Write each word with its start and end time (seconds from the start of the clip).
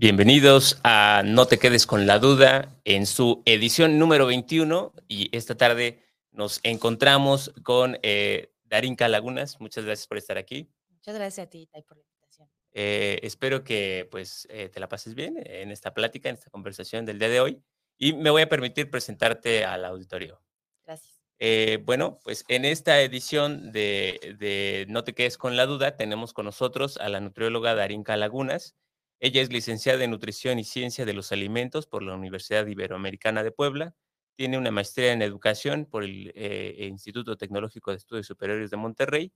Bienvenidos 0.00 0.80
a 0.82 1.22
No 1.26 1.44
te 1.44 1.58
quedes 1.58 1.86
con 1.86 2.06
la 2.06 2.18
duda 2.18 2.74
en 2.86 3.04
su 3.04 3.42
edición 3.44 3.98
número 3.98 4.24
21 4.24 4.94
y 5.08 5.28
esta 5.36 5.58
tarde 5.58 6.02
nos 6.32 6.58
encontramos 6.62 7.52
con 7.62 7.98
eh, 8.02 8.50
Darinka 8.64 9.08
Lagunas. 9.08 9.60
Muchas 9.60 9.84
gracias 9.84 10.06
por 10.06 10.16
estar 10.16 10.38
aquí. 10.38 10.70
Muchas 10.88 11.16
gracias 11.16 11.46
a 11.46 11.50
ti, 11.50 11.66
Tai, 11.66 11.82
por 11.82 11.98
la 11.98 12.04
invitación. 12.04 12.48
Eh, 12.72 13.20
espero 13.24 13.62
que 13.62 14.08
pues 14.10 14.48
eh, 14.48 14.70
te 14.70 14.80
la 14.80 14.88
pases 14.88 15.14
bien 15.14 15.34
en 15.44 15.70
esta 15.70 15.92
plática, 15.92 16.30
en 16.30 16.36
esta 16.36 16.48
conversación 16.48 17.04
del 17.04 17.18
día 17.18 17.28
de 17.28 17.40
hoy 17.42 17.62
y 17.98 18.14
me 18.14 18.30
voy 18.30 18.40
a 18.40 18.48
permitir 18.48 18.90
presentarte 18.90 19.66
al 19.66 19.84
auditorio. 19.84 20.40
Gracias. 20.82 21.20
Eh, 21.38 21.78
bueno, 21.84 22.20
pues 22.24 22.46
en 22.48 22.64
esta 22.64 23.02
edición 23.02 23.70
de, 23.70 24.34
de 24.38 24.86
No 24.88 25.04
te 25.04 25.12
quedes 25.12 25.36
con 25.36 25.58
la 25.58 25.66
duda 25.66 25.98
tenemos 25.98 26.32
con 26.32 26.46
nosotros 26.46 26.96
a 26.96 27.10
la 27.10 27.20
nutrióloga 27.20 27.74
Darinka 27.74 28.16
Lagunas. 28.16 28.76
Ella 29.22 29.42
es 29.42 29.52
licenciada 29.52 30.02
en 30.02 30.12
Nutrición 30.12 30.58
y 30.58 30.64
Ciencia 30.64 31.04
de 31.04 31.12
los 31.12 31.30
Alimentos 31.30 31.86
por 31.86 32.02
la 32.02 32.14
Universidad 32.14 32.66
Iberoamericana 32.66 33.42
de 33.42 33.52
Puebla. 33.52 33.94
Tiene 34.34 34.56
una 34.56 34.70
maestría 34.70 35.12
en 35.12 35.20
Educación 35.20 35.84
por 35.84 36.04
el 36.04 36.32
eh, 36.34 36.86
Instituto 36.88 37.36
Tecnológico 37.36 37.90
de 37.90 37.98
Estudios 37.98 38.26
Superiores 38.26 38.70
de 38.70 38.78
Monterrey, 38.78 39.32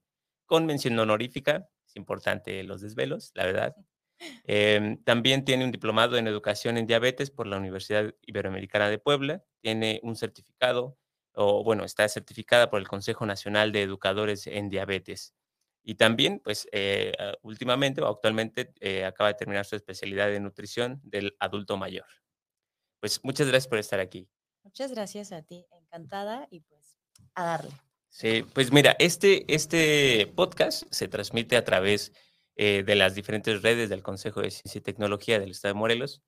con 0.47 0.64
mención 0.64 0.98
honorífica. 0.98 1.69
Es 1.86 1.97
importante 1.97 2.62
los 2.64 2.81
desvelos, 2.81 3.31
la 3.34 3.45
verdad. 3.45 3.77
Em, 4.47 5.03
también 5.03 5.45
tiene 5.45 5.64
un 5.64 5.73
diplomado 5.73 6.17
en 6.17 6.28
Educación 6.28 6.78
en 6.78 6.86
Diabetes 6.86 7.30
por 7.30 7.47
la 7.48 7.58
Universidad 7.58 8.14
Iberoamericana 8.23 8.89
de 8.89 8.98
Puebla. 8.98 9.45
Tiene 9.61 10.01
un 10.03 10.17
certificado, 10.17 10.97
o 11.34 11.64
bueno, 11.64 11.84
está 11.84 12.08
certificada 12.08 12.70
por 12.70 12.80
el 12.80 12.89
Consejo 12.89 13.27
Nacional 13.27 13.73
de 13.73 13.83
Educadores 13.83 14.47
en 14.47 14.70
Diabetes. 14.70 15.34
Y 15.84 15.96
también, 15.96 16.40
pues, 16.42 16.66
eh, 16.72 17.12
ah, 17.18 17.34
últimamente 17.42 18.00
o 18.00 18.08
actualmente 18.08 18.72
eh, 18.80 19.04
acaba 19.04 19.28
de 19.28 19.34
terminar 19.34 19.66
su 19.66 19.77
especialidad 19.77 20.28
de 20.28 20.40
nutrición 20.40 21.00
del 21.04 21.36
adulto 21.38 21.77
mayor. 21.77 22.06
Pues 23.00 23.20
muchas 23.22 23.46
gracias 23.46 23.68
por 23.68 23.78
estar 23.78 24.00
aquí. 24.00 24.28
Muchas 24.62 24.92
gracias 24.92 25.30
a 25.30 25.42
ti. 25.42 25.66
Encantada 25.70 26.48
y 26.50 26.60
pues 26.60 26.96
a 27.34 27.44
darle. 27.44 27.72
Sí, 28.08 28.46
pues 28.55 28.72
mira, 28.72 28.96
este, 28.98 29.44
este 29.52 30.32
podcast 30.34 30.84
se 30.90 31.08
transmite 31.08 31.56
a 31.56 31.64
través 31.64 32.12
eh, 32.56 32.84
de 32.86 32.94
las 32.94 33.14
diferentes 33.14 33.60
redes 33.62 33.90
del 33.90 34.02
Consejo 34.02 34.40
de 34.40 34.52
Ciencia 34.52 34.78
y 34.78 34.82
Tecnología 34.82 35.40
del 35.40 35.50
Estado 35.50 35.74
de 35.74 35.78
Morelos. 35.80 36.22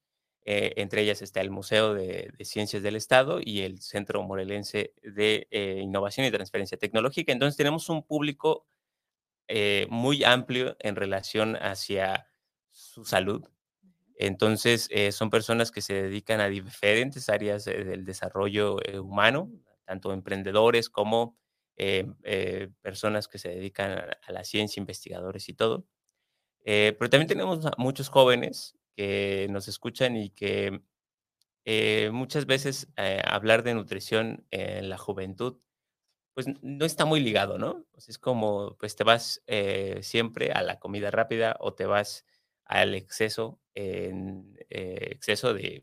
Eh, 0.45 0.75
entre 0.77 1.03
ellas 1.03 1.23
está 1.23 1.41
el 1.41 1.51
Museo 1.51 1.95
de, 1.95 2.33
de 2.37 2.45
Ciencias 2.45 2.83
del 2.83 2.97
Estado 2.97 3.41
y 3.43 3.61
el 3.61 3.81
Centro 3.81 4.23
Morelense 4.23 4.95
de 5.03 5.49
eh, 5.51 5.81
Innovación 5.81 6.27
y 6.27 6.31
Transferencia 6.31 6.77
Tecnológica. 6.77 7.33
Entonces 7.33 7.57
tenemos 7.57 7.89
un 7.89 8.03
público 8.03 8.67
eh, 9.49 9.87
muy 9.91 10.25
amplio 10.25 10.77
en 10.81 10.97
relación 10.97 11.57
hacia 11.57 12.29
su 12.71 13.05
salud. 13.05 13.49
Entonces, 14.19 14.89
eh, 14.91 15.13
son 15.13 15.31
personas 15.31 15.71
que 15.71 15.83
se 15.83 15.95
dedican 15.95 16.41
a 16.41 16.49
diferentes 16.49 17.29
áreas 17.29 17.67
eh, 17.67 17.85
del 17.85 18.05
desarrollo 18.05 18.79
eh, 18.85 18.99
humano, 18.99 19.51
tanto 19.85 20.13
emprendedores 20.13 20.89
como 20.89 21.37
eh, 21.77 22.71
personas 22.83 23.29
que 23.29 23.39
se 23.39 23.51
dedican 23.51 23.93
a, 23.93 24.33
la 24.33 24.45
ciencia, 24.45 24.81
investigadores 24.81 25.49
y 25.49 25.55
todo. 25.55 25.87
Pero 26.65 27.11
también 27.11 27.29
tenemos 27.29 27.65
a 27.67 27.73
muchos 27.79 28.09
jóvenes 28.09 28.77
que 28.97 29.47
nos 29.51 29.69
escuchan 29.69 30.17
y 30.17 30.31
que 30.31 30.81
eh, 31.69 32.11
muchas 32.13 32.47
veces 32.47 32.89
eh, 32.97 33.21
hablar 33.25 33.65
de 33.65 33.75
nutrición 33.75 34.47
en 34.53 34.89
la 34.89 34.97
juventud 34.99 35.59
pues 36.37 36.47
no 36.61 36.85
está 36.85 37.07
muy 37.07 37.21
ligado, 37.21 37.57
¿no? 37.57 37.87
Sea, 37.97 38.13
es 38.13 38.19
como, 38.19 38.77
pues 38.79 38.95
te 38.95 39.05
vas 39.05 39.43
eh, 39.47 40.01
siempre 40.03 40.53
a 40.53 40.63
la 40.63 40.79
comida 40.79 41.11
rápida 41.11 41.57
o 41.61 41.73
te 41.73 41.87
vas 41.87 42.27
al 42.67 42.95
exceso, 42.95 43.59
en 43.75 44.55
eh, 44.69 45.09
exceso 45.13 45.55
de, 45.55 45.83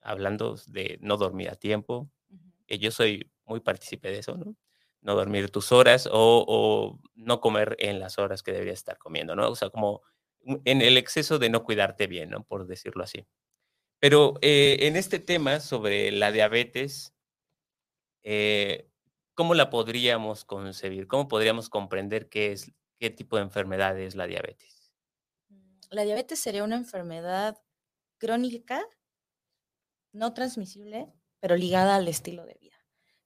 hablando 0.00 0.56
de 0.66 0.98
no 1.02 1.16
dormir 1.16 1.50
a 1.50 1.54
tiempo, 1.54 2.10
que 2.66 2.80
yo 2.80 2.90
soy 2.90 3.30
muy 3.44 3.60
partícipe 3.60 4.10
de 4.10 4.18
eso, 4.18 4.36
¿no? 4.36 4.56
No 5.02 5.14
dormir 5.14 5.50
tus 5.50 5.70
horas 5.70 6.08
o, 6.10 6.44
o 6.48 7.00
no 7.14 7.40
comer 7.40 7.76
en 7.78 8.00
las 8.00 8.18
horas 8.18 8.42
que 8.42 8.50
deberías 8.52 8.78
estar 8.80 8.98
comiendo, 8.98 9.36
¿no? 9.36 9.48
O 9.50 9.54
sea, 9.54 9.70
como 9.70 10.02
en 10.64 10.82
el 10.82 10.96
exceso 10.96 11.38
de 11.38 11.48
no 11.48 11.62
cuidarte 11.62 12.08
bien, 12.08 12.30
¿no? 12.30 12.42
Por 12.42 12.66
decirlo 12.66 13.04
así. 13.04 13.24
Pero 14.00 14.34
eh, 14.42 14.78
en 14.82 14.96
este 14.96 15.20
tema 15.20 15.60
sobre 15.60 16.10
la 16.12 16.32
diabetes, 16.32 17.14
eh, 18.24 18.88
¿cómo 19.36 19.54
la 19.54 19.70
podríamos 19.70 20.44
concebir? 20.44 21.06
¿Cómo 21.06 21.28
podríamos 21.28 21.68
comprender 21.68 22.28
qué 22.28 22.50
es, 22.50 22.72
qué 22.98 23.10
tipo 23.10 23.36
de 23.36 23.42
enfermedad 23.42 23.96
es 24.00 24.16
la 24.16 24.26
diabetes? 24.26 24.90
Mm, 25.48 25.78
La 25.90 26.02
diabetes 26.02 26.40
sería 26.40 26.64
una 26.64 26.74
enfermedad 26.74 27.56
crónica, 28.18 28.82
no 30.12 30.32
transmisible, 30.32 31.12
pero 31.38 31.54
ligada 31.54 31.94
al 31.94 32.08
estilo 32.08 32.44
de 32.46 32.56
vida. 32.60 32.76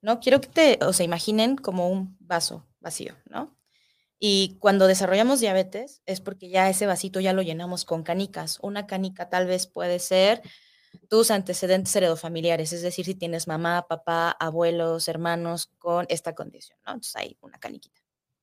¿No? 0.03 0.19
Quiero 0.21 0.41
que 0.41 0.49
te, 0.49 0.79
o 0.85 0.93
sea, 0.93 1.05
imaginen 1.05 1.57
como 1.57 1.89
un 1.89 2.17
vaso 2.21 2.67
vacío, 2.81 3.15
¿no? 3.27 3.57
Y 4.19 4.57
cuando 4.59 4.87
desarrollamos 4.87 5.41
diabetes 5.41 6.03
es 6.07 6.21
porque 6.21 6.49
ya 6.49 6.69
ese 6.69 6.87
vasito 6.87 7.21
ya 7.21 7.33
lo 7.33 7.43
llenamos 7.43 7.85
con 7.85 8.03
canicas. 8.03 8.59
Una 8.61 8.87
canica 8.87 9.31
tal 9.31 9.47
vez 9.47 9.67
puede 9.67 9.99
ser 9.99 10.43
tus 11.09 11.31
antecedentes 11.31 11.95
heredofamiliares, 11.97 12.73
es 12.73 12.83
decir, 12.83 13.05
si 13.05 13.15
tienes 13.15 13.47
mamá, 13.49 13.87
papá, 13.89 14.31
abuelos, 14.31 15.09
hermanos 15.09 15.71
con 15.79 16.07
esta 16.09 16.35
condición, 16.35 16.79
¿no? 16.87 16.93
Entonces 16.93 17.17
hay 17.17 17.37
una 17.41 17.59
caniquita 17.59 18.01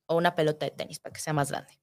o 0.07 0.15
una 0.15 0.35
pelota 0.35 0.65
de 0.65 0.71
tenis 0.71 0.99
para 0.99 1.13
que 1.13 1.19
sea 1.19 1.33
más 1.33 1.51
grande. 1.51 1.79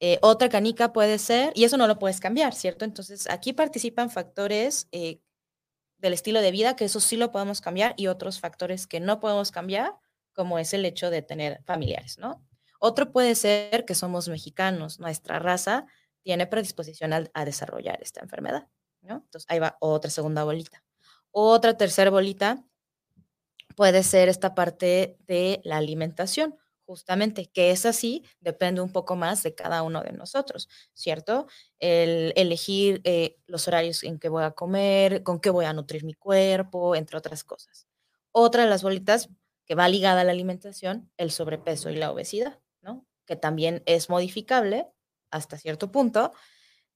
Eh, 0.00 0.18
otra 0.22 0.48
canica 0.48 0.92
puede 0.92 1.18
ser, 1.18 1.52
y 1.54 1.64
eso 1.64 1.76
no 1.76 1.86
lo 1.86 1.98
puedes 1.98 2.18
cambiar, 2.20 2.54
¿cierto? 2.54 2.84
Entonces 2.84 3.28
aquí 3.30 3.52
participan 3.52 4.10
factores 4.10 4.88
eh, 4.90 5.20
del 5.98 6.12
estilo 6.12 6.40
de 6.40 6.50
vida, 6.50 6.74
que 6.76 6.86
eso 6.86 7.00
sí 7.00 7.16
lo 7.16 7.30
podemos 7.30 7.60
cambiar, 7.60 7.94
y 7.96 8.08
otros 8.08 8.40
factores 8.40 8.86
que 8.88 9.00
no 9.00 9.20
podemos 9.20 9.52
cambiar, 9.52 9.94
como 10.32 10.58
es 10.58 10.74
el 10.74 10.84
hecho 10.84 11.10
de 11.10 11.22
tener 11.22 11.62
familiares, 11.64 12.18
¿no? 12.18 12.44
Otro 12.80 13.12
puede 13.12 13.36
ser 13.36 13.84
que 13.84 13.94
somos 13.94 14.28
mexicanos, 14.28 14.98
nuestra 14.98 15.38
raza 15.38 15.86
tiene 16.22 16.48
predisposición 16.48 17.12
a 17.12 17.44
desarrollar 17.44 18.02
esta 18.02 18.20
enfermedad, 18.20 18.66
¿no? 19.02 19.16
Entonces 19.16 19.46
ahí 19.48 19.58
va 19.58 19.76
otra 19.80 20.10
segunda 20.10 20.44
bolita. 20.44 20.82
Otra 21.30 21.76
tercera 21.76 22.10
bolita 22.10 22.64
puede 23.76 24.02
ser 24.02 24.28
esta 24.28 24.54
parte 24.54 25.16
de 25.26 25.60
la 25.64 25.78
alimentación, 25.78 26.56
justamente, 26.84 27.46
que 27.46 27.70
es 27.70 27.86
así, 27.86 28.24
depende 28.40 28.80
un 28.80 28.92
poco 28.92 29.16
más 29.16 29.42
de 29.42 29.54
cada 29.54 29.82
uno 29.82 30.02
de 30.02 30.12
nosotros, 30.12 30.68
¿cierto? 30.92 31.46
El 31.78 32.32
elegir 32.36 33.00
eh, 33.04 33.38
los 33.46 33.66
horarios 33.68 34.02
en 34.04 34.18
que 34.18 34.28
voy 34.28 34.44
a 34.44 34.50
comer, 34.50 35.22
con 35.22 35.40
qué 35.40 35.50
voy 35.50 35.64
a 35.64 35.72
nutrir 35.72 36.04
mi 36.04 36.14
cuerpo, 36.14 36.94
entre 36.94 37.16
otras 37.16 37.44
cosas. 37.44 37.86
Otra 38.30 38.64
de 38.64 38.70
las 38.70 38.82
bolitas 38.82 39.30
que 39.64 39.74
va 39.74 39.88
ligada 39.88 40.22
a 40.22 40.24
la 40.24 40.32
alimentación, 40.32 41.10
el 41.16 41.30
sobrepeso 41.30 41.88
y 41.90 41.96
la 41.96 42.10
obesidad, 42.10 42.58
¿no? 42.82 43.06
Que 43.26 43.36
también 43.36 43.82
es 43.86 44.10
modificable 44.10 44.86
hasta 45.30 45.56
cierto 45.56 45.90
punto, 45.92 46.32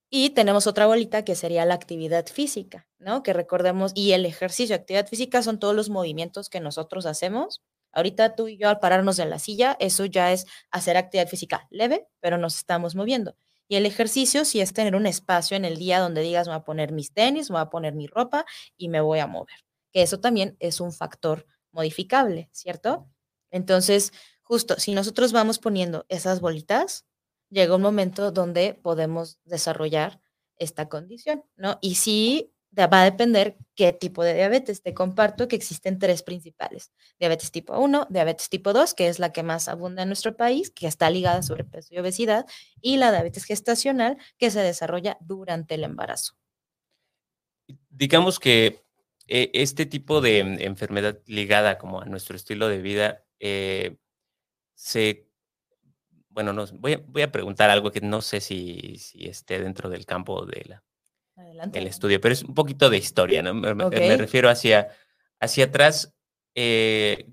y 0.09 0.31
tenemos 0.31 0.67
otra 0.67 0.87
bolita 0.87 1.23
que 1.25 1.35
sería 1.35 1.65
la 1.65 1.73
actividad 1.73 2.25
física, 2.27 2.87
¿no? 2.99 3.23
Que 3.23 3.33
recordemos, 3.33 3.91
y 3.95 4.13
el 4.13 4.25
ejercicio, 4.25 4.75
actividad 4.75 5.07
física 5.07 5.41
son 5.43 5.59
todos 5.59 5.75
los 5.75 5.89
movimientos 5.89 6.49
que 6.49 6.59
nosotros 6.61 7.05
hacemos. 7.05 7.61
Ahorita 7.91 8.35
tú 8.35 8.47
y 8.47 8.57
yo 8.57 8.69
al 8.69 8.79
pararnos 8.79 9.17
de 9.17 9.25
la 9.25 9.39
silla, 9.39 9.75
eso 9.79 10.05
ya 10.05 10.31
es 10.31 10.45
hacer 10.71 10.97
actividad 10.97 11.27
física 11.27 11.67
leve, 11.71 12.07
pero 12.21 12.37
nos 12.37 12.57
estamos 12.57 12.95
moviendo. 12.95 13.35
Y 13.67 13.75
el 13.75 13.85
ejercicio 13.85 14.45
sí 14.45 14.61
es 14.61 14.71
tener 14.73 14.95
un 14.95 15.05
espacio 15.05 15.57
en 15.57 15.65
el 15.65 15.77
día 15.77 15.99
donde 15.99 16.21
digas, 16.21 16.47
voy 16.47 16.55
a 16.55 16.63
poner 16.63 16.91
mis 16.93 17.11
tenis, 17.13 17.49
voy 17.49 17.59
a 17.59 17.69
poner 17.69 17.93
mi 17.93 18.07
ropa 18.07 18.45
y 18.77 18.87
me 18.89 19.01
voy 19.01 19.19
a 19.19 19.27
mover. 19.27 19.55
Que 19.91 20.03
eso 20.03 20.19
también 20.19 20.55
es 20.59 20.79
un 20.79 20.93
factor 20.93 21.45
modificable, 21.71 22.49
¿cierto? 22.53 23.09
Entonces, 23.51 24.13
justo, 24.43 24.79
si 24.79 24.93
nosotros 24.93 25.33
vamos 25.33 25.59
poniendo 25.59 26.05
esas 26.07 26.39
bolitas, 26.39 27.05
llega 27.49 27.75
un 27.75 27.81
momento 27.81 28.31
donde 28.31 28.73
podemos 28.73 29.39
desarrollar 29.45 30.19
esta 30.57 30.89
condición, 30.89 31.43
¿no? 31.55 31.77
Y 31.81 31.95
sí 31.95 32.51
va 32.77 33.01
a 33.01 33.05
depender 33.05 33.57
qué 33.75 33.93
tipo 33.93 34.23
de 34.23 34.33
diabetes. 34.35 34.81
Te 34.83 34.93
comparto 34.93 35.47
que 35.47 35.55
existen 35.55 35.99
tres 35.99 36.21
principales. 36.23 36.91
Diabetes 37.19 37.51
tipo 37.51 37.77
1, 37.79 38.07
diabetes 38.09 38.49
tipo 38.49 38.73
2, 38.73 38.93
que 38.93 39.07
es 39.07 39.19
la 39.19 39.31
que 39.33 39.43
más 39.43 39.67
abunda 39.67 40.03
en 40.03 40.09
nuestro 40.09 40.35
país, 40.37 40.69
que 40.71 40.87
está 40.87 41.09
ligada 41.09 41.39
a 41.39 41.43
sobrepeso 41.43 41.93
y 41.93 41.97
obesidad, 41.99 42.45
y 42.81 42.97
la 42.97 43.11
diabetes 43.11 43.45
gestacional, 43.45 44.17
que 44.37 44.51
se 44.51 44.59
desarrolla 44.61 45.17
durante 45.21 45.75
el 45.75 45.83
embarazo. 45.85 46.33
Digamos 47.89 48.39
que 48.39 48.83
eh, 49.27 49.51
este 49.53 49.85
tipo 49.85 50.21
de 50.21 50.39
en- 50.39 50.61
enfermedad 50.61 51.19
ligada 51.25 51.77
como 51.77 52.01
a 52.01 52.05
nuestro 52.05 52.35
estilo 52.35 52.67
de 52.67 52.81
vida, 52.81 53.25
eh, 53.39 53.97
se, 54.75 55.26
bueno, 56.37 56.53
no, 56.53 56.67
voy 56.73 56.93
a, 56.93 57.01
voy 57.07 57.23
a 57.23 57.31
preguntar 57.31 57.71
algo 57.71 57.91
que 57.91 57.99
no 57.99 58.21
sé 58.21 58.41
si, 58.41 58.95
si 58.99 59.25
esté 59.25 59.59
dentro 59.59 59.89
del 59.89 60.05
campo 60.05 60.45
de 60.45 60.65
la, 60.67 60.83
Adelante. 61.35 61.79
el 61.79 61.87
estudio, 61.87 62.21
pero 62.21 62.31
es 62.31 62.43
un 62.43 62.53
poquito 62.53 62.91
de 62.91 62.97
historia, 62.97 63.41
¿no? 63.41 63.55
Me, 63.55 64.17
refiero 64.17 64.47
hacia, 64.47 64.87
hacia 65.39 65.65
atrás. 65.65 66.13
eh, 66.53 67.31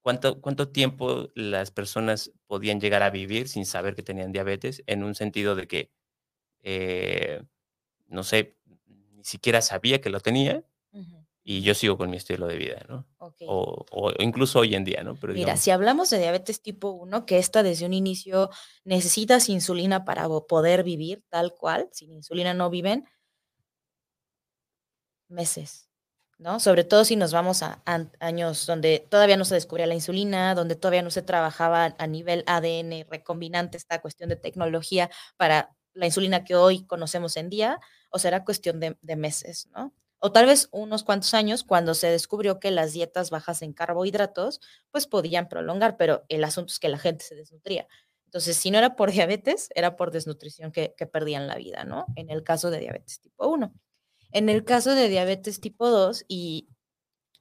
¿cuánto, 0.00 0.40
¿Cuánto 0.40 0.70
tiempo 0.70 1.30
las 1.36 1.70
personas 1.70 2.32
podían 2.48 2.80
llegar 2.80 3.04
a 3.04 3.10
vivir 3.10 3.46
sin 3.48 3.64
saber 3.64 3.94
que 3.94 4.02
tenían 4.02 4.32
diabetes? 4.32 4.82
En 4.88 5.04
un 5.04 5.14
sentido 5.14 5.54
de 5.54 5.68
que, 5.68 5.92
eh, 6.64 7.44
no 8.08 8.24
sé, 8.24 8.56
ni 9.12 9.22
siquiera 9.22 9.62
sabía 9.62 10.00
que 10.00 10.10
lo 10.10 10.18
tenía 10.18 10.64
y 11.44 11.62
yo 11.62 11.74
sigo 11.74 11.98
con 11.98 12.08
mi 12.10 12.16
estilo 12.16 12.46
de 12.46 12.56
vida, 12.56 12.84
¿no? 12.88 13.06
ok. 13.18 13.36
O, 13.46 13.84
o 13.90 14.12
incluso 14.22 14.60
hoy 14.60 14.74
en 14.74 14.84
día, 14.84 15.02
¿no? 15.02 15.16
Pero 15.16 15.32
Mira, 15.32 15.46
digamos, 15.46 15.60
si 15.60 15.70
hablamos 15.70 16.10
de 16.10 16.18
diabetes 16.18 16.62
tipo 16.62 16.90
1, 16.90 17.26
que 17.26 17.38
esta 17.38 17.62
desde 17.62 17.84
un 17.84 17.92
inicio 17.92 18.50
necesitas 18.84 19.48
insulina 19.48 20.04
para 20.04 20.28
poder 20.48 20.84
vivir 20.84 21.24
tal 21.28 21.52
cual, 21.54 21.88
sin 21.92 22.12
insulina 22.12 22.54
no 22.54 22.70
viven, 22.70 23.06
meses, 25.28 25.88
¿no? 26.38 26.60
Sobre 26.60 26.84
todo 26.84 27.04
si 27.04 27.16
nos 27.16 27.32
vamos 27.32 27.62
a, 27.62 27.82
años 28.20 28.66
donde 28.66 29.04
todavía 29.10 29.36
no 29.36 29.44
se 29.44 29.54
descubría 29.54 29.86
la 29.86 29.94
insulina, 29.94 30.54
donde 30.54 30.76
todavía 30.76 31.02
no 31.02 31.10
se 31.10 31.22
trabajaba 31.22 31.96
a 31.98 32.06
nivel 32.06 32.44
ADN 32.46 33.06
recombinante 33.10 33.76
esta 33.76 34.00
cuestión 34.00 34.28
de 34.28 34.36
tecnología 34.36 35.10
para 35.36 35.74
la 35.94 36.06
insulina 36.06 36.44
que 36.44 36.54
hoy 36.54 36.86
conocemos 36.86 37.36
en 37.36 37.50
día, 37.50 37.80
o 38.10 38.18
será 38.18 38.44
cuestión 38.44 38.78
de, 38.78 38.96
de 39.02 39.16
meses, 39.16 39.68
¿no? 39.74 39.92
O 40.24 40.30
tal 40.30 40.46
vez 40.46 40.68
unos 40.70 41.02
cuantos 41.02 41.34
años 41.34 41.64
cuando 41.64 41.94
se 41.94 42.06
descubrió 42.06 42.60
que 42.60 42.70
las 42.70 42.92
dietas 42.92 43.30
bajas 43.30 43.60
en 43.60 43.72
carbohidratos 43.72 44.60
pues 44.92 45.08
podían 45.08 45.48
prolongar, 45.48 45.96
pero 45.96 46.24
el 46.28 46.44
asunto 46.44 46.72
es 46.72 46.78
que 46.78 46.88
la 46.88 46.98
gente 46.98 47.24
se 47.24 47.34
desnutría. 47.34 47.88
Entonces, 48.26 48.56
si 48.56 48.70
no 48.70 48.78
era 48.78 48.94
por 48.94 49.10
diabetes, 49.10 49.68
era 49.74 49.96
por 49.96 50.12
desnutrición 50.12 50.70
que, 50.70 50.94
perdían 51.12 51.48
la 51.48 51.56
vida, 51.56 51.84
¿no? 51.84 52.06
En 52.14 52.30
el 52.30 52.44
caso 52.44 52.70
de 52.70 52.78
diabetes 52.78 53.20
tipo 53.20 53.48
1. 53.48 53.74
En 54.30 54.48
el 54.48 54.64
caso 54.64 54.94
de 54.94 55.08
diabetes 55.08 55.60
tipo 55.60 55.90
2 55.90 56.24
y 56.28 56.68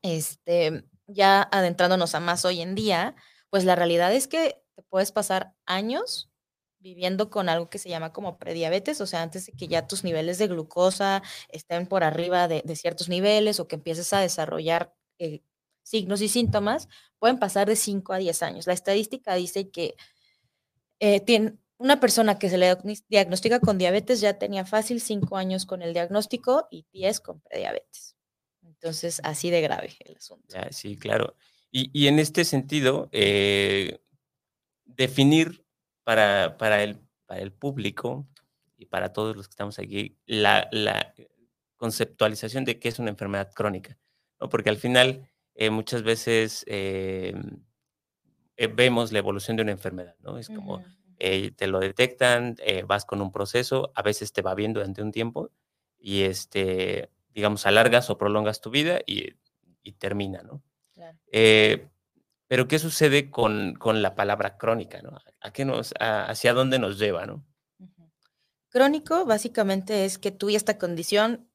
este, 0.01 0.83
ya 1.05 1.47
adentrándonos 1.51 2.15
a 2.15 2.19
más 2.19 2.45
hoy 2.45 2.61
en 2.61 2.73
día, 2.73 3.15
pues 3.51 3.63
la 3.63 3.75
realidad 3.75 4.11
es 4.11 4.27
que 4.27 4.59
te 4.75 4.81
puedes 4.81 5.11
pasar 5.11 5.53
años 5.67 6.30
viviendo 6.81 7.29
con 7.29 7.47
algo 7.49 7.69
que 7.69 7.77
se 7.77 7.89
llama 7.89 8.11
como 8.11 8.37
prediabetes, 8.37 8.99
o 9.01 9.05
sea, 9.05 9.21
antes 9.21 9.45
de 9.45 9.53
que 9.53 9.67
ya 9.67 9.87
tus 9.87 10.03
niveles 10.03 10.37
de 10.37 10.47
glucosa 10.47 11.21
estén 11.49 11.87
por 11.87 12.03
arriba 12.03 12.47
de, 12.47 12.63
ciertos 12.75 13.07
niveles 13.07 13.59
o 13.59 13.67
que 13.67 13.75
empieces 13.75 14.11
a 14.13 14.19
desarrollar 14.19 14.93
eh, 15.19 15.41
signos 15.83 16.21
y 16.21 16.27
síntomas, 16.27 16.87
pueden 17.19 17.39
pasar 17.39 17.67
de 17.67 17.75
5 17.75 18.13
a 18.13 18.17
10 18.17 18.41
años. 18.43 18.67
La 18.67 18.73
estadística 18.73 19.35
dice 19.35 19.69
que 19.69 19.95
eh, 20.99 21.19
tiene, 21.19 21.57
una 21.77 21.99
persona 21.99 22.37
que 22.37 22.49
se 22.49 22.57
le 22.57 22.67
diagnos- 22.67 23.03
diagnostica 23.09 23.59
con 23.59 23.77
diabetes 23.77 24.21
ya 24.21 24.37
tenía 24.37 24.65
fácil 24.65 25.01
5 25.01 25.37
años 25.37 25.65
con 25.65 25.81
el 25.81 25.93
diagnóstico 25.93 26.67
y 26.69 26.85
10 26.93 27.19
con 27.19 27.41
prediabetes. 27.41 28.15
Entonces, 28.63 29.19
así 29.23 29.49
de 29.49 29.61
grave 29.61 29.95
el 30.05 30.15
asunto. 30.15 30.55
sí, 30.69 30.97
claro. 30.97 31.35
Y, 31.71 31.89
y 31.93 32.07
en 32.07 32.19
este 32.19 32.45
sentido, 32.45 33.09
eh, 33.11 33.99
definir 34.85 35.60
para, 36.03 36.57
para, 36.57 36.83
el, 36.83 36.99
para 37.25 37.41
el 37.41 37.51
público 37.51 38.27
y 38.77 38.85
para 38.85 39.13
todos 39.13 39.35
los 39.35 39.47
que 39.47 39.51
estamos 39.51 39.79
aquí 39.79 40.17
la, 40.25 40.67
la 40.71 41.13
conceptualización 41.77 42.65
de 42.65 42.79
qué 42.79 42.89
es 42.89 42.99
una 42.99 43.09
enfermedad 43.09 43.51
crónica, 43.53 43.97
¿no? 44.39 44.49
Porque 44.49 44.69
al 44.69 44.77
final 44.77 45.29
eh, 45.55 45.69
muchas 45.69 46.03
veces 46.03 46.63
eh, 46.67 47.33
eh, 48.57 48.67
vemos 48.67 49.11
la 49.11 49.19
evolución 49.19 49.57
de 49.57 49.63
una 49.63 49.71
enfermedad, 49.71 50.15
¿no? 50.19 50.37
Es 50.37 50.47
como 50.49 50.83
eh, 51.19 51.51
te 51.51 51.67
lo 51.67 51.79
detectan, 51.79 52.55
vas 52.87 53.05
con 53.05 53.21
un 53.21 53.31
proceso, 53.31 53.91
a 53.95 54.01
veces 54.01 54.33
te 54.33 54.41
va 54.41 54.55
bien 54.55 54.73
durante 54.73 55.01
un 55.01 55.11
tiempo 55.11 55.51
y, 55.99 56.23
este, 56.23 57.09
digamos, 57.33 57.65
alargas 57.65 58.09
o 58.09 58.17
prolongas 58.17 58.59
tu 58.59 58.71
vida 58.71 59.01
y, 59.05 59.35
y 59.83 59.91
termina, 59.93 60.41
¿no? 60.41 60.63
Claro. 60.93 61.17
Eh, 61.31 61.87
pero 62.51 62.67
¿qué 62.67 62.79
sucede 62.79 63.31
con, 63.31 63.75
con 63.75 64.01
la 64.01 64.13
palabra 64.13 64.57
crónica, 64.57 65.01
¿no? 65.01 65.17
¿A 65.39 65.53
qué 65.53 65.63
nos, 65.63 65.93
¿Hacia 66.01 66.51
dónde 66.51 66.79
nos 66.79 66.99
lleva, 66.99 67.25
no? 67.25 67.45
Crónico 68.67 69.23
básicamente 69.25 70.03
es 70.03 70.17
que 70.17 70.31
tú 70.31 70.49
y 70.49 70.57
esta 70.57 70.77
condición 70.77 71.49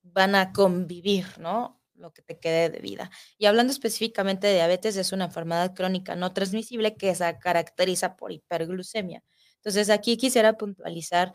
van 0.00 0.34
a 0.34 0.54
convivir, 0.54 1.26
¿no? 1.38 1.82
Lo 1.92 2.14
que 2.14 2.22
te 2.22 2.38
quede 2.38 2.70
de 2.70 2.78
vida. 2.78 3.10
Y 3.36 3.44
hablando 3.44 3.74
específicamente 3.74 4.46
de 4.46 4.54
diabetes, 4.54 4.96
es 4.96 5.12
una 5.12 5.26
enfermedad 5.26 5.74
crónica 5.74 6.16
no 6.16 6.32
transmisible 6.32 6.96
que 6.96 7.14
se 7.14 7.38
caracteriza 7.38 8.16
por 8.16 8.32
hiperglucemia. 8.32 9.22
Entonces, 9.56 9.90
aquí 9.90 10.16
quisiera 10.16 10.54
puntualizar 10.54 11.34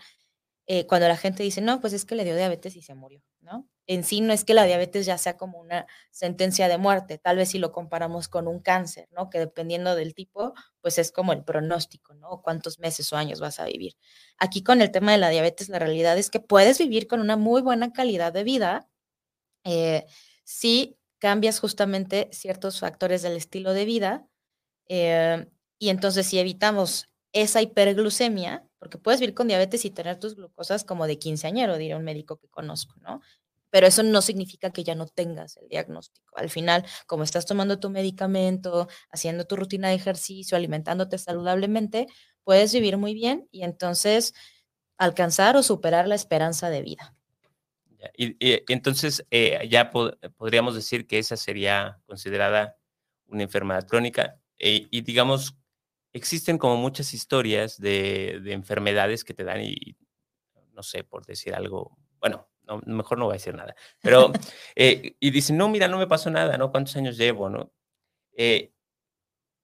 eh, 0.66 0.88
cuando 0.88 1.08
la 1.08 1.18
gente 1.18 1.44
dice, 1.44 1.62
no, 1.62 1.82
pues 1.82 1.94
es 1.94 2.04
que 2.04 2.16
le 2.16 2.24
dio 2.24 2.36
diabetes 2.36 2.76
y 2.76 2.82
se 2.82 2.96
murió, 2.96 3.22
¿no? 3.42 3.70
En 3.92 4.04
sí 4.06 4.22
no 4.22 4.32
es 4.34 4.46
que 4.46 4.54
la 4.54 4.64
diabetes 4.66 5.06
ya 5.06 5.18
sea 5.18 5.36
como 5.38 5.60
una 5.60 5.86
sentencia 6.12 6.68
de 6.70 6.78
muerte, 6.78 7.18
tal 7.18 7.36
vez 7.38 7.50
si 7.50 7.60
lo 7.60 7.72
comparamos 7.74 8.30
con 8.30 8.48
un 8.48 8.60
cáncer, 8.62 9.08
¿no? 9.12 9.30
Que 9.30 9.40
dependiendo 9.40 9.96
del 9.96 10.14
tipo, 10.16 10.54
pues 10.82 10.98
es 10.98 11.12
como 11.12 11.34
el 11.34 11.44
pronóstico, 11.44 12.14
¿no? 12.16 12.42
Cuántos 12.42 12.80
meses 12.80 13.12
o 13.14 13.18
años 13.18 13.40
vas 13.42 13.60
a 13.60 13.66
vivir. 13.66 13.94
Aquí 14.38 14.64
con 14.64 14.82
el 14.82 14.92
tema 14.92 15.12
de 15.12 15.18
la 15.18 15.30
diabetes, 15.30 15.68
la 15.70 15.80
realidad 15.80 16.18
es 16.18 16.30
que 16.30 16.40
puedes 16.40 16.78
vivir 16.80 17.08
con 17.08 17.20
una 17.20 17.36
muy 17.38 17.62
buena 17.62 17.92
calidad 17.92 18.32
de 18.34 18.44
vida 18.46 18.88
eh, 19.66 20.06
si 20.44 20.98
cambias 21.20 21.60
justamente 21.60 22.30
ciertos 22.32 22.80
factores 22.80 23.22
del 23.22 23.38
estilo 23.38 23.74
de 23.74 23.86
vida. 23.86 24.28
eh, 24.90 25.48
y 25.80 25.90
entonces 25.90 26.28
si 26.28 26.40
evitamos 26.40 27.10
esa 27.34 27.62
hiperglucemia, 27.62 28.68
porque 28.80 28.98
puedes 29.00 29.20
vivir 29.22 29.36
con 29.36 29.48
diabetes 29.50 29.86
y 29.86 29.92
tener 29.92 30.20
tus 30.20 30.36
glucosas 30.36 30.84
como 30.86 31.08
de 31.08 31.20
quinceañero, 31.20 31.78
diría 31.78 31.98
un 31.98 32.04
médico 32.06 32.38
que 32.38 32.50
conozco, 32.50 32.96
¿no? 33.02 33.22
Pero 33.72 33.88
eso 33.88 34.04
no 34.04 34.22
significa 34.22 34.72
que 34.72 34.84
ya 34.84 34.96
no 34.96 35.08
tengas 35.08 35.58
el 35.58 35.68
diagnóstico. 35.70 36.38
Al 36.38 36.50
final, 36.50 36.86
como 37.08 37.24
estás 37.24 37.46
tomando 37.46 37.80
tu 37.80 37.90
medicamento, 37.90 38.88
haciendo 39.12 39.46
tu 39.46 39.56
rutina 39.56 39.90
de 39.90 39.96
ejercicio, 39.96 40.58
alimentándote 40.58 41.18
saludablemente, 41.18 42.08
puedes 42.44 42.74
vivir 42.74 42.98
muy 42.98 43.14
bien 43.14 43.48
y 43.52 43.64
entonces 43.64 44.34
alcanzar 44.98 45.58
o 45.58 45.64
superar 45.64 46.08
la 46.08 46.16
esperanza 46.16 46.70
de 46.70 46.82
vida. 46.84 47.16
Y, 48.18 48.36
entonces 48.74 49.26
eh, 49.32 49.68
ya 49.70 49.90
po- 49.92 50.12
podríamos 50.38 50.76
decir 50.76 51.08
que 51.08 51.20
esa 51.20 51.38
sería 51.38 52.00
considerada 52.06 52.78
una 53.28 53.44
enfermedad 53.44 53.88
crónica. 53.88 54.40
eh, 54.60 54.88
y 54.92 55.02
digamos, 55.02 55.56
existen 56.14 56.58
como 56.58 56.78
muchas 56.78 57.14
historias 57.14 57.80
de 57.80 58.42
enfermedades 58.48 59.24
que 59.24 59.34
te 59.34 59.44
dan 59.44 59.62
y, 59.62 59.96
no 60.74 60.84
sé, 60.84 61.04
por 61.04 61.26
decir 61.26 61.54
algo, 61.56 61.98
bueno, 62.20 62.51
no, 62.86 62.96
mejor 62.96 63.18
no 63.18 63.26
voy 63.26 63.34
a 63.34 63.38
decir 63.38 63.54
nada, 63.56 63.76
pero, 64.02 64.32
eh, 64.76 65.16
y 65.20 65.32
dicen, 65.32 65.58
no, 65.58 65.68
mira, 65.70 65.88
no 65.88 65.98
me 65.98 66.08
pasó 66.08 66.30
nada, 66.30 66.58
¿no? 66.58 66.72
¿Cuántos 66.72 66.96
años 66.96 67.18
llevo, 67.18 67.50
no? 67.50 67.72
Eh, 68.38 68.72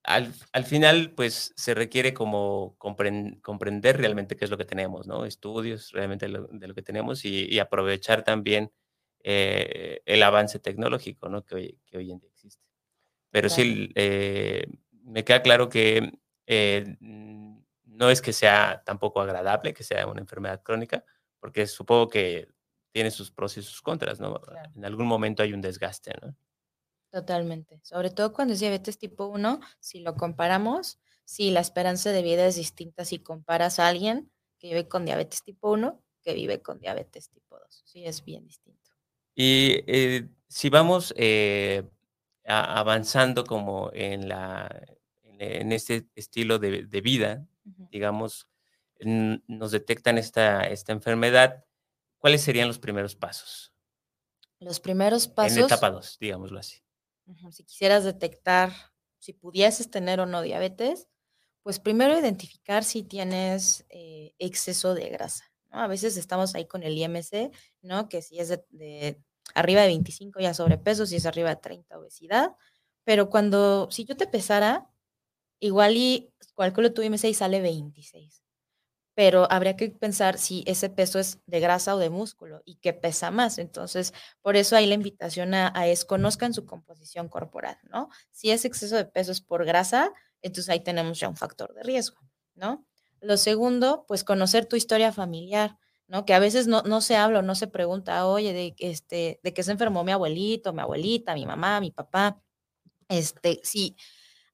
al, 0.04 0.32
al 0.52 0.64
final, 0.64 1.12
pues 1.14 1.52
se 1.56 1.74
requiere 1.74 2.14
como 2.14 2.76
compren- 2.78 3.40
comprender 3.42 3.98
realmente 3.98 4.36
qué 4.36 4.44
es 4.46 4.50
lo 4.50 4.56
que 4.56 4.64
tenemos, 4.64 5.06
¿no? 5.06 5.24
Estudios 5.26 5.92
realmente 5.92 6.28
lo- 6.28 6.46
de 6.48 6.66
lo 6.68 6.74
que 6.74 6.82
tenemos 6.82 7.24
y, 7.24 7.46
y 7.46 7.58
aprovechar 7.58 8.24
también 8.24 8.72
eh, 9.22 10.00
el 10.06 10.22
avance 10.22 10.58
tecnológico, 10.60 11.28
¿no? 11.28 11.44
Que 11.44 11.54
hoy, 11.56 11.78
que 11.86 11.98
hoy 11.98 12.10
en 12.12 12.20
día 12.20 12.30
existe. 12.30 12.62
Pero 13.30 13.48
sí, 13.50 13.92
me 15.02 15.24
queda 15.24 15.42
claro 15.42 15.68
que 15.68 16.12
no 17.84 18.10
es 18.10 18.22
que 18.22 18.32
sea 18.32 18.82
tampoco 18.86 19.20
agradable 19.20 19.74
que 19.74 19.82
sea 19.82 20.06
una 20.06 20.20
enfermedad 20.20 20.62
crónica, 20.62 21.04
porque 21.40 21.66
supongo 21.66 22.08
que 22.08 22.48
tiene 22.98 23.12
sus 23.12 23.30
pros 23.30 23.56
y 23.56 23.62
sus 23.62 23.80
contras, 23.80 24.18
¿no? 24.18 24.40
Claro. 24.40 24.72
En 24.74 24.84
algún 24.84 25.06
momento 25.06 25.44
hay 25.44 25.52
un 25.52 25.60
desgaste, 25.60 26.14
¿no? 26.20 26.36
Totalmente. 27.12 27.78
Sobre 27.84 28.10
todo 28.10 28.32
cuando 28.32 28.54
es 28.54 28.60
diabetes 28.60 28.98
tipo 28.98 29.26
1, 29.26 29.60
si 29.78 30.00
lo 30.00 30.16
comparamos, 30.16 30.98
si 31.24 31.52
la 31.52 31.60
esperanza 31.60 32.10
de 32.10 32.22
vida 32.22 32.44
es 32.44 32.56
distinta 32.56 33.04
si 33.04 33.20
comparas 33.20 33.78
a 33.78 33.86
alguien 33.86 34.32
que 34.58 34.70
vive 34.70 34.88
con 34.88 35.04
diabetes 35.04 35.44
tipo 35.44 35.70
1 35.70 36.02
que 36.24 36.34
vive 36.34 36.60
con 36.60 36.80
diabetes 36.80 37.30
tipo 37.30 37.56
2. 37.56 37.82
Sí, 37.84 38.04
es 38.04 38.24
bien 38.24 38.44
distinto. 38.48 38.90
Y 39.32 39.84
eh, 39.86 40.28
si 40.48 40.70
vamos 40.70 41.14
eh, 41.16 41.84
avanzando 42.46 43.44
como 43.44 43.92
en, 43.92 44.28
la, 44.28 44.68
en, 45.38 45.70
este 45.70 46.08
estilo 46.16 46.58
de, 46.58 46.82
de 46.86 47.00
vida, 47.00 47.46
digamos, 47.92 48.48
nos 49.04 49.70
detectan 49.70 50.18
esta, 50.18 50.62
esta 50.64 50.90
enfermedad, 50.90 51.64
¿cuáles 52.18 52.42
serían 52.42 52.68
los 52.68 52.78
primeros 52.78 53.14
pasos? 53.14 53.72
Los 54.60 54.80
primeros 54.80 55.26
En 55.26 55.34
pasos, 55.34 55.58
etapa 55.58 55.90
2, 55.90 56.18
digámoslo 56.20 56.58
así. 56.58 56.78
si 57.50 57.64
quisieras 57.64 58.04
detectar 58.04 58.72
si 59.18 59.32
pudieses 59.32 59.90
tener 59.90 60.20
o 60.20 60.26
no 60.26 60.42
diabetes, 60.42 61.08
pues 61.62 61.80
primero 61.80 62.18
identificar 62.18 62.84
si 62.84 63.02
tienes 63.02 63.84
eh, 63.90 64.34
exceso 64.38 64.94
de 64.94 65.08
grasa. 65.08 65.44
¿no? 65.70 65.80
A 65.80 65.86
veces 65.86 66.16
estamos 66.16 66.54
ahí 66.54 66.66
con 66.66 66.82
el 66.82 66.96
IMC, 66.96 67.52
¿no? 67.82 68.08
Que 68.08 68.22
si 68.22 68.38
es 68.38 68.48
de, 68.48 68.64
de 68.70 69.22
Arriba 69.54 69.82
de 69.82 69.88
25 69.88 70.40
ya 70.40 70.52
sobrepeso, 70.54 71.06
si 71.06 71.16
es 71.16 71.26
arriba 71.26 71.50
de 71.50 71.56
30 71.56 71.98
obesidad. 71.98 72.56
Pero 73.04 73.30
cuando, 73.30 73.90
si 73.90 74.04
yo 74.04 74.16
te 74.16 74.26
pesara, 74.26 74.90
igual 75.58 75.96
y 75.96 76.30
calculo 76.56 76.92
tu 76.92 77.02
IMC 77.02 77.24
y 77.24 77.34
sale 77.34 77.60
26 77.60 78.42
pero 79.18 79.50
habría 79.50 79.74
que 79.74 79.90
pensar 79.90 80.38
si 80.38 80.62
ese 80.64 80.90
peso 80.90 81.18
es 81.18 81.40
de 81.46 81.58
grasa 81.58 81.96
o 81.96 81.98
de 81.98 82.08
músculo 82.08 82.62
y 82.64 82.76
qué 82.76 82.92
pesa 82.92 83.32
más. 83.32 83.58
Entonces, 83.58 84.14
por 84.42 84.54
eso 84.54 84.76
hay 84.76 84.86
la 84.86 84.94
invitación 84.94 85.54
a, 85.54 85.72
es 85.88 86.04
conozcan 86.04 86.54
su 86.54 86.64
composición 86.66 87.28
corporal, 87.28 87.76
¿no? 87.90 88.10
Si 88.30 88.52
es 88.52 88.64
exceso 88.64 88.94
de 88.94 89.06
peso 89.06 89.32
es 89.32 89.40
por 89.40 89.64
grasa, 89.64 90.12
entonces 90.40 90.68
ahí 90.68 90.84
tenemos 90.84 91.18
ya 91.18 91.28
un 91.28 91.34
factor 91.34 91.74
de 91.74 91.82
riesgo, 91.82 92.20
¿no? 92.54 92.86
Lo 93.20 93.36
segundo, 93.38 94.04
pues 94.06 94.22
conocer 94.22 94.66
tu 94.66 94.76
historia 94.76 95.10
familiar, 95.10 95.76
¿no? 96.06 96.24
Que 96.24 96.34
a 96.34 96.38
veces 96.38 96.68
no, 96.68 96.82
no 96.82 97.00
se 97.00 97.16
habla 97.16 97.40
o 97.40 97.42
no 97.42 97.56
se 97.56 97.66
pregunta, 97.66 98.24
oye, 98.24 98.52
de, 98.52 98.76
este, 98.78 99.40
de 99.42 99.52
qué 99.52 99.64
se 99.64 99.72
enfermó 99.72 100.04
mi 100.04 100.12
abuelito, 100.12 100.72
mi 100.72 100.82
abuelita, 100.82 101.34
mi 101.34 101.44
mamá, 101.44 101.80
mi 101.80 101.90
papá. 101.90 102.40
Este, 103.08 103.58
sí, 103.64 103.96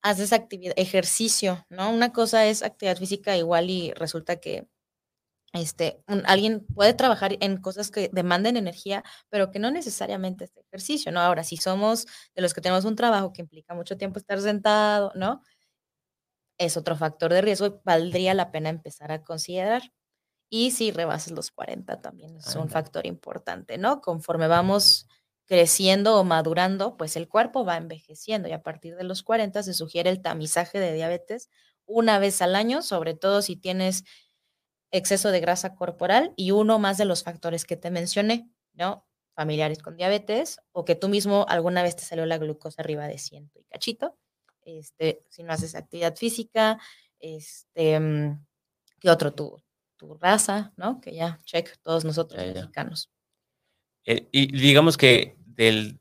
haces 0.04 0.32
actividad, 0.34 0.74
ejercicio, 0.76 1.66
¿no? 1.70 1.90
Una 1.90 2.12
cosa 2.12 2.46
es 2.46 2.62
actividad 2.62 2.98
física 2.98 3.36
igual 3.38 3.70
y 3.70 3.92
resulta 3.94 4.36
que 4.36 4.68
este, 5.54 6.02
alguien 6.26 6.66
puede 6.74 6.94
trabajar 6.94 7.36
en 7.40 7.56
cosas 7.58 7.90
que 7.90 8.10
demanden 8.12 8.56
energía, 8.58 9.02
pero 9.30 9.50
que 9.50 9.58
no 9.60 9.70
necesariamente 9.70 10.44
es 10.44 10.56
ejercicio, 10.56 11.10
¿no? 11.10 11.20
Ahora, 11.20 11.42
si 11.44 11.56
somos 11.56 12.06
de 12.34 12.42
los 12.42 12.52
que 12.54 12.60
tenemos 12.60 12.84
un 12.84 12.96
trabajo 12.96 13.32
que 13.32 13.42
implica 13.42 13.74
mucho 13.74 13.96
tiempo 13.96 14.18
estar 14.18 14.40
sentado, 14.40 15.10
¿no? 15.14 15.42
Es 16.58 16.76
otro 16.76 16.96
factor 16.96 17.32
de 17.32 17.40
riesgo 17.40 17.66
y 17.66 17.72
valdría 17.84 18.34
la 18.34 18.50
pena 18.50 18.68
empezar 18.68 19.10
a 19.10 19.22
considerar. 19.22 19.92
Y 20.50 20.72
si 20.72 20.92
rebases 20.92 21.32
los 21.32 21.50
40 21.50 22.00
también 22.00 22.36
es 22.36 22.54
un 22.56 22.68
factor 22.68 23.06
importante, 23.06 23.78
¿no? 23.78 24.00
Conforme 24.00 24.48
vamos 24.48 25.08
creciendo 25.46 26.16
o 26.18 26.24
madurando, 26.24 26.96
pues 26.96 27.16
el 27.16 27.28
cuerpo 27.28 27.64
va 27.64 27.76
envejeciendo 27.76 28.48
y 28.48 28.52
a 28.52 28.62
partir 28.62 28.96
de 28.96 29.04
los 29.04 29.22
40 29.22 29.62
se 29.62 29.74
sugiere 29.74 30.10
el 30.10 30.22
tamizaje 30.22 30.80
de 30.80 30.92
diabetes 30.94 31.50
una 31.86 32.18
vez 32.18 32.40
al 32.42 32.56
año, 32.56 32.82
sobre 32.82 33.14
todo 33.14 33.42
si 33.42 33.56
tienes 33.56 34.04
exceso 34.92 35.30
de 35.30 35.40
grasa 35.40 35.74
corporal 35.74 36.32
y 36.36 36.52
uno 36.52 36.78
más 36.78 36.98
de 36.98 37.04
los 37.04 37.24
factores 37.24 37.64
que 37.64 37.76
te 37.76 37.90
mencioné, 37.90 38.48
¿no? 38.74 39.06
Familiares 39.34 39.80
con 39.82 39.96
diabetes 39.96 40.60
o 40.72 40.84
que 40.84 40.94
tú 40.94 41.08
mismo 41.08 41.46
alguna 41.48 41.82
vez 41.82 41.96
te 41.96 42.04
salió 42.04 42.26
la 42.26 42.38
glucosa 42.38 42.82
arriba 42.82 43.08
de 43.08 43.18
100 43.18 43.50
y 43.54 43.64
cachito, 43.64 44.16
este, 44.62 45.22
si 45.30 45.42
no 45.42 45.52
haces 45.52 45.74
actividad 45.74 46.16
física, 46.16 46.78
este, 47.18 47.98
mm, 48.00 48.46
¿qué 49.00 49.10
otro? 49.10 49.32
Tu, 49.34 49.62
tu 49.96 50.14
raza, 50.16 50.72
¿no? 50.76 51.00
Que 51.00 51.14
ya, 51.14 51.40
check, 51.44 51.76
todos 51.82 52.04
nosotros 52.04 52.44
mexicanos. 52.46 53.10
Eh, 54.06 54.28
y 54.32 54.56
digamos 54.56 54.96
que 54.96 55.36
del, 55.46 55.98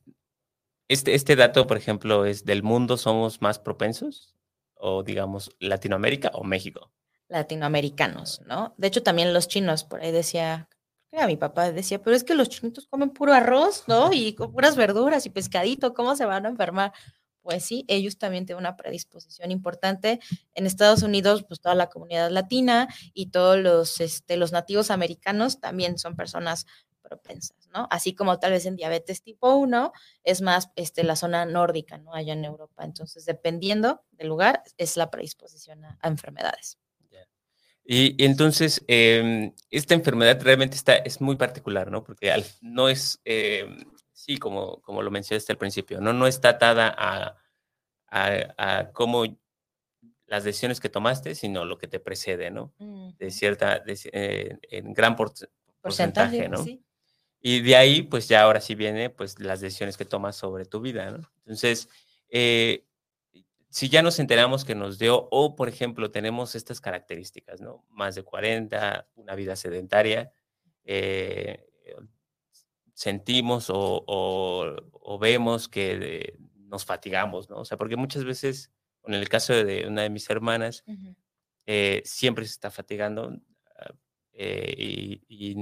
este, 0.88 1.15
este 1.15 1.36
dato, 1.36 1.65
por 1.67 1.77
ejemplo, 1.77 2.25
es 2.25 2.45
del 2.45 2.63
mundo 2.63 2.98
somos 2.98 3.41
más 3.41 3.60
propensos, 3.60 4.36
o 4.75 5.03
digamos 5.03 5.51
Latinoamérica 5.60 6.31
o 6.33 6.43
México. 6.43 6.91
Latinoamericanos, 7.29 8.41
¿no? 8.45 8.75
De 8.77 8.88
hecho, 8.88 9.01
también 9.01 9.33
los 9.33 9.48
chinos, 9.48 9.86
por 9.86 10.01
ahí 10.01 10.12
decía, 10.12 10.69
a 11.12 11.27
mi 11.27 11.38
papá 11.38 11.72
decía, 11.72 12.01
pero 12.01 12.15
es 12.15 12.24
que 12.24 12.36
los 12.36 12.50
chinitos 12.50 12.88
comen 12.88 13.12
puro 13.12 13.33
arroz, 13.33 13.86
¿no? 13.88 14.12
Y 14.13 14.33
con 14.36 14.51
puras 14.51 14.75
verduras 14.75 15.25
y 15.25 15.29
pescadito, 15.29 15.93
¿cómo 15.93 16.15
se 16.15 16.25
van 16.25 16.45
a 16.45 16.50
enfermar? 16.50 16.91
Pues 17.41 17.65
sí, 17.65 17.86
ellos 17.88 18.17
también 18.17 18.45
tienen 18.45 18.62
una 18.62 18.77
predisposición 18.77 19.51
importante. 19.51 20.19
En 20.53 20.65
Estados 20.65 21.03
Unidos, 21.03 21.43
pues 21.43 21.60
toda 21.60 21.75
la 21.75 21.89
comunidad 21.89 22.31
latina 22.31 22.88
y 23.13 23.31
todos 23.31 23.57
los, 23.57 24.00
este, 24.00 24.38
los 24.38 24.51
nativos 24.51 24.91
americanos 24.91 25.60
también 25.60 25.98
son 25.98 26.15
personas 26.15 26.65
propensas, 27.03 27.69
¿no? 27.74 27.88
Así 27.91 28.15
como 28.15 28.39
tal 28.39 28.51
vez 28.51 28.65
en 28.65 28.75
diabetes 28.75 29.22
tipo 29.22 29.53
1 29.55 29.91
es 30.24 30.41
más 30.41 30.72
este, 30.75 31.03
la 31.03 31.15
zona 31.15 31.45
nórdica, 31.45 31.98
¿no? 31.98 32.13
Allá 32.13 32.33
en 32.33 32.45
Europa. 32.45 32.83
Entonces, 32.83 33.25
dependiendo 33.25 34.03
del 34.12 34.29
lugar, 34.29 34.63
es 34.77 34.98
la 34.98 35.12
predisposición 35.12 35.86
a, 35.86 36.00
enfermedades. 36.03 36.79
Y, 37.86 38.24
entonces, 38.24 38.81
em, 38.88 39.53
esta 39.69 39.93
enfermedad 39.93 40.41
realmente 40.41 40.77
está, 40.77 40.95
es 40.95 41.19
muy 41.19 41.36
particular, 41.36 41.91
¿no? 41.91 42.01
Porque 42.01 42.33
no 42.62 42.88
es, 42.88 43.19
em, 43.25 43.83
sí, 44.13 44.38
como, 44.38 44.81
como 44.81 45.01
lo 45.01 45.12
mencionaste 45.12 45.51
al 45.51 45.57
principio, 45.57 46.00
¿no? 46.00 46.13
No 46.13 46.25
está 46.25 46.50
atada 46.50 46.95
a, 46.98 47.38
a, 48.07 48.91
cómo 48.93 49.25
las 50.27 50.45
decisiones 50.45 50.79
que 50.79 50.88
tomaste, 50.88 51.36
sino 51.36 51.65
lo 51.65 51.77
que 51.77 51.89
te 51.89 52.00
precede, 52.00 52.51
¿no? 52.51 52.74
De 53.17 53.31
cierta, 53.31 53.83
eh, 53.86 54.57
en 54.69 54.93
gran 54.93 55.17
porcentaje, 55.81 56.48
¿no? 56.48 56.63
Sí. 56.63 56.81
Y 57.45 57.59
de 57.59 57.75
ahí, 57.75 58.03
pues 58.03 58.29
ya 58.29 58.41
ahora 58.43 58.62
sí 58.62 58.73
viene, 58.73 59.09
pues 59.09 59.38
las 59.38 59.59
decisiones 59.59 59.97
que 59.97 60.05
tomas 60.05 60.38
sobre 60.38 60.63
tu 60.63 60.79
vida, 60.79 61.12
¿no? 61.12 61.29
Entonces, 61.39 61.89
eh, 62.29 62.85
si 63.69 63.89
ya 63.89 64.01
nos 64.01 64.19
enteramos 64.19 64.63
que 64.63 64.75
nos 64.75 64.97
dio, 64.97 65.27
o 65.29 65.57
por 65.57 65.67
ejemplo, 65.67 66.09
tenemos 66.09 66.55
estas 66.55 66.79
características, 66.79 67.59
¿no? 67.59 67.85
Más 67.89 68.15
de 68.15 68.23
40, 68.23 69.09
una 69.15 69.35
vida 69.35 69.57
sedentaria, 69.57 70.31
eh, 70.85 71.67
sentimos 72.93 73.65
o, 73.69 75.19
vemos 75.19 75.67
que 75.67 76.38
nos 76.55 76.85
fatigamos, 76.85 77.50
¿no? 77.50 77.57
O 77.57 77.65
sea, 77.65 77.77
porque 77.77 77.97
muchas 77.97 78.23
veces, 78.23 78.71
en 79.03 79.15
el 79.15 79.27
caso 79.27 79.53
de 79.53 79.85
una 79.85 80.03
de 80.03 80.09
mis 80.09 80.29
hermanas, 80.29 80.85
eh, 81.65 82.01
siempre 82.05 82.45
se 82.45 82.51
está 82.51 82.71
fatigando, 82.71 83.38
eh, 84.34 85.22
y, 85.28 85.56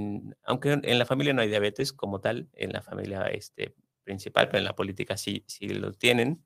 aunque 0.44 0.72
en 0.82 0.98
la 0.98 1.06
familia 1.06 1.34
no 1.34 1.42
hay 1.42 1.48
diabetes 1.48 1.92
como 1.92 2.20
tal, 2.20 2.48
en 2.54 2.72
la 2.72 2.82
familia 2.82 3.26
este, 3.26 3.74
principal, 4.02 4.48
pero 4.48 4.58
en 4.58 4.64
la 4.64 4.74
política 4.74 5.16
sí, 5.16 5.44
sí 5.46 5.68
lo 5.68 5.92
tienen, 5.92 6.44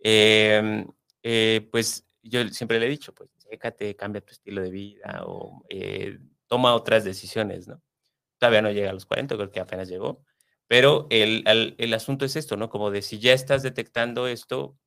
em, 0.00 0.86
eh, 1.22 1.68
pues 1.70 2.06
yo 2.22 2.46
siempre 2.48 2.80
le 2.80 2.86
he 2.86 2.90
dicho, 2.90 3.14
pues 3.14 3.30
déjate, 3.50 3.96
cambia 3.96 4.20
tu 4.22 4.32
estilo 4.32 4.62
de 4.62 4.70
vida 4.70 5.22
o 5.26 5.64
eh, 5.68 6.18
toma 6.46 6.74
otras 6.74 7.04
decisiones, 7.04 7.68
¿no? 7.68 7.82
Todavía 8.38 8.62
no 8.62 8.70
llega 8.70 8.90
a 8.90 8.92
los 8.92 9.06
40, 9.06 9.36
creo 9.36 9.50
que 9.50 9.60
apenas 9.60 9.88
llegó, 9.88 10.24
pero 10.68 11.06
el, 11.10 11.44
el, 11.78 11.94
asunto 11.94 12.24
es 12.24 12.36
esto, 12.36 12.56
¿no? 12.56 12.70
Como 12.70 12.90
de 12.90 13.02
si 13.02 13.18
ya 13.18 13.32
estás 13.32 13.62
detectando 13.62 14.28
esto, 14.28 14.78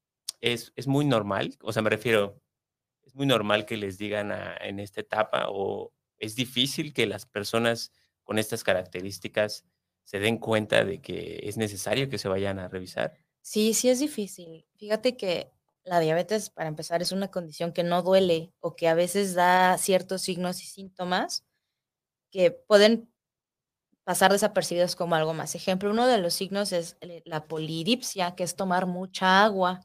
es, 0.42 0.74
es 0.76 0.88
muy 0.88 1.06
normal, 1.06 1.56
o 1.62 1.74
sea, 1.74 1.82
me 1.82 1.90
refiero, 1.90 2.42
es 3.04 3.16
muy 3.16 3.26
normal 3.26 3.66
que 3.66 3.78
les 3.78 3.98
digan 3.98 4.32
en 4.62 4.80
esta 4.80 5.02
etapa 5.02 5.48
o, 5.50 5.94
es 6.22 6.36
difícil 6.36 6.94
que 6.94 7.08
las 7.08 7.26
personas 7.26 7.92
con 8.24 8.40
estas 8.40 8.64
características 8.64 9.66
se 10.04 10.20
den 10.20 10.38
cuenta 10.38 10.86
de 10.86 11.02
que 11.02 11.42
es 11.44 11.58
necesario 11.58 12.10
que 12.10 12.18
se 12.18 12.30
vayan 12.30 12.60
a 12.60 12.68
revisar. 12.70 13.18
Sí, 13.42 13.74
sí 13.74 13.90
es 13.90 14.00
difícil. 14.00 14.66
Fíjate 14.78 15.18
que 15.18 15.52
la 15.84 16.00
diabetes, 16.00 16.50
para 16.50 16.70
empezar, 16.70 17.02
es 17.02 17.12
una 17.12 17.30
condición 17.30 17.74
que 17.74 17.84
no 17.84 18.04
duele 18.04 18.54
o 18.60 18.76
que 18.76 18.88
a 18.88 18.94
veces 18.94 19.34
da 19.34 19.78
ciertos 19.78 20.22
signos 20.22 20.62
y 20.62 20.68
síntomas 20.68 21.44
que 22.32 22.52
pueden 22.52 23.12
pasar 24.04 24.32
desapercibidos 24.32 24.96
como 24.96 25.16
algo 25.16 25.34
más. 25.34 25.56
Ejemplo, 25.56 25.92
uno 25.92 26.08
de 26.08 26.18
los 26.18 26.34
signos 26.34 26.72
es 26.72 26.98
la 27.26 27.48
polidipsia, 27.48 28.36
que 28.36 28.44
es 28.44 28.56
tomar 28.56 28.86
mucha 28.88 29.44
agua. 29.44 29.82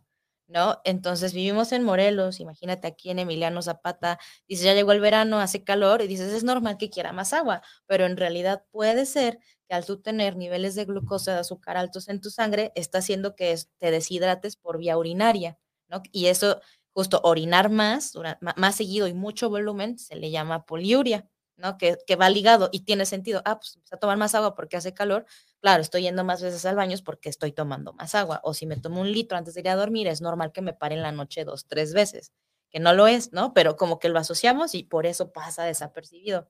¿No? 0.48 0.80
Entonces 0.84 1.32
vivimos 1.34 1.72
en 1.72 1.82
Morelos, 1.82 2.40
imagínate 2.40 2.86
aquí 2.88 3.10
en 3.10 3.18
Emiliano 3.18 3.62
Zapata, 3.62 4.18
dice, 4.48 4.64
ya 4.64 4.74
llegó 4.74 4.92
el 4.92 5.00
verano, 5.00 5.40
hace 5.40 5.64
calor, 5.64 6.02
y 6.02 6.06
dices, 6.08 6.32
es 6.32 6.44
normal 6.44 6.76
que 6.78 6.90
quiera 6.90 7.12
más 7.12 7.32
agua, 7.32 7.62
pero 7.86 8.06
en 8.06 8.16
realidad 8.16 8.64
puede 8.70 9.06
ser 9.06 9.38
que 9.68 9.74
al 9.74 9.84
tú 9.84 10.00
tener 10.00 10.36
niveles 10.36 10.74
de 10.74 10.84
glucosa, 10.84 11.32
de 11.34 11.40
azúcar 11.40 11.76
altos 11.76 12.08
en 12.08 12.20
tu 12.20 12.30
sangre, 12.30 12.72
está 12.76 12.98
haciendo 12.98 13.34
que 13.36 13.56
te 13.78 13.90
deshidrates 13.90 14.56
por 14.56 14.78
vía 14.78 14.96
urinaria, 14.98 15.58
¿no? 15.88 16.02
Y 16.12 16.26
eso, 16.26 16.60
justo 16.92 17.20
orinar 17.24 17.70
más, 17.70 18.12
más 18.56 18.76
seguido 18.76 19.08
y 19.08 19.14
mucho 19.14 19.50
volumen, 19.50 19.98
se 19.98 20.16
le 20.16 20.30
llama 20.30 20.64
poliuria. 20.64 21.28
¿No? 21.56 21.78
Que, 21.78 21.96
va 22.16 22.28
ligado 22.30 22.68
y 22.72 22.80
tiene 22.80 23.06
sentido. 23.06 23.42
Ah, 23.44 23.58
pues 23.58 23.78
a 23.90 23.96
tomar 23.96 24.16
más 24.16 24.34
agua 24.34 24.54
porque 24.54 24.76
hace 24.76 24.94
calor. 24.94 25.26
Claro, 25.60 25.82
estoy 25.82 26.02
yendo 26.02 26.24
más 26.24 26.42
veces 26.42 26.64
al 26.66 26.76
baño 26.76 26.96
porque 27.04 27.28
estoy 27.28 27.52
tomando 27.52 27.92
más 27.94 28.14
agua. 28.14 28.40
O 28.44 28.54
si 28.54 28.66
me 28.66 28.76
tomo 28.76 29.00
un 29.00 29.10
litro 29.12 29.38
antes 29.38 29.54
de 29.54 29.60
ir 29.60 29.68
a 29.68 29.76
dormir, 29.76 30.06
es 30.06 30.20
normal 30.20 30.52
que 30.52 30.62
me 30.62 30.72
pare 30.72 30.94
en 30.94 31.02
la 31.02 31.12
noche 31.12 31.44
dos, 31.44 31.66
tres 31.66 31.92
veces. 31.94 32.32
Que 32.70 32.80
no 32.80 32.92
lo 32.92 33.06
es, 33.06 33.32
¿no? 33.32 33.54
Pero 33.54 33.76
como 33.76 33.98
que 33.98 34.08
lo 34.08 34.18
asociamos 34.18 34.74
y 34.74 34.84
por 34.84 35.06
eso 35.06 35.32
pasa 35.32 35.64
desapercibido. 35.64 36.48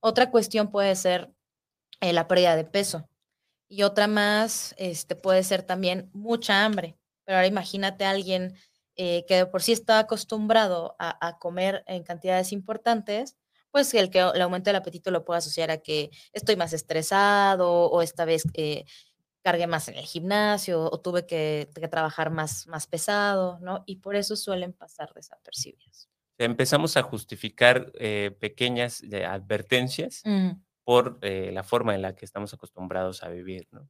Otra 0.00 0.30
cuestión 0.30 0.70
puede 0.70 0.94
ser 0.96 1.32
eh, 2.00 2.12
la 2.12 2.28
pérdida 2.28 2.56
de 2.56 2.64
peso. 2.64 3.08
Y 3.68 3.82
otra 3.82 4.06
más 4.06 4.74
este, 4.78 5.16
puede 5.16 5.42
ser 5.42 5.62
también 5.62 6.10
mucha 6.12 6.64
hambre. 6.64 6.96
Pero 7.24 7.38
ahora 7.38 7.48
imagínate 7.48 8.04
a 8.04 8.10
alguien 8.10 8.54
eh, 8.96 9.24
que 9.26 9.46
por 9.46 9.62
sí 9.62 9.72
está 9.72 9.98
acostumbrado 9.98 10.96
a, 10.98 11.26
a 11.26 11.38
comer 11.38 11.84
en 11.86 12.04
cantidades 12.04 12.52
importantes 12.52 13.36
pues 13.76 13.92
el 13.92 14.08
que 14.08 14.20
el 14.20 14.40
aumento 14.40 14.70
del 14.70 14.76
apetito 14.76 15.10
lo 15.10 15.22
puedo 15.22 15.36
asociar 15.36 15.70
a 15.70 15.76
que 15.76 16.10
estoy 16.32 16.56
más 16.56 16.72
estresado 16.72 17.70
o 17.70 18.00
esta 18.00 18.24
vez 18.24 18.44
eh, 18.54 18.86
cargué 19.42 19.66
más 19.66 19.86
en 19.88 19.96
el 19.96 20.06
gimnasio 20.06 20.88
o 20.90 20.98
tuve 20.98 21.26
que, 21.26 21.68
trabajar 21.90 22.30
más, 22.30 22.66
más 22.68 22.86
pesado, 22.86 23.58
¿no? 23.60 23.84
Y 23.84 23.96
por 23.96 24.16
eso 24.16 24.34
suelen 24.34 24.72
pasar 24.72 25.12
desapercibidos. 25.12 26.08
Empezamos 26.38 26.96
a 26.96 27.02
justificar 27.02 27.92
eh, 27.98 28.34
pequeñas 28.40 29.02
eh, 29.02 29.26
advertencias 29.26 30.22
por 30.82 31.18
la 31.22 31.62
forma 31.62 31.94
en 31.94 32.00
la 32.00 32.16
que 32.16 32.24
estamos 32.24 32.54
acostumbrados 32.54 33.22
a 33.24 33.28
vivir, 33.28 33.68
¿no? 33.72 33.86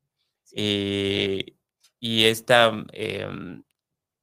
Y, 0.50 1.55
y 2.00 2.25
esta, 2.25 2.73
em, 2.93 3.62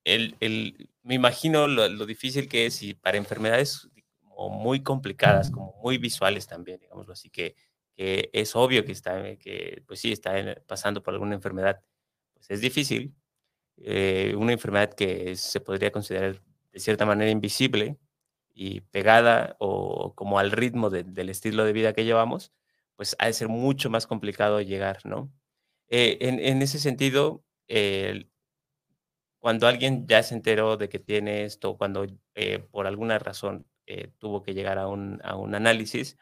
el, 0.03 0.35
el, 0.41 0.89
me 1.03 1.15
imagino 1.15 1.69
lo, 1.69 1.87
lo, 1.87 2.05
difícil 2.05 2.49
que 2.49 2.65
es 2.65 2.83
y 2.83 2.95
para 2.95 3.17
enfermedades 3.17 3.87
como 4.33 4.49
muy 4.57 4.83
complicadas, 4.83 5.51
como 5.51 5.73
muy 5.83 5.97
visuales 5.97 6.47
también, 6.47 6.79
digámoslo 6.79 7.13
así, 7.13 7.29
que, 7.29 7.55
que 7.95 8.29
es 8.33 8.55
obvio 8.55 8.85
que 8.85 8.91
está, 8.91 9.37
que 9.37 9.83
pues 9.87 9.99
sí, 9.99 10.11
está 10.11 10.33
pasando 10.67 11.03
por 11.03 11.13
alguna 11.13 11.35
enfermedad, 11.35 11.81
pues 12.33 12.49
es 12.49 12.61
difícil. 12.61 13.13
Eh, 13.77 14.35
una 14.37 14.53
enfermedad 14.53 14.93
que 14.93 15.35
se 15.35 15.59
podría 15.59 15.91
considerar 15.91 16.41
de 16.71 16.79
cierta 16.79 17.05
manera 17.05 17.31
invisible 17.31 17.97
y 18.53 18.81
pegada 18.81 19.55
o 19.59 20.13
como 20.15 20.39
al 20.39 20.51
ritmo 20.51 20.89
de, 20.89 21.03
del 21.03 21.29
estilo 21.29 21.65
de 21.65 21.73
vida 21.73 21.93
que 21.93 22.05
llevamos, 22.05 22.51
pues 22.95 23.15
ha 23.19 23.27
de 23.27 23.33
ser 23.33 23.49
mucho 23.49 23.89
más 23.89 24.07
complicado 24.07 24.61
llegar, 24.61 24.99
¿no? 25.05 25.31
Eh, 25.89 26.17
en, 26.21 26.39
en, 26.39 26.61
ese 26.61 26.79
sentido, 26.79 27.43
eh, 27.67 28.25
cuando 29.39 29.67
alguien 29.67 30.07
ya 30.07 30.23
se 30.23 30.35
enteró 30.35 30.77
de 30.77 30.89
que 30.89 30.99
tiene 30.99 31.43
esto, 31.45 31.77
cuando 31.77 32.07
eh, 32.35 32.59
por 32.71 32.87
alguna 32.87 33.19
razón 33.19 33.67
eh, 33.87 34.11
tuvo 34.19 34.43
que 34.43 34.53
llegar 34.53 34.77
a 34.77 34.87
un, 34.87 35.19
a 35.23 35.35
un 35.35 35.55
análisis, 35.55 36.17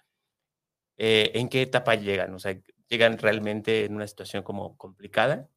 eh, 0.97 1.31
¿en 1.35 1.49
qué 1.49 1.63
etapa 1.63 1.95
llegan? 1.95 2.33
O 2.33 2.39
sea, 2.39 2.59
¿llegan 2.87 3.17
realmente 3.17 3.85
en 3.85 3.95
una 3.95 4.07
situación 4.07 4.43
como 4.43 4.77
complicada? 4.77 5.49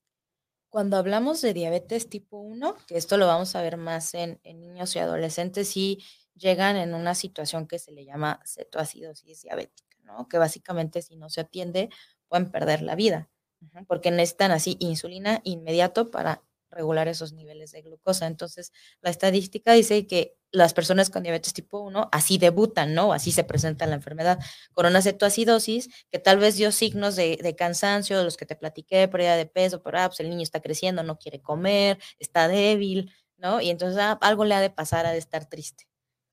Cuando 0.71 0.97
hablamos 0.97 1.41
de 1.41 1.55
diabetes 1.55 2.09
tipo 2.09 2.39
1, 2.39 2.77
que 2.87 2.97
esto 2.97 3.17
lo 3.17 3.27
vamos 3.27 3.55
a 3.55 3.63
ver 3.63 3.77
más 3.77 4.13
en, 4.15 4.41
en 4.43 4.61
niños 4.61 4.95
y 4.97 4.99
adolescentes, 4.99 5.69
sí 5.69 6.03
llegan 6.35 6.77
en 6.77 6.95
una 6.95 7.15
situación 7.15 7.69
que 7.69 7.79
se 7.79 7.93
le 7.93 8.05
llama 8.05 8.41
cetoacidosis 8.45 9.43
diabética, 9.43 9.97
¿no? 10.03 10.29
Que 10.29 10.39
básicamente 10.39 11.01
si 11.03 11.17
no 11.17 11.31
se 11.31 11.43
atiende 11.43 11.91
pueden 12.29 12.51
perder 12.51 12.83
la 12.83 12.97
vida, 12.97 13.31
porque 13.87 14.11
necesitan 14.11 14.51
así 14.51 14.77
insulina 14.81 15.41
inmediato 15.45 16.11
para 16.11 16.43
regular 16.71 17.07
esos 17.07 17.33
niveles 17.33 17.71
de 17.71 17.83
glucosa. 17.83 18.27
Entonces, 18.27 18.73
la 19.01 19.11
estadística 19.11 19.73
dice 19.73 20.07
que 20.09 20.37
las 20.55 20.73
personas 20.73 21.11
con 21.11 21.23
diabetes 21.23 21.53
tipo 21.53 21.81
1 21.81 22.09
así 22.13 22.39
debutan, 22.39 22.95
¿no? 22.95 23.13
Así 23.13 23.33
se 23.33 23.45
presenta 23.45 23.87
la 23.87 23.97
enfermedad 23.97 24.39
con 24.73 24.87
una 24.87 25.03
cetoacidosis 25.03 25.89
que 26.11 26.19
tal 26.19 26.39
vez 26.39 26.57
dio 26.57 26.73
signos 26.73 27.17
de, 27.17 27.39
de 27.43 27.57
cansancio, 27.57 28.19
de 28.19 28.25
los 28.25 28.37
que 28.37 28.47
te 28.47 28.57
platiqué, 28.57 29.09
pérdida 29.09 29.37
de 29.37 29.47
peso, 29.47 29.83
pero 29.83 29.99
ah, 30.01 30.09
pues 30.09 30.21
el 30.21 30.31
niño 30.31 30.43
está 30.43 30.61
creciendo, 30.61 31.03
no 31.03 31.19
quiere 31.19 31.43
comer, 31.43 31.99
está 32.19 32.49
débil, 32.49 33.13
¿no? 33.37 33.61
Y 33.61 33.71
entonces 33.71 33.99
ah, 34.01 34.19
algo 34.21 34.45
le 34.45 34.55
ha 34.55 34.61
de 34.61 34.71
pasar, 34.71 35.07
ha 35.07 35.13
de 35.13 35.19
estar 35.19 35.47
triste. 35.47 35.89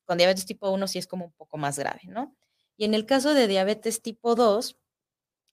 Con 0.06 0.18
diabetes 0.18 0.46
tipo 0.46 0.70
1 0.70 0.88
sí 0.88 1.00
es 1.00 1.08
como 1.08 1.26
un 1.26 1.32
poco 1.34 1.58
más 1.58 1.80
grave, 1.80 2.02
¿no? 2.06 2.36
Y 2.78 2.86
en 2.86 2.94
el 2.94 3.06
caso 3.06 3.34
de 3.34 3.48
diabetes 3.48 4.02
tipo 4.02 4.36
2, 4.36 4.78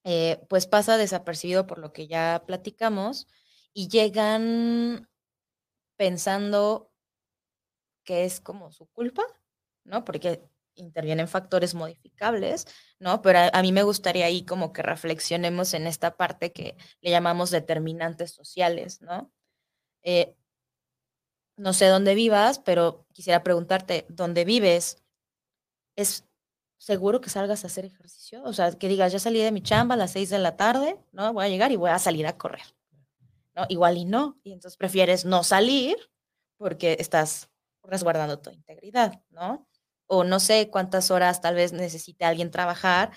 eh, 0.04 0.40
pues 0.48 0.66
pasa 0.66 0.96
desapercibido 0.96 1.66
por 1.66 1.78
lo 1.78 1.92
que 1.92 2.06
ya 2.06 2.44
platicamos, 2.46 3.26
y 3.72 3.88
llegan 3.88 5.08
pensando 5.96 6.90
que 8.08 8.24
es 8.24 8.40
como 8.40 8.72
su 8.72 8.86
culpa, 8.86 9.22
¿no? 9.84 10.02
Porque 10.02 10.42
intervienen 10.76 11.28
factores 11.28 11.74
modificables, 11.74 12.66
¿no? 12.98 13.20
Pero 13.20 13.40
a, 13.52 13.60
mí 13.60 13.70
me 13.70 13.82
gustaría 13.82 14.24
ahí 14.24 14.46
como 14.46 14.72
que 14.72 14.80
reflexionemos 14.80 15.74
en 15.74 15.86
esta 15.86 16.16
parte 16.16 16.50
que 16.50 16.74
le 17.02 17.10
llamamos 17.10 17.50
determinantes 17.50 18.30
sociales, 18.32 19.02
¿no? 19.02 19.30
Eh, 20.02 20.34
no 21.58 21.74
sé 21.74 21.88
dónde 21.88 22.14
vivas, 22.14 22.60
pero 22.60 23.04
quisiera 23.12 23.42
preguntarte, 23.42 24.06
¿dónde 24.08 24.46
vives? 24.46 25.02
¿Es 25.94 26.24
seguro 26.78 27.20
que 27.20 27.28
salgas 27.28 27.64
a 27.64 27.66
hacer 27.66 27.84
ejercicio? 27.84 28.42
O 28.44 28.54
sea, 28.54 28.72
que 28.72 28.88
digas, 28.88 29.12
ya 29.12 29.18
salí 29.18 29.40
de 29.40 29.52
mi 29.52 29.60
chamba 29.60 29.96
a 29.96 29.98
las 29.98 30.12
seis 30.12 30.30
de 30.30 30.38
la 30.38 30.56
tarde, 30.56 30.98
¿no? 31.12 31.34
Voy 31.34 31.44
a 31.44 31.48
llegar 31.50 31.72
y 31.72 31.76
voy 31.76 31.90
a 31.90 31.98
salir 31.98 32.26
a 32.26 32.38
correr. 32.38 32.74
¿no? 33.54 33.66
Igual 33.68 33.98
y 33.98 34.06
no, 34.06 34.40
y 34.44 34.52
entonces 34.52 34.78
prefieres 34.78 35.26
no 35.26 35.44
salir 35.44 35.98
porque 36.56 36.96
estás 37.00 37.47
resguardando 37.88 38.38
tu 38.40 38.50
integridad, 38.50 39.20
¿no? 39.30 39.68
O 40.06 40.24
no 40.24 40.40
sé 40.40 40.70
cuántas 40.70 41.10
horas 41.10 41.40
tal 41.40 41.54
vez 41.54 41.72
necesite 41.72 42.24
alguien 42.24 42.50
trabajar 42.50 43.10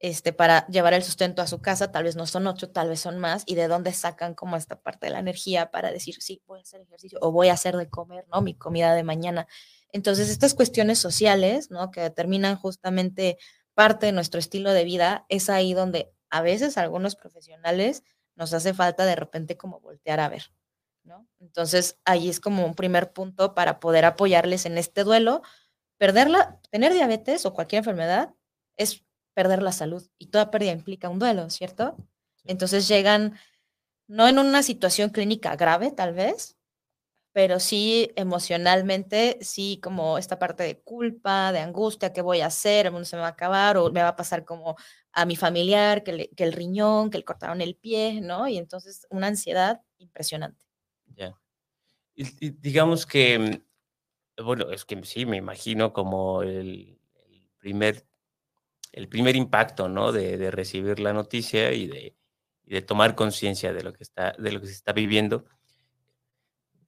este, 0.00 0.32
para 0.32 0.66
llevar 0.68 0.94
el 0.94 1.02
sustento 1.02 1.42
a 1.42 1.46
su 1.46 1.60
casa, 1.60 1.92
tal 1.92 2.04
vez 2.04 2.16
no 2.16 2.26
son 2.26 2.46
ocho, 2.46 2.70
tal 2.70 2.88
vez 2.88 3.00
son 3.00 3.18
más, 3.18 3.42
y 3.46 3.54
de 3.54 3.68
dónde 3.68 3.92
sacan 3.92 4.34
como 4.34 4.56
esta 4.56 4.80
parte 4.80 5.06
de 5.06 5.12
la 5.12 5.18
energía 5.18 5.70
para 5.70 5.92
decir, 5.92 6.16
sí, 6.20 6.42
voy 6.46 6.60
a 6.60 6.62
hacer 6.62 6.80
ejercicio 6.80 7.18
o 7.20 7.30
voy 7.32 7.48
a 7.48 7.52
hacer 7.52 7.76
de 7.76 7.90
comer, 7.90 8.26
¿no? 8.32 8.40
Mi 8.40 8.54
comida 8.54 8.94
de 8.94 9.02
mañana. 9.04 9.46
Entonces, 9.92 10.30
estas 10.30 10.54
cuestiones 10.54 10.98
sociales, 10.98 11.70
¿no? 11.70 11.90
Que 11.90 12.00
determinan 12.00 12.56
justamente 12.56 13.36
parte 13.74 14.06
de 14.06 14.12
nuestro 14.12 14.40
estilo 14.40 14.72
de 14.72 14.84
vida, 14.84 15.26
es 15.28 15.50
ahí 15.50 15.74
donde 15.74 16.10
a 16.30 16.40
veces 16.40 16.78
algunos 16.78 17.14
profesionales 17.14 18.02
nos 18.36 18.54
hace 18.54 18.72
falta 18.72 19.04
de 19.04 19.16
repente 19.16 19.58
como 19.58 19.80
voltear 19.80 20.20
a 20.20 20.30
ver, 20.30 20.50
¿no? 21.04 21.26
Entonces, 21.40 21.98
ahí 22.04 22.28
es 22.28 22.40
como 22.40 22.66
un 22.66 22.74
primer 22.74 23.12
punto 23.12 23.54
para 23.54 23.80
poder 23.80 24.04
apoyarles 24.04 24.66
en 24.66 24.78
este 24.78 25.04
duelo. 25.04 25.42
Perderla, 25.98 26.60
tener 26.70 26.92
diabetes 26.94 27.46
o 27.46 27.54
cualquier 27.54 27.80
enfermedad 27.80 28.34
es 28.76 29.04
perder 29.34 29.62
la 29.62 29.72
salud 29.72 30.06
y 30.18 30.28
toda 30.28 30.50
pérdida 30.50 30.72
implica 30.72 31.08
un 31.08 31.18
duelo, 31.18 31.50
¿cierto? 31.50 31.96
Entonces 32.44 32.88
llegan 32.88 33.38
no 34.08 34.28
en 34.28 34.38
una 34.38 34.62
situación 34.62 35.10
clínica 35.10 35.56
grave, 35.56 35.92
tal 35.92 36.14
vez, 36.14 36.56
pero 37.32 37.60
sí 37.60 38.10
emocionalmente, 38.16 39.38
sí 39.40 39.78
como 39.82 40.18
esta 40.18 40.38
parte 40.38 40.64
de 40.64 40.80
culpa, 40.80 41.52
de 41.52 41.60
angustia, 41.60 42.12
¿qué 42.12 42.22
voy 42.22 42.40
a 42.40 42.46
hacer? 42.46 42.86
¿El 42.86 42.92
mundo 42.92 43.04
se 43.06 43.16
me 43.16 43.22
va 43.22 43.28
a 43.28 43.30
acabar? 43.32 43.76
¿O 43.78 43.90
me 43.92 44.02
va 44.02 44.08
a 44.08 44.16
pasar 44.16 44.44
como 44.44 44.76
a 45.12 45.24
mi 45.26 45.36
familiar, 45.36 46.02
que, 46.04 46.12
le, 46.12 46.28
que 46.30 46.44
el 46.44 46.52
riñón, 46.52 47.10
que 47.10 47.18
le 47.18 47.24
cortaron 47.24 47.60
el 47.60 47.76
pie, 47.76 48.20
¿no? 48.20 48.48
Y 48.48 48.58
entonces 48.58 49.06
una 49.10 49.28
ansiedad 49.28 49.80
impresionante. 49.98 50.64
Digamos 52.60 53.06
que, 53.06 53.38
mm, 53.38 54.44
bueno, 54.44 54.70
es 54.70 54.84
que 54.84 55.02
sí, 55.04 55.26
me 55.26 55.36
imagino 55.36 55.92
como 55.92 56.42
el, 56.42 56.98
primer, 57.58 58.06
el 58.92 59.08
primer 59.08 59.36
impacto, 59.36 59.88
¿no? 59.88 60.12
De, 60.12 60.50
recibir 60.50 61.00
la 61.00 61.12
noticia 61.12 61.72
y 61.72 61.86
de, 61.86 62.16
de 62.64 62.82
tomar 62.82 63.14
conciencia 63.14 63.72
de, 63.72 63.82
lo 63.82 63.92
que 63.92 64.04
de 64.38 64.52
lo 64.52 64.60
que 64.60 64.66
se 64.66 64.72
está 64.72 64.92
viviendo 64.92 65.44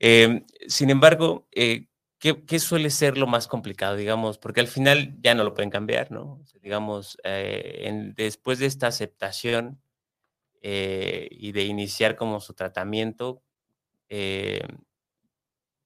eh, 0.04 0.44
sin 0.66 0.90
embargo, 0.90 1.46
eh, 1.52 1.86
¿qué, 2.18 2.44
¿qué, 2.44 2.58
suele 2.58 2.90
ser 2.90 3.16
lo 3.16 3.28
más 3.28 3.46
complicado, 3.46 3.94
digamos? 3.94 4.36
Porque 4.36 4.58
al 4.58 4.66
final 4.66 5.16
ya 5.22 5.36
no 5.36 5.44
lo 5.44 5.54
pueden 5.54 5.70
cambiar, 5.70 6.10
¿no? 6.10 6.42
Digamos, 6.60 7.18
eh, 7.22 8.12
después 8.16 8.58
de 8.58 8.66
esta 8.66 8.88
aceptación 8.88 9.80
eh, 10.60 11.28
y 11.30 11.52
de 11.52 11.64
iniciar 11.66 12.16
como 12.16 12.40
su 12.40 12.54
tratamiento, 12.54 13.44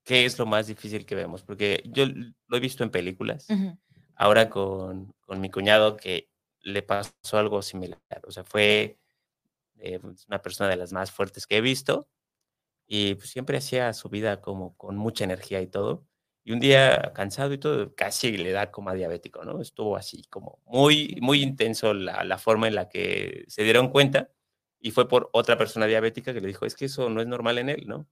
¿qué 0.07 0.25
es 0.25 0.39
lo 0.39 0.47
más 0.47 0.69
difícil 0.69 1.05
que 1.05 1.17
vemos? 1.17 1.43
Porque 1.43 1.83
yo 1.85 2.07
lo 2.07 2.57
he 2.57 2.61
visto 2.61 2.85
en 2.85 2.91
películas, 2.91 3.47
uh 3.51 3.55
-huh. 3.55 3.79
ahora 4.15 4.49
con, 4.49 5.13
con, 5.21 5.41
mi 5.41 5.51
cuñado 5.51 5.97
que 5.97 6.31
le 6.63 6.83
pasó 6.83 7.13
algo 7.39 7.61
similar, 7.61 8.01
o 8.23 8.31
sea, 8.31 8.45
fue 8.45 8.99
una 10.27 10.41
persona 10.41 10.71
de 10.71 10.77
las 10.77 10.93
más 10.93 11.11
fuertes 11.11 11.47
que 11.47 11.59
he 11.59 11.61
visto 11.61 12.09
y 12.87 13.17
pues, 13.17 13.31
siempre 13.31 13.59
hacía 13.59 13.93
su 13.93 14.09
vida 14.09 14.41
como 14.41 14.77
con 14.77 14.97
mucha 14.97 15.25
energía 15.25 15.61
y 15.61 15.67
todo. 15.67 16.07
Y 16.45 16.53
un 16.53 16.61
día 16.61 17.13
cansado 17.15 17.53
y 17.53 17.59
todo, 17.59 17.95
casi 17.95 18.37
le 18.37 18.53
da 18.53 18.71
coma 18.71 18.95
diabético, 18.95 19.45
¿no? 19.45 19.61
Estuvo 19.61 19.97
así 19.97 20.23
como 20.31 20.61
muy, 20.65 21.19
muy 21.21 21.43
intenso 21.43 21.93
la, 21.93 22.23
la 22.25 22.39
forma 22.39 22.69
en 22.69 22.77
la 22.77 22.89
que 22.89 23.45
se 23.49 23.65
dieron 23.65 23.91
cuenta 23.91 24.31
y 24.81 24.93
fue 24.93 25.09
por 25.09 25.29
otra 25.33 25.59
persona 25.59 25.87
diabética 25.87 26.33
que 26.33 26.41
le 26.41 26.47
dijo, 26.49 26.65
es 26.65 26.77
que 26.77 26.85
eso 26.85 27.11
no 27.11 27.21
es 27.21 27.27
normal 27.27 27.59
en 27.59 27.71
él, 27.71 27.85
¿no? 27.89 28.07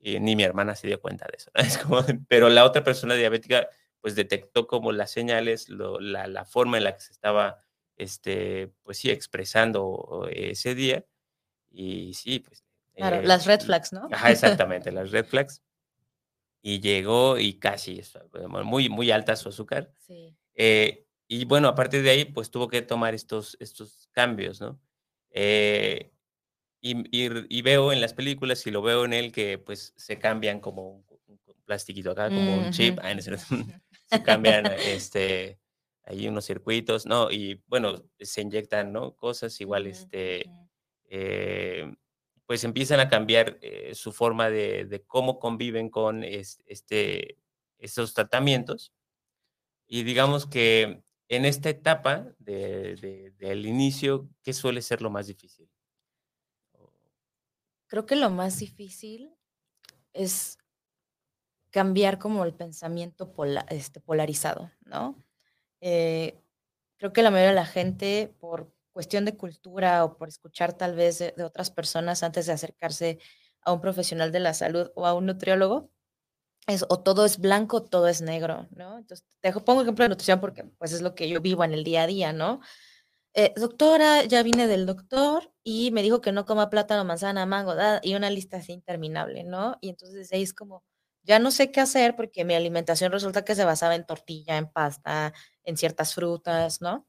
Y 0.00 0.18
ni 0.18 0.34
mi 0.34 0.42
hermana 0.42 0.74
se 0.74 0.86
dio 0.86 1.00
cuenta 1.00 1.26
de 1.30 1.36
eso. 1.36 1.50
¿no? 1.54 1.62
Es 1.66 1.78
como, 1.78 2.02
pero 2.28 2.48
la 2.48 2.64
otra 2.64 2.82
persona 2.82 3.14
diabética 3.14 3.68
pues 4.00 4.14
detectó 4.14 4.66
como 4.66 4.92
las 4.92 5.10
señales, 5.10 5.68
lo, 5.68 6.00
la, 6.00 6.26
la, 6.26 6.46
forma 6.46 6.78
en 6.78 6.84
la 6.84 6.94
que 6.94 7.02
se 7.02 7.12
estaba, 7.12 7.62
este, 7.96 8.72
pues 8.82 8.96
sí, 8.96 9.10
expresando 9.10 10.26
ese 10.30 10.74
día. 10.74 11.04
Y 11.70 12.14
sí, 12.14 12.40
pues 12.40 12.64
Claro, 13.00 13.16
eh, 13.16 13.26
las 13.26 13.46
red 13.46 13.60
flags, 13.60 13.92
¿no? 13.92 14.08
Ajá, 14.12 14.30
exactamente, 14.30 14.92
las 14.92 15.10
red 15.10 15.24
flags. 15.24 15.62
Y 16.62 16.80
llegó 16.80 17.38
y 17.38 17.54
casi, 17.54 18.02
muy, 18.64 18.88
muy 18.90 19.10
alta 19.10 19.34
su 19.36 19.48
azúcar. 19.48 19.92
Sí. 19.98 20.36
Eh, 20.54 21.06
y 21.26 21.46
bueno, 21.46 21.68
a 21.68 21.74
partir 21.74 22.02
de 22.02 22.10
ahí, 22.10 22.24
pues 22.26 22.50
tuvo 22.50 22.68
que 22.68 22.82
tomar 22.82 23.14
estos, 23.14 23.56
estos 23.60 24.08
cambios, 24.12 24.60
¿no? 24.60 24.78
Eh, 25.30 26.12
y, 26.80 26.98
y, 27.10 27.30
y, 27.48 27.62
veo 27.62 27.92
en 27.92 28.00
las 28.00 28.14
películas 28.14 28.66
y 28.66 28.70
lo 28.70 28.82
veo 28.82 29.04
en 29.04 29.12
él 29.12 29.32
que 29.32 29.58
pues 29.58 29.92
se 29.96 30.18
cambian 30.18 30.60
como 30.60 30.88
un, 30.88 31.04
un 31.28 31.38
plastiquito 31.64 32.12
acá, 32.12 32.28
como 32.28 32.56
un 32.56 32.70
chip, 32.70 32.98
ah, 33.02 33.12
se 34.10 34.22
cambian 34.22 34.66
este, 34.66 35.58
hay 36.04 36.26
unos 36.26 36.46
circuitos, 36.46 37.06
¿no? 37.06 37.30
Y 37.30 37.62
bueno, 37.66 38.02
se 38.18 38.42
inyectan, 38.42 38.92
¿no? 38.92 39.14
Cosas 39.14 39.60
igual, 39.60 39.86
este, 39.86 40.50
eh, 41.04 41.94
pues 42.46 42.64
empiezan 42.64 42.98
a 42.98 43.08
cambiar 43.08 43.58
eh, 43.62 43.94
su 43.94 44.12
forma 44.12 44.50
de, 44.50 44.86
de, 44.86 45.02
cómo 45.02 45.38
conviven 45.38 45.88
con 45.88 46.24
este, 46.24 47.38
estos 47.78 48.14
tratamientos. 48.14 48.92
Y 49.86 50.02
digamos 50.02 50.46
que 50.46 51.02
en 51.28 51.44
esta 51.44 51.70
etapa 51.70 52.26
de, 52.38 52.96
de, 52.96 53.30
del 53.38 53.66
inicio, 53.66 54.28
¿qué 54.42 54.52
suele 54.52 54.82
ser 54.82 55.02
lo 55.02 55.10
más 55.10 55.28
difícil? 55.28 55.68
Creo 57.90 58.06
que 58.06 58.16
lo 58.16 58.30
más 58.30 58.58
difícil 58.60 59.34
es 60.14 60.58
cambiar 61.70 62.18
como 62.18 62.44
el 62.44 62.54
pensamiento 62.54 63.34
este, 63.68 64.00
polarizado, 64.00 64.70
¿no? 64.82 65.22
Eh, 65.80 66.40
creo 66.98 67.12
que 67.12 67.22
la 67.22 67.30
mayoría 67.30 67.50
de 67.50 67.56
la 67.56 67.66
gente, 67.66 68.34
por 68.38 68.72
cuestión 68.92 69.24
de 69.24 69.36
cultura 69.36 70.04
o 70.04 70.16
por 70.16 70.28
escuchar 70.28 70.72
tal 70.72 70.94
vez 70.94 71.18
de, 71.18 71.34
otras 71.44 71.70
personas 71.70 72.22
antes 72.22 72.46
de 72.46 72.52
acercarse 72.52 73.18
a 73.62 73.72
un 73.72 73.80
profesional 73.80 74.30
de 74.30 74.40
la 74.40 74.54
salud 74.54 74.90
o 74.94 75.06
a 75.06 75.14
un 75.14 75.26
nutriólogo, 75.26 75.90
es 76.68 76.84
o 76.88 77.00
todo 77.00 77.24
es 77.24 77.38
blanco 77.38 77.78
o 77.78 77.82
todo 77.82 78.06
es 78.06 78.22
negro, 78.22 78.68
¿no? 78.70 78.98
Entonces, 78.98 79.26
te 79.40 79.52
pongo 79.52 79.82
ejemplo 79.82 80.04
de 80.04 80.10
nutrición 80.10 80.40
porque 80.40 80.64
pues 80.64 80.92
es 80.92 81.02
lo 81.02 81.14
que 81.16 81.28
yo 81.28 81.40
vivo 81.40 81.64
en 81.64 81.72
el 81.72 81.82
día 81.82 82.04
a 82.04 82.06
día, 82.06 82.32
¿no? 82.32 82.60
Eh, 83.34 83.52
doctora, 83.56 84.24
ya 84.24 84.42
vine 84.42 84.66
del 84.66 84.86
doctor 84.86 85.52
y 85.62 85.92
me 85.92 86.02
dijo 86.02 86.20
que 86.20 86.32
no 86.32 86.44
coma 86.46 86.68
plátano, 86.68 87.04
manzana, 87.04 87.46
mango, 87.46 87.74
y 88.02 88.14
una 88.16 88.28
lista 88.28 88.56
así 88.56 88.72
interminable, 88.72 89.44
¿no? 89.44 89.78
Y 89.80 89.88
entonces 89.90 90.32
ahí 90.32 90.42
es 90.42 90.52
como, 90.52 90.82
ya 91.22 91.38
no 91.38 91.52
sé 91.52 91.70
qué 91.70 91.80
hacer 91.80 92.16
porque 92.16 92.44
mi 92.44 92.54
alimentación 92.54 93.12
resulta 93.12 93.44
que 93.44 93.54
se 93.54 93.64
basaba 93.64 93.94
en 93.94 94.04
tortilla, 94.04 94.56
en 94.56 94.66
pasta, 94.68 95.32
en 95.62 95.76
ciertas 95.76 96.14
frutas, 96.14 96.80
¿no? 96.80 97.06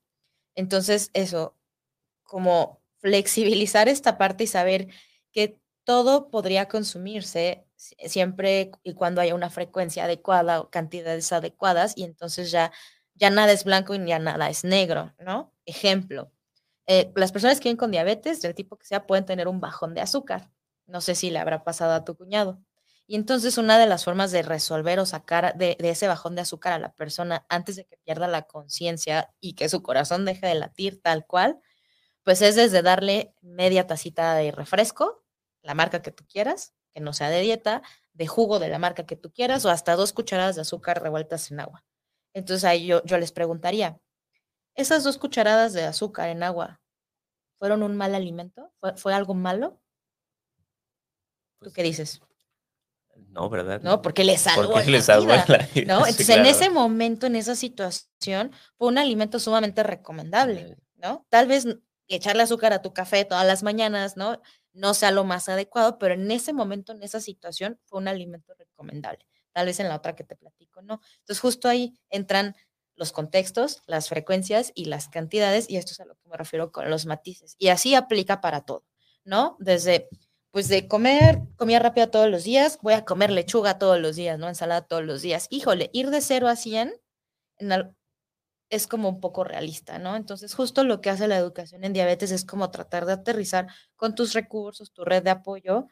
Entonces, 0.56 1.12
eso, 1.14 1.58
como 2.24 2.82
flexibilizar 3.00 3.90
esta 3.90 4.18
parte 4.18 4.46
y 4.46 4.48
saber 4.48 4.88
que 5.34 5.60
todo 5.86 6.30
podría 6.32 6.68
consumirse 6.68 7.66
siempre 7.78 8.72
y 8.84 8.94
cuando 8.96 9.22
haya 9.22 9.36
una 9.36 9.50
frecuencia 9.50 10.06
adecuada 10.06 10.62
o 10.62 10.70
cantidades 10.72 11.32
adecuadas 11.34 11.94
y 11.98 12.04
entonces 12.06 12.52
ya 12.52 12.72
ya 13.22 13.30
nada 13.30 13.52
es 13.52 13.64
blanco 13.64 13.94
y 13.94 14.04
ya 14.06 14.18
nada 14.18 14.50
es 14.50 14.64
negro, 14.64 15.14
¿no? 15.20 15.54
Ejemplo, 15.66 16.32
eh, 16.88 17.12
las 17.16 17.32
personas 17.32 17.60
que 17.60 17.70
viven 17.70 17.78
con 17.78 17.92
diabetes, 17.92 18.42
del 18.42 18.56
tipo 18.56 18.78
que 18.78 18.88
sea, 18.88 19.06
pueden 19.06 19.26
tener 19.26 19.48
un 19.48 19.62
bajón 19.62 19.94
de 19.94 20.02
azúcar. 20.02 20.50
No 20.88 21.02
sé 21.02 21.14
si 21.14 21.30
le 21.30 21.38
habrá 21.38 21.64
pasado 21.64 21.94
a 21.94 22.04
tu 22.04 22.18
cuñado. 22.18 22.60
Y 23.06 23.16
entonces 23.16 23.60
una 23.60 23.78
de 23.78 23.86
las 23.86 24.06
formas 24.06 24.32
de 24.32 24.42
resolver 24.42 25.00
o 25.00 25.06
sacar 25.06 25.56
de, 25.56 25.78
ese 25.80 26.08
bajón 26.08 26.34
de 26.36 26.42
azúcar 26.42 26.74
a 26.74 26.80
la 26.80 26.94
persona 26.94 27.46
antes 27.48 27.76
de 27.76 27.86
que 27.86 27.98
pierda 27.98 28.28
la 28.28 28.44
conciencia 28.44 29.32
y 29.40 29.54
que 29.54 29.70
su 29.70 29.84
corazón 29.84 30.26
deje 30.26 30.48
de 30.48 30.56
latir 30.56 31.00
tal 31.00 31.28
cual, 31.28 31.60
pues 32.24 32.42
es 32.42 32.56
desde 32.56 32.82
darle 32.82 33.36
media 33.42 33.86
tacita 33.86 34.34
de 34.34 34.52
refresco, 34.52 35.24
la 35.62 35.76
marca 35.76 36.02
que 36.02 36.12
tú 36.12 36.26
quieras, 36.28 36.74
que 36.92 37.02
no 37.02 37.14
sea 37.14 37.30
de 37.30 37.42
dieta, 37.42 37.84
de 38.14 38.26
jugo 38.26 38.58
de 38.58 38.70
la 38.70 38.80
marca 38.80 39.06
que 39.06 39.16
tú 39.16 39.32
quieras 39.32 39.64
o 39.66 39.70
hasta 39.70 39.96
dos 39.96 40.12
cucharadas 40.12 40.56
de 40.56 40.62
azúcar 40.62 41.04
revueltas 41.04 41.52
en 41.52 41.60
agua. 41.60 41.86
Entonces 42.34 42.64
ahí 42.64 42.86
yo, 42.86 43.04
yo 43.04 43.18
les 43.18 43.32
preguntaría, 43.32 44.00
¿esas 44.76 45.04
dos 45.04 45.18
cucharadas 45.18 45.74
de 45.74 45.84
azúcar 45.84 46.30
en 46.30 46.44
agua 46.44 46.82
fueron 47.60 47.84
un 47.84 47.96
mal 47.96 48.16
alimento? 48.16 48.72
¿Fue, 48.96 49.14
algo 49.14 49.34
malo? 49.34 49.82
¿Tú 51.60 51.66
Pues 51.66 51.74
qué 51.74 51.84
dices? 51.84 52.22
No, 53.30 53.50
¿verdad? 53.50 53.82
No, 53.82 54.02
porque 54.02 54.24
le 54.24 54.38
salvó 54.38 54.72
Porque 54.72 54.92
la 54.92 54.98
le 54.98 55.02
salvó 55.04 55.26
vida, 55.26 55.46
la 55.48 55.58
vida, 55.74 55.94
¿no? 55.94 56.06
sí, 56.06 56.12
Entonces, 56.12 56.30
en 56.30 56.46
ese 56.46 56.70
momento, 56.70 57.28
en 57.28 57.36
esa 57.36 57.56
situación, 57.56 58.52
fue 58.78 58.88
un 58.88 58.98
alimento 58.98 59.40
sumamente 59.40 59.84
recomendable, 59.84 60.78
¿no? 60.96 61.26
Tal 61.30 61.48
vez 61.48 61.68
echarle 62.08 62.44
azúcar 62.44 62.74
a 62.74 62.82
tu 62.82 62.94
café 62.94 63.26
todas 63.26 63.46
las 63.46 63.64
mañanas, 63.64 64.18
¿no? 64.18 64.42
No 64.74 64.94
sea 64.94 65.12
lo 65.12 65.24
más 65.24 65.50
adecuado, 65.50 65.98
pero 65.98 66.14
en 66.14 66.30
ese 66.32 66.54
momento, 66.54 66.94
en 66.94 67.04
esa 67.04 67.20
situación, 67.20 67.80
fue 67.86 68.00
un 68.00 68.08
alimento 68.08 68.54
recomendable. 68.58 69.26
Tal 69.54 69.66
vez 69.68 69.80
en 69.80 69.90
la 69.90 69.96
otra 69.98 70.16
que 70.16 70.24
te 70.24 70.36
platico, 70.36 70.82
¿no? 70.82 71.02
Entonces, 71.20 71.40
justo 71.40 71.68
ahí 71.70 71.94
entran 72.10 72.56
los 72.96 73.12
contextos, 73.12 73.82
las 73.88 74.10
frecuencias 74.10 74.72
y 74.76 74.86
las 74.86 75.08
cantidades, 75.10 75.70
y 75.70 75.78
esto 75.78 75.94
es 75.94 76.00
a 76.00 76.06
lo 76.06 76.16
que 76.16 76.30
me 76.30 76.38
refiero 76.38 76.72
con 76.72 76.90
los 76.90 77.06
matices. 77.06 77.56
Y 77.58 77.70
así 77.70 77.96
aplica 77.96 78.42
para 78.42 78.62
todo, 78.62 78.86
¿no? 79.24 79.58
Desde 79.60 80.10
pues 80.52 80.68
de 80.68 80.88
comer 80.88 81.40
comida 81.56 81.80
rápida 81.80 82.12
todos 82.12 82.30
los 82.30 82.44
días, 82.44 82.78
voy 82.82 82.94
a 82.94 83.06
comer 83.06 83.32
lechuga 83.32 83.80
todos 83.80 84.00
los 84.00 84.18
días, 84.18 84.38
¿no? 84.38 84.50
Ensalada 84.50 84.82
todos 84.82 85.04
los 85.06 85.22
días. 85.22 85.48
Híjole, 85.50 85.90
ir 85.94 86.10
de 86.10 86.20
0 86.22 86.48
a 86.50 86.56
100 86.58 86.94
en 87.58 87.72
al- 87.72 87.96
es 88.70 88.88
como 88.88 89.10
un 89.10 89.20
poco 89.22 89.44
realista, 89.44 90.00
¿no? 90.00 90.16
Entonces, 90.16 90.54
justo 90.56 90.84
lo 90.86 91.02
que 91.02 91.10
hace 91.10 91.28
la 91.28 91.38
educación 91.38 91.84
en 91.84 91.94
diabetes 91.94 92.32
es 92.32 92.46
como 92.46 92.72
tratar 92.72 93.06
de 93.06 93.14
aterrizar 93.14 93.68
con 93.98 94.16
tus 94.16 94.34
recursos, 94.34 94.94
tu 94.94 95.04
red 95.06 95.24
de 95.24 95.32
apoyo, 95.32 95.88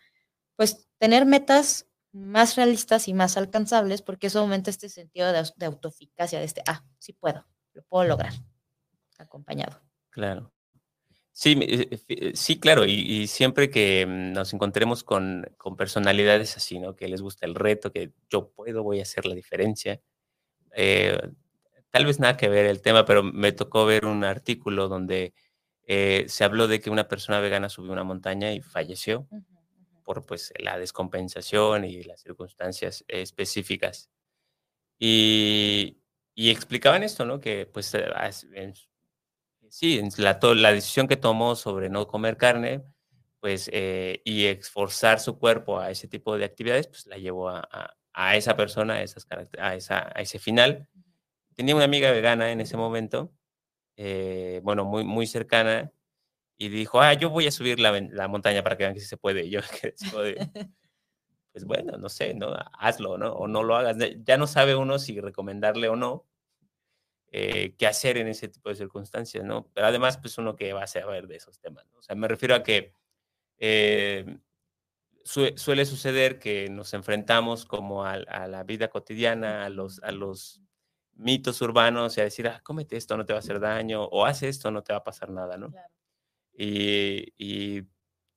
pues 0.57 0.87
tener 0.99 1.25
metas 1.27 1.87
más 2.11 2.55
realistas 2.55 3.07
y 3.07 3.13
más 3.13 3.37
alcanzables, 3.37 4.01
porque 4.01 4.27
eso 4.27 4.39
aumenta 4.39 4.69
este 4.69 4.89
sentido 4.89 5.31
de, 5.31 5.43
de 5.55 5.65
autoeficacia, 5.65 6.39
de 6.39 6.45
este, 6.45 6.63
ah, 6.67 6.83
sí 6.99 7.13
puedo, 7.13 7.45
lo 7.73 7.83
puedo 7.83 8.05
lograr, 8.07 8.33
acompañado. 9.19 9.81
Claro. 10.09 10.51
Sí, 11.33 11.57
eh, 11.61 11.89
eh, 12.09 12.31
sí, 12.35 12.59
claro, 12.59 12.85
y, 12.85 12.93
y 12.93 13.27
siempre 13.27 13.69
que 13.71 14.05
mm, 14.07 14.33
nos 14.33 14.53
encontremos 14.53 15.03
con, 15.03 15.45
con 15.57 15.77
personalidades 15.77 16.57
así, 16.57 16.79
¿no? 16.79 16.95
Que 16.95 17.07
les 17.09 17.21
gusta 17.21 17.45
el 17.47 17.55
reto, 17.55 17.91
que 17.93 18.13
yo 18.29 18.51
puedo, 18.51 18.83
voy 18.83 18.99
a 18.99 19.03
hacer 19.03 19.25
la 19.25 19.35
diferencia. 19.35 20.01
eh, 20.75 21.17
tal 21.91 22.05
vez 22.05 22.19
nada 22.19 22.37
que 22.37 22.49
ver 22.49 22.65
el 22.67 22.81
tema, 22.81 23.05
pero 23.05 23.23
me 23.23 23.51
tocó 23.53 23.85
ver 23.85 24.05
un 24.05 24.23
artículo 24.25 24.89
donde 24.89 25.33
eh, 25.87 26.25
se 26.29 26.43
habló 26.45 26.67
de 26.67 26.81
que 26.81 26.89
una 26.91 27.07
persona 27.09 27.39
vegana 27.41 27.69
subió 27.69 27.93
una 27.93 28.03
montaña 28.05 28.53
y 28.53 28.61
falleció 28.61 29.27
ujú. 29.31 29.58
Por 30.09 30.25
pues 30.25 30.51
la 30.57 30.79
descompensación 30.79 31.85
y 31.85 32.01
las 32.01 32.21
circunstancias 32.21 33.05
específicas. 33.07 34.09
Y, 34.99 35.99
y 36.35 36.49
explicaban 36.49 37.03
esto, 37.03 37.25
¿no? 37.25 37.39
Que 37.39 37.67
pues 37.67 37.93
eh, 37.93 38.05
en 38.53 38.73
sí, 39.69 39.99
en 39.99 40.09
la, 40.17 40.39
la 40.55 40.73
decisión 40.73 41.07
que 41.07 41.17
tomó 41.17 41.55
sobre 41.55 41.89
no 41.89 42.07
comer 42.07 42.37
carne, 42.37 42.83
pues, 43.39 43.69
eh, 43.73 44.21
y 44.25 44.45
esforzar 44.45 45.19
su 45.19 45.37
cuerpo 45.39 45.79
a 45.79 45.91
ese 45.91 46.07
tipo 46.07 46.37
de 46.37 46.45
actividades, 46.45 46.87
pues 46.87 47.05
la 47.07 47.17
llevó 47.17 47.49
a, 47.49 47.59
a- 47.71 47.95
a 48.13 48.35
esa 48.35 48.57
persona, 48.57 48.95
a, 48.95 49.03
esas, 49.03 49.27
a, 49.59 49.75
esa, 49.75 50.11
a 50.15 50.21
ese 50.21 50.39
final. 50.39 50.87
Tenía 51.55 51.75
una 51.75 51.85
amiga 51.85 52.11
vegana 52.11 52.51
en 52.51 52.61
ese 52.61 52.77
momento, 52.77 53.33
eh, 53.97 54.61
bueno, 54.63 54.85
muy, 54.85 55.03
muy 55.03 55.27
cercana, 55.27 55.91
y 56.59 56.69
dijo, 56.69 57.01
ah, 57.01 57.13
yo 57.15 57.31
voy 57.31 57.47
a 57.47 57.51
subir 57.51 57.79
la, 57.81 57.93
la 58.11 58.29
montaña 58.29 58.63
para 58.63 58.77
que 58.77 58.83
vean 58.85 58.95
que 58.95 59.01
sí 59.01 59.07
se 59.07 59.17
puede. 59.17 59.45
Y 59.47 59.51
yo 59.51 59.61
de, 60.23 60.51
pues 61.51 61.65
bueno, 61.65 61.97
no 61.97 62.09
sé, 62.09 62.33
¿no? 62.35 62.53
Hazlo, 62.79 63.17
¿no? 63.17 63.33
O 63.33 63.47
no 63.47 63.63
lo 63.63 63.75
hagas. 63.75 63.97
Ya 64.23 64.37
no 64.37 64.47
sabe 64.47 64.75
uno 64.75 64.99
si 64.99 65.19
recomendarle 65.21 65.89
o 65.89 65.95
no 65.95 66.27
eh, 67.31 67.75
qué 67.77 67.87
hacer 67.87 68.17
en 68.17 68.27
ese 68.27 68.47
tipo 68.47 68.69
de 68.69 68.75
circunstancias, 68.75 69.43
¿no? 69.45 69.69
Pero 69.73 69.87
además, 69.87 70.17
pues 70.17 70.37
uno 70.37 70.55
que 70.55 70.73
va 70.73 70.83
a 70.83 70.87
saber 70.87 71.27
de 71.27 71.35
esos 71.37 71.59
temas. 71.59 71.85
O 71.97 72.01
sea, 72.01 72.15
me 72.15 72.27
refiero 72.27 72.55
a 72.55 72.63
que 72.63 72.93
eh, 73.59 74.39
sue- 75.25 75.57
suele 75.57 75.85
suceder 75.85 76.39
que 76.39 76.69
nos 76.69 76.93
enfrentamos 76.93 77.65
como 77.65 78.05
al- 78.05 78.27
a, 78.29 78.47
la 78.47 78.63
vida 78.63 78.89
cotidiana, 78.89 79.65
a 79.65 79.69
los, 79.69 80.01
a 80.03 80.11
los 80.11 80.61
mitos 81.15 81.61
urbanos 81.61 82.17
y 82.17 82.21
a 82.21 82.25
decir, 82.25 82.47
ah, 82.47 82.61
cómete 82.63 82.97
esto, 82.97 83.17
no 83.17 83.25
te 83.25 83.33
va 83.33 83.39
a 83.39 83.41
hacer 83.41 83.59
daño, 83.59 84.03
o 84.05 84.25
haz 84.25 84.43
esto, 84.43 84.71
no 84.71 84.83
te 84.83 84.93
va 84.93 84.99
a 84.99 85.03
pasar 85.03 85.29
nada, 85.31 85.57
¿no? 85.57 85.71
Claro. 85.71 85.89
Y, 86.61 87.33
y- 87.37 87.87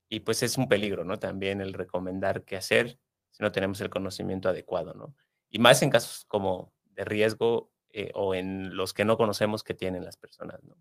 y, 0.09 0.21
pues 0.21 0.43
es 0.45 0.59
un 0.59 0.69
peligro, 0.69 1.05
¿no? 1.05 1.19
También 1.19 1.61
el 1.61 1.73
recomendar 1.73 2.45
qué 2.45 2.57
hacer 2.57 2.99
si 3.31 3.43
no 3.43 3.51
tenemos 3.51 3.81
el 3.81 3.91
conocimiento 3.91 4.49
adecuado, 4.49 4.95
¿no? 4.95 5.17
Y 5.51 5.59
más 5.59 5.83
en 5.83 5.91
casos 5.91 6.25
como 6.29 6.73
de 6.85 7.05
riesgo 7.05 7.73
eh, 7.91 8.13
o 8.15 8.35
en 8.35 8.77
los 8.77 8.95
que 8.95 9.05
no 9.05 9.17
conocemos 9.17 9.65
que 9.65 9.75
tienen 9.75 10.05
las 10.05 10.17
personas, 10.19 10.63
¿no? 10.65 10.77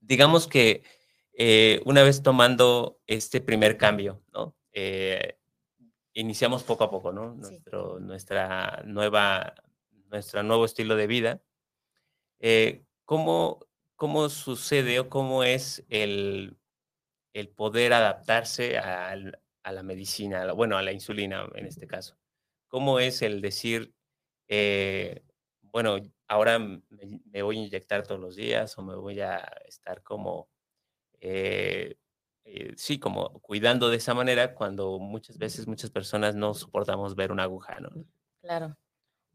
Digamos 0.00 0.48
que 0.48 0.82
eh, 1.34 1.80
una 1.84 2.02
vez 2.02 2.22
tomando 2.22 2.98
este 3.06 3.40
primer 3.40 3.76
cambio, 3.78 4.22
¿no? 4.32 4.56
Eh, 4.72 5.38
iniciamos 6.14 6.64
poco 6.64 6.84
a 6.84 6.90
poco, 6.90 7.12
¿no? 7.12 7.34
Sí. 7.34 7.40
Nuestro, 7.40 8.00
nuestra 8.00 8.82
nueva, 8.84 9.54
nuestro 10.10 10.42
nuevo 10.42 10.64
estilo 10.64 10.96
de 10.96 11.06
vida. 11.06 11.42
Eh, 12.40 12.84
¿cómo, 13.04 13.60
¿Cómo 14.02 14.28
sucede 14.30 14.98
o 14.98 15.08
cómo 15.08 15.44
es 15.44 15.84
el, 15.88 16.58
el 17.34 17.50
poder 17.50 17.92
adaptarse 17.92 18.76
a 18.76 19.14
la 19.72 19.82
medicina, 19.84 20.52
bueno, 20.54 20.76
a 20.76 20.82
la 20.82 20.90
insulina 20.90 21.48
en 21.54 21.66
este 21.66 21.86
caso? 21.86 22.18
¿Cómo 22.66 22.98
es 22.98 23.22
el 23.22 23.40
decir, 23.40 23.94
eh, 24.48 25.22
bueno, 25.62 25.98
ahora 26.26 26.58
me 26.58 27.42
voy 27.42 27.58
a 27.58 27.62
inyectar 27.64 28.04
todos 28.04 28.20
los 28.20 28.34
días 28.34 28.76
o 28.76 28.82
me 28.82 28.96
voy 28.96 29.20
a 29.20 29.38
estar 29.68 30.02
como, 30.02 30.50
eh, 31.20 31.96
eh, 32.44 32.72
sí, 32.76 32.98
como 32.98 33.40
cuidando 33.40 33.90
de 33.90 33.98
esa 33.98 34.14
manera 34.14 34.56
cuando 34.56 34.98
muchas 34.98 35.38
veces 35.38 35.68
muchas 35.68 35.90
personas 35.92 36.34
no 36.34 36.54
soportamos 36.54 37.14
ver 37.14 37.32
una 37.32 37.44
aguja, 37.44 37.78
¿no? 37.80 37.90
Claro. 38.40 38.76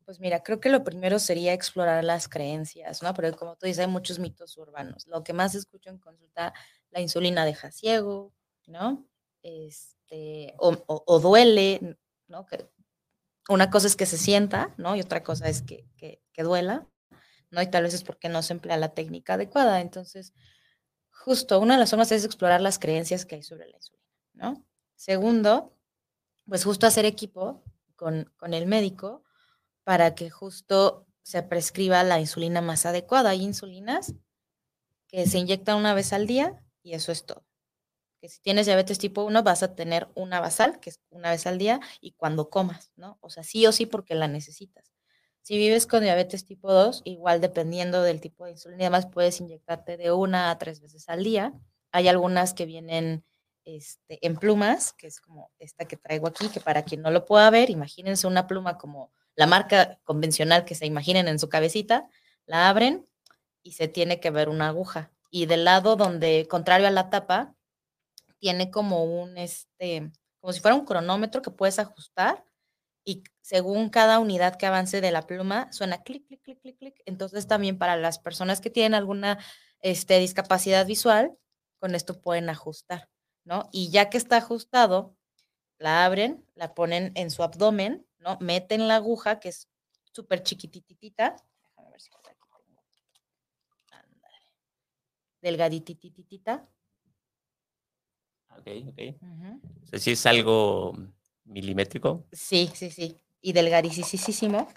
Pues 0.07 0.21
mira, 0.21 0.41
creo 0.41 0.61
que 0.61 0.69
lo 0.69 0.85
primero 0.85 1.19
sería 1.19 1.51
explorar 1.53 2.01
las 2.03 2.29
creencias, 2.29 3.03
¿no? 3.03 3.13
Porque 3.13 3.33
como 3.33 3.57
tú 3.57 3.65
dices, 3.65 3.79
hay 3.81 3.91
muchos 3.91 4.19
mitos 4.19 4.57
urbanos. 4.57 5.05
Lo 5.07 5.21
que 5.25 5.33
más 5.33 5.53
escucho 5.53 5.89
en 5.89 5.97
consulta, 5.99 6.53
la 6.91 7.01
insulina 7.01 7.43
deja 7.45 7.71
ciego, 7.71 8.33
¿no? 8.67 9.05
Este, 9.43 10.53
o, 10.59 10.69
o- 10.87 11.03
o 11.05 11.19
duele, 11.19 11.97
¿no? 12.27 12.45
Que 12.45 12.69
una 13.49 13.69
cosa 13.71 13.87
es 13.87 13.95
que 13.97 14.05
se 14.05 14.17
sienta, 14.17 14.73
¿no? 14.77 14.95
Y 14.95 15.01
otra 15.01 15.23
cosa 15.23 15.49
es 15.49 15.61
que, 15.63 15.87
que, 15.97 16.21
que 16.33 16.43
duela, 16.43 16.87
¿no? 17.51 17.61
Y 17.61 17.67
tal 17.71 17.83
vez 17.83 17.93
es 17.95 18.03
porque 18.03 18.29
no 18.29 18.43
se 18.43 18.53
emplea 18.53 18.77
la 18.77 18.93
técnica 18.95 19.35
adecuada. 19.35 19.81
Entonces, 19.81 20.33
justo 21.11 21.59
una 21.59 21.75
de 21.75 21.79
las 21.81 21.89
formas 21.89 22.11
es 22.11 22.25
explorar 22.25 22.61
las 22.61 22.79
creencias 22.79 23.25
que 23.25 23.35
hay 23.35 23.43
sobre 23.43 23.67
la 23.69 23.77
insulina, 23.77 24.05
¿no? 24.33 24.65
Segundo, 24.95 25.73
pues 26.47 26.63
justo 26.65 26.87
hacer 26.87 27.05
equipo 27.05 27.63
con, 27.95 28.31
con 28.37 28.53
el 28.53 28.67
médico 28.67 29.23
para 29.87 30.15
que 30.15 30.29
justo 30.29 31.07
se 31.23 31.43
prescriba 31.43 32.03
la 32.03 32.19
insulina 32.19 32.59
más 32.59 32.85
adecuada. 32.85 33.29
Hay 33.29 33.41
insulinas 33.41 34.13
que 35.07 35.25
se 35.27 35.37
inyectan 35.37 35.77
una 35.77 35.93
vez 35.93 36.11
al 36.11 36.27
día 36.27 36.61
y 36.83 36.93
eso 36.93 37.13
es 37.13 37.25
todo. 37.25 37.45
Que 38.19 38.27
si 38.27 38.41
tienes 38.41 38.65
diabetes 38.65 38.97
tipo 38.97 39.23
1 39.23 39.43
vas 39.43 39.63
a 39.63 39.75
tener 39.75 40.09
una 40.13 40.41
basal, 40.41 40.81
que 40.81 40.89
es 40.89 40.99
una 41.09 41.31
vez 41.31 41.47
al 41.47 41.57
día, 41.57 41.79
y 42.01 42.11
cuando 42.11 42.49
comas, 42.49 42.91
¿no? 42.97 43.17
O 43.21 43.29
sea, 43.29 43.43
sí 43.43 43.65
o 43.65 43.71
sí 43.71 43.85
porque 43.85 44.13
la 44.13 44.27
necesitas. 44.27 44.91
Si 45.41 45.57
vives 45.57 45.87
con 45.87 46.03
diabetes 46.03 46.43
tipo 46.43 46.73
2, 46.73 47.03
igual 47.05 47.39
dependiendo 47.39 48.01
del 48.01 48.19
tipo 48.19 48.43
de 48.43 48.51
insulina, 48.51 48.87
además 48.87 49.07
puedes 49.07 49.39
inyectarte 49.39 49.95
de 49.95 50.11
una 50.11 50.51
a 50.51 50.57
tres 50.57 50.81
veces 50.81 51.07
al 51.07 51.23
día. 51.23 51.53
Hay 51.93 52.09
algunas 52.09 52.53
que 52.53 52.65
vienen 52.65 53.23
este, 53.63 54.19
en 54.27 54.35
plumas, 54.35 54.91
que 54.91 55.07
es 55.07 55.21
como 55.21 55.49
esta 55.59 55.85
que 55.85 55.95
traigo 55.95 56.27
aquí, 56.27 56.49
que 56.49 56.59
para 56.59 56.83
quien 56.83 57.01
no 57.01 57.09
lo 57.09 57.23
pueda 57.23 57.49
ver, 57.51 57.69
imagínense 57.69 58.27
una 58.27 58.47
pluma 58.47 58.77
como 58.77 59.13
la 59.37 59.47
marca 59.47 59.99
convencional 60.03 60.65
que 60.65 60.75
se 60.75 60.85
imaginen 60.85 61.29
en 61.29 61.39
su 61.39 61.47
cabecita, 61.47 62.09
la 62.45 62.69
abren 62.69 63.07
y 63.63 63.73
se 63.73 63.87
tiene 63.87 64.19
que 64.19 64.31
ver 64.31 64.49
una 64.49 64.67
aguja. 64.67 65.11
Y 65.29 65.45
del 65.45 65.63
lado 65.63 65.95
donde, 65.95 66.47
contrario 66.49 66.87
a 66.87 66.91
la 66.91 67.09
tapa, 67.09 67.55
tiene 68.39 68.71
como 68.71 69.03
un, 69.05 69.37
este, 69.37 70.11
como 70.39 70.53
si 70.53 70.59
fuera 70.59 70.75
un 70.75 70.85
cronómetro 70.85 71.41
que 71.41 71.51
puedes 71.51 71.79
ajustar 71.79 72.43
y 73.05 73.23
según 73.41 73.89
cada 73.89 74.19
unidad 74.19 74.57
que 74.57 74.65
avance 74.65 75.01
de 75.01 75.11
la 75.11 75.27
pluma, 75.27 75.71
suena 75.71 76.03
clic, 76.03 76.27
clic, 76.27 76.41
clic, 76.41 76.61
clic, 76.61 76.77
clic. 76.79 77.03
Entonces 77.05 77.47
también 77.47 77.77
para 77.77 77.95
las 77.95 78.19
personas 78.19 78.59
que 78.59 78.71
tienen 78.71 78.95
alguna 78.95 79.39
este, 79.81 80.19
discapacidad 80.19 80.85
visual, 80.85 81.37
con 81.79 81.93
esto 81.93 82.19
pueden 82.19 82.49
ajustar, 82.49 83.07
¿no? 83.45 83.69
Y 83.71 83.91
ya 83.91 84.09
que 84.09 84.17
está 84.17 84.37
ajustado, 84.37 85.15
la 85.77 86.05
abren, 86.05 86.43
la 86.55 86.73
ponen 86.73 87.11
en 87.15 87.29
su 87.29 87.43
abdomen, 87.43 88.06
¿no? 88.19 88.37
Meten 88.39 88.87
la 88.87 88.95
aguja, 88.95 89.39
que 89.39 89.49
es 89.49 89.67
súper 90.11 90.43
chiquititita. 90.43 91.35
Déjame 91.63 91.91
ver 91.91 92.01
si 92.01 92.09
por 92.09 92.19
aquí 92.21 92.37
tengo. 93.89 94.07
Delgaditititita. 95.41 96.67
Ok, 98.57 98.67
ok. 98.87 98.99
O 99.83 99.87
sea, 99.87 99.99
si 99.99 100.11
es 100.11 100.25
algo 100.25 100.93
milimétrico. 101.45 102.25
Sí, 102.31 102.71
sí, 102.73 102.89
sí. 102.89 103.17
Y 103.41 103.53
delgadísimo. 103.53 104.67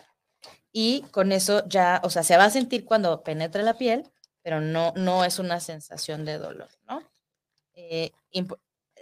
Y 0.72 1.02
con 1.10 1.32
eso 1.32 1.66
ya, 1.66 2.00
o 2.04 2.10
sea, 2.10 2.22
se 2.22 2.36
va 2.36 2.44
a 2.44 2.50
sentir 2.50 2.84
cuando 2.84 3.22
penetre 3.22 3.62
la 3.62 3.74
piel, 3.74 4.08
pero 4.42 4.60
no, 4.60 4.92
no 4.96 5.24
es 5.24 5.38
una 5.38 5.60
sensación 5.60 6.24
de 6.24 6.38
dolor, 6.38 6.70
¿no? 6.88 7.02
Eh, 7.74 8.12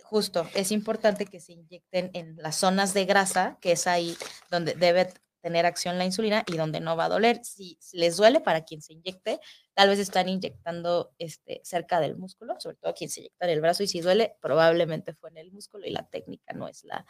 justo, 0.09 0.49
es 0.55 0.73
importante 0.73 1.27
que 1.27 1.38
se 1.38 1.53
inyecten 1.53 2.11
en 2.14 2.37
las 2.38 2.57
zonas 2.57 2.94
de 2.94 3.05
grasa, 3.05 3.59
que 3.61 3.73
es 3.73 3.87
ahí 3.87 4.16
donde 4.51 4.75
debe 4.75 5.12
tener 5.42 5.66
acción 5.66 5.99
la 5.99 6.07
insulina 6.07 6.44
y 6.47 6.57
donde 6.57 6.81
no 6.81 6.97
va 6.97 7.05
a 7.05 7.09
doler. 7.11 7.44
Si, 7.44 7.79
les 7.92 8.16
duele 8.16 8.40
para 8.40 8.64
quien 8.64 8.81
se 8.81 8.94
inyecte, 8.94 9.38
tal 9.75 9.90
vez 9.90 9.99
están 9.99 10.29
inyectando 10.29 11.12
este, 11.18 11.61
cerca 11.62 12.01
del 12.01 12.16
músculo, 12.16 12.59
sobre 12.59 12.77
todo 12.77 12.94
quien 12.94 13.11
se 13.11 13.21
inyecta 13.21 13.44
en 13.44 13.53
el 13.53 13.61
brazo, 13.61 13.83
y 13.83 13.87
si 13.87 14.01
duele, 14.01 14.37
probablemente 14.40 15.12
fue 15.12 15.29
en 15.29 15.37
el 15.37 15.53
músculo 15.53 15.87
y 15.87 15.90
la 15.90 16.09
técnica 16.09 16.55
no 16.55 16.68
es 16.68 16.85
la, 16.85 17.05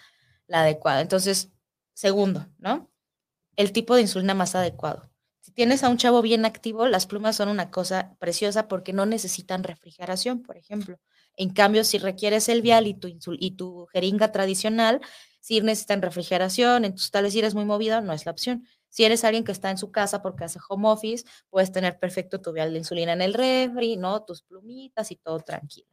la 0.48 0.62
adecuada. 0.62 1.00
Entonces, 1.00 1.52
segundo, 1.94 2.46
¿no? 2.58 2.90
El 3.54 3.72
tipo 3.72 3.94
de 3.94 4.02
insulina 4.02 4.34
más 4.34 4.56
adecuado. 4.56 5.08
Si 5.40 5.52
tienes 5.52 5.84
a 5.84 5.88
un 5.88 5.98
chavo 5.98 6.20
bien 6.20 6.44
activo, 6.44 6.88
las 6.88 7.06
plumas 7.06 7.36
son 7.36 7.48
una 7.48 7.70
cosa 7.70 8.16
preciosa 8.18 8.66
porque 8.66 8.92
no 8.92 9.06
necesitan 9.06 9.62
refrigeración, 9.62 10.42
por 10.42 10.56
ejemplo. 10.56 10.98
En 11.38 11.50
cambio, 11.50 11.84
si 11.84 11.98
requieres 11.98 12.48
el 12.50 12.62
vial 12.62 12.86
y 12.88 12.94
tu, 12.94 13.08
y 13.38 13.52
tu 13.52 13.86
jeringa 13.92 14.32
tradicional, 14.32 15.00
si 15.40 15.60
necesitan 15.62 16.02
refrigeración, 16.02 16.84
entonces 16.84 17.10
tal 17.10 17.24
vez 17.24 17.32
si 17.32 17.38
eres 17.38 17.54
muy 17.54 17.64
movido, 17.64 18.00
no 18.02 18.12
es 18.12 18.26
la 18.26 18.32
opción. 18.32 18.66
Si 18.90 19.04
eres 19.04 19.24
alguien 19.24 19.44
que 19.44 19.52
está 19.52 19.70
en 19.70 19.78
su 19.78 19.92
casa 19.92 20.22
porque 20.22 20.44
hace 20.44 20.58
home 20.68 20.88
office, 20.88 21.24
puedes 21.50 21.72
tener 21.72 21.98
perfecto 21.98 22.40
tu 22.40 22.52
vial 22.52 22.72
de 22.72 22.78
insulina 22.78 23.12
en 23.14 23.22
el 23.22 23.34
refri, 23.34 23.96
¿no? 23.96 24.24
Tus 24.24 24.42
plumitas 24.42 25.10
y 25.12 25.16
todo 25.16 25.40
tranquilo, 25.40 25.88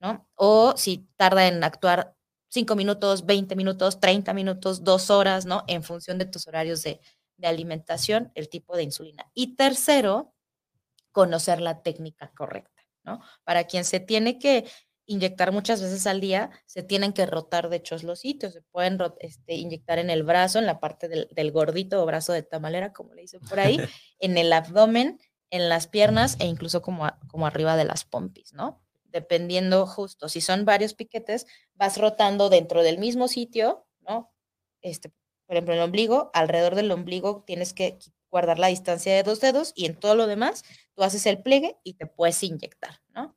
¿no? 0.00 0.28
O 0.34 0.74
si 0.76 1.08
tarda 1.16 1.46
en 1.46 1.62
actuar 1.64 2.16
5 2.48 2.74
minutos, 2.76 3.26
20 3.26 3.56
minutos, 3.56 4.00
30 4.00 4.32
minutos, 4.34 4.82
2 4.84 5.10
horas, 5.10 5.46
¿no? 5.46 5.64
En 5.68 5.82
función 5.82 6.18
de 6.18 6.26
tus 6.26 6.46
horarios 6.48 6.82
de, 6.82 7.00
de 7.36 7.46
alimentación, 7.48 8.32
el 8.34 8.48
tipo 8.48 8.76
de 8.76 8.84
insulina. 8.84 9.30
Y 9.34 9.56
tercero, 9.56 10.32
conocer 11.12 11.60
la 11.60 11.82
técnica 11.82 12.30
correcta, 12.36 12.82
¿no? 13.04 13.20
Para 13.44 13.64
quien 13.64 13.84
se 13.84 14.00
tiene 14.00 14.38
que 14.38 14.66
inyectar 15.06 15.52
muchas 15.52 15.80
veces 15.80 16.06
al 16.06 16.20
día, 16.20 16.50
se 16.66 16.82
tienen 16.82 17.12
que 17.12 17.26
rotar 17.26 17.68
de 17.68 17.76
hecho 17.76 17.96
los 18.02 18.20
sitios, 18.20 18.52
se 18.52 18.62
pueden 18.62 18.98
este, 19.20 19.54
inyectar 19.54 19.98
en 19.98 20.10
el 20.10 20.24
brazo, 20.24 20.58
en 20.58 20.66
la 20.66 20.80
parte 20.80 21.08
del, 21.08 21.52
gordito 21.52 22.02
o 22.02 22.06
brazo 22.06 22.32
de 22.32 22.42
tamalera, 22.42 22.92
como 22.92 23.14
le 23.14 23.22
dicen 23.22 23.40
por 23.48 23.60
ahí, 23.60 23.78
en 24.18 24.36
el 24.36 24.52
abdomen, 24.52 25.18
en 25.50 25.68
las 25.68 25.86
piernas 25.86 26.36
e 26.40 26.46
incluso 26.46 26.82
como, 26.82 27.08
como 27.28 27.46
arriba 27.46 27.76
de 27.76 27.84
las 27.84 28.04
pompis, 28.04 28.52
¿no? 28.52 28.82
Dependiendo 29.04 29.86
justo, 29.86 30.28
si 30.28 30.40
son 30.40 30.64
varios 30.64 30.94
piquetes, 30.94 31.46
vas 31.74 31.96
rotando 31.98 32.50
dentro 32.50 32.82
del 32.82 32.98
mismo 32.98 33.28
sitio, 33.28 33.86
¿no? 34.00 34.32
Este, 34.82 35.10
por 35.46 35.56
ejemplo, 35.56 35.74
el 35.74 35.80
ombligo, 35.80 36.30
alrededor 36.34 36.74
del 36.74 36.90
ombligo 36.90 37.44
tienes 37.46 37.72
que 37.72 37.98
guardar 38.28 38.58
la 38.58 38.66
distancia 38.66 39.14
de 39.14 39.22
dos 39.22 39.40
dedos 39.40 39.72
y 39.76 39.86
en 39.86 39.98
todo 39.98 40.16
lo 40.16 40.26
demás 40.26 40.64
tú 40.94 41.02
haces 41.04 41.24
el 41.26 41.40
pliegue 41.40 41.78
y 41.84 41.94
te 41.94 42.06
puedes 42.06 42.42
inyectar, 42.42 43.00
¿no? 43.14 43.36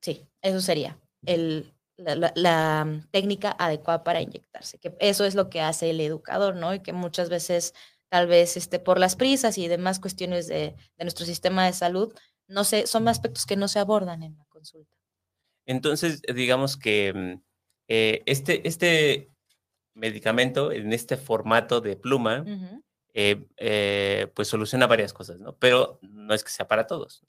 Sí, 0.00 0.28
eso 0.44 0.60
sería 0.60 1.00
el, 1.26 1.72
la, 1.96 2.84
mm, 2.84 3.10
técnica 3.10 3.56
adecuada 3.58 4.04
para 4.04 4.20
inyectarse, 4.20 4.78
que 4.78 4.94
eso 5.00 5.24
es 5.24 5.34
lo 5.34 5.48
que 5.48 5.60
hace 5.60 5.90
el 5.90 6.00
educador, 6.00 6.54
¿no? 6.54 6.74
Y 6.74 6.80
que 6.80 6.92
muchas 6.92 7.30
veces, 7.30 7.74
tal 8.10 8.26
vez 8.26 8.56
este, 8.56 8.78
por 8.78 8.98
las 9.00 9.16
prisas 9.16 9.58
y 9.58 9.68
demás 9.68 10.00
cuestiones 10.00 10.46
de, 10.46 10.76
nuestro 10.98 11.24
sistema 11.24 11.64
de 11.64 11.72
salud, 11.72 12.14
no 12.46 12.64
sé, 12.64 12.86
son 12.86 13.08
aspectos 13.08 13.46
que 13.46 13.56
no 13.56 13.68
se 13.68 13.78
abordan 13.78 14.22
en 14.22 14.36
la 14.36 14.44
consulta. 14.46 14.94
Entonces, 15.66 16.20
digamos 16.34 16.76
que 16.76 17.12
mm, 17.14 17.42
eh, 17.88 18.22
este, 18.26 18.68
este 18.68 19.30
medicamento 19.94 20.72
en 20.72 20.92
este 20.92 21.16
formato 21.16 21.80
de 21.80 21.96
pluma, 21.96 22.44
eh, 23.14 23.46
eh, 23.56 24.26
pues 24.34 24.48
soluciona 24.48 24.86
varias 24.86 25.14
cosas, 25.14 25.40
¿no? 25.40 25.56
Pero 25.56 26.00
no 26.02 26.34
es 26.34 26.44
que 26.44 26.50
sea 26.50 26.68
para 26.68 26.86
todos. 26.86 27.24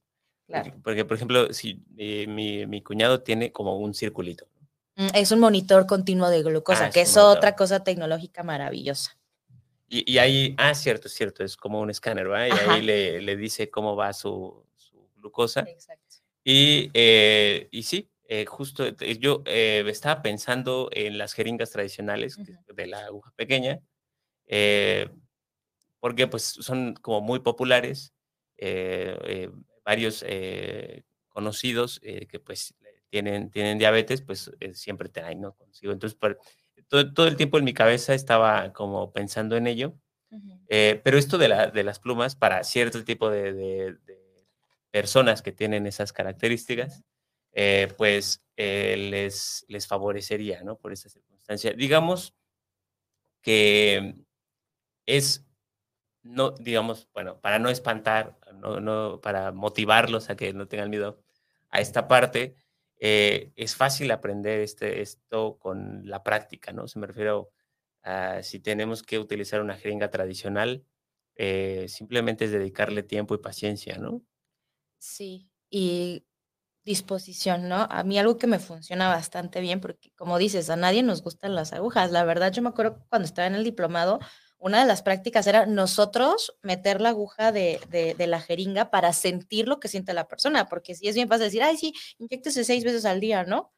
Porque, 0.84 1.06
por 1.06 1.16
ejemplo, 1.16 1.54
si 1.54 1.84
eh, 1.98 2.28
mi, 2.28 2.82
cuñado 2.82 3.22
tiene 3.22 3.52
como 3.52 3.78
un 3.80 3.94
circulito. 3.94 4.48
Mm, 4.96 5.08
es 5.14 5.32
un 5.32 5.40
monitor 5.40 5.86
continuo 5.88 6.30
de 6.30 6.44
glucosa, 6.44 6.86
ah, 6.86 6.90
que 6.90 7.02
es, 7.02 7.18
otra 7.18 7.56
cosa 7.56 7.84
tecnológica 7.84 8.44
maravillosa. 8.44 9.18
Y, 9.88 10.18
ahí, 10.18 10.56
ah, 10.58 10.74
cierto, 10.74 11.10
cierto, 11.10 11.44
es 11.44 11.56
como 11.56 11.80
un 11.80 11.90
escáner, 11.90 12.30
¿va? 12.30 12.48
Y 12.48 12.52
ahí 12.52 12.82
le, 12.82 13.36
dice 13.38 13.70
cómo 13.70 13.96
va 13.96 14.14
su, 14.14 14.66
glucosa. 15.18 15.62
Exacto. 15.62 16.18
Y, 16.44 16.90
eh, 16.94 17.68
y 17.72 17.84
sí, 17.84 18.10
eh, 18.28 18.46
justo 18.46 18.88
yo 19.20 19.44
estaba 19.46 20.22
pensando 20.22 20.90
en 20.92 21.18
las 21.18 21.34
jeringas 21.34 21.72
tradicionales 21.72 22.38
de 22.68 22.88
la 22.88 23.06
aguja 23.06 23.32
pequeña, 23.36 23.80
porque 26.00 26.28
pues 26.28 26.44
son 26.44 26.96
como 26.96 27.22
muy 27.22 27.40
populares 27.40 28.14
varios 29.86 30.26
eh, 30.28 31.04
conocidos 31.30 32.02
eh, 32.04 32.26
que 32.28 32.40
pues 32.40 32.74
tienen, 33.10 33.52
tienen 33.52 33.78
diabetes, 33.78 34.22
pues 34.22 34.52
eh, 34.60 34.74
siempre 34.74 35.08
te 35.08 35.36
¿no? 35.36 35.54
Consigo. 35.54 35.94
Entonces, 35.94 36.18
todo, 36.90 37.28
el 37.28 37.38
tiempo 37.38 37.58
en 37.58 37.64
mi 37.64 37.74
cabeza 37.74 38.14
estaba 38.14 38.74
como 38.74 39.14
pensando 39.14 39.56
en 39.56 39.68
ello. 39.68 39.94
pero 40.68 41.18
esto 41.18 41.38
de, 41.38 41.48
la, 41.48 41.68
de, 41.68 41.84
las 41.84 42.00
plumas 42.00 42.36
para 42.36 42.64
cierto 42.64 43.04
tipo 43.06 43.30
de, 43.30 43.96
personas 44.92 45.42
que 45.42 45.52
tienen 45.52 45.88
esas 45.88 46.12
características, 46.12 47.04
pues 47.98 48.42
les, 48.58 49.66
les 49.68 49.88
favorecería, 49.88 50.64
¿no? 50.64 50.78
Por 50.78 50.92
esa 50.92 51.10
circunstancia. 51.10 51.74
Digamos 51.74 52.34
que 53.42 54.16
es 55.06 55.46
no, 56.26 56.52
digamos, 56.52 57.08
bueno, 57.14 57.40
para 57.40 57.60
no 57.60 57.70
espantar, 57.70 58.36
no, 58.56 58.80
no, 58.80 59.22
para 59.22 59.52
motivarlos 59.52 60.30
a 60.30 60.36
que 60.36 60.54
no 60.54 60.68
tengan 60.68 60.90
miedo 60.90 61.22
a 61.70 61.80
esta 61.80 62.08
parte, 62.08 62.56
eh, 63.00 63.52
es 63.56 63.76
fácil 63.76 64.10
aprender 64.10 64.62
este, 64.62 65.02
esto 65.02 65.60
con 65.60 66.02
la 66.10 66.24
práctica, 66.24 66.74
¿no? 66.74 66.88
Se 66.88 66.98
me 66.98 67.06
refiero 67.06 67.52
a 68.02 68.42
si 68.42 68.60
tenemos 68.60 69.04
que 69.04 69.20
utilizar 69.20 69.62
una 69.62 69.78
jeringa 69.78 70.10
tradicional, 70.10 70.84
eh, 71.36 71.86
simplemente 71.90 72.46
es 72.46 72.52
dedicarle 72.52 73.04
tiempo 73.04 73.36
y 73.36 73.40
paciencia, 73.40 73.98
¿no? 74.00 74.24
Sí, 74.98 75.52
y 75.70 76.26
disposición, 76.86 77.70
¿no? 77.70 77.88
A 77.90 78.04
mí 78.04 78.18
algo 78.18 78.38
que 78.40 78.48
me 78.48 78.58
funciona 78.60 79.10
bastante 79.10 79.62
bien, 79.62 79.80
porque 79.80 80.12
como 80.16 80.40
dices, 80.40 80.72
a 80.72 80.76
nadie 80.76 81.04
nos 81.04 81.22
gustan 81.22 81.54
las 81.54 81.74
agujas. 81.74 82.12
La 82.12 82.24
verdad, 82.24 82.52
yo 82.52 82.64
me 82.64 82.70
acuerdo 82.70 83.06
cuando 83.10 83.28
estaba 83.28 83.48
en 83.48 83.56
el 83.56 83.64
diplomado, 83.64 84.20
una 84.58 84.80
de 84.80 84.86
las 84.86 85.02
prácticas 85.04 85.48
era 85.48 85.66
nosotros 85.66 86.58
meter 86.62 87.02
la 87.02 87.10
aguja 87.10 87.52
de, 87.52 88.16
la 88.18 88.42
jeringa 88.42 88.90
para 88.90 89.14
sentir 89.14 89.68
lo 89.68 89.80
que 89.80 89.88
siente 89.88 90.14
la 90.14 90.28
persona, 90.28 90.68
porque 90.68 90.96
si 90.96 91.08
es 91.08 91.16
bien 91.16 91.28
fácil 91.28 91.46
decir, 91.46 91.64
ay, 91.64 91.78
sí, 91.78 91.94
inyectese 92.18 92.64
seis 92.64 92.84
veces 92.84 93.06
al 93.06 93.20
día, 93.20 93.44
¿no? 93.44 93.72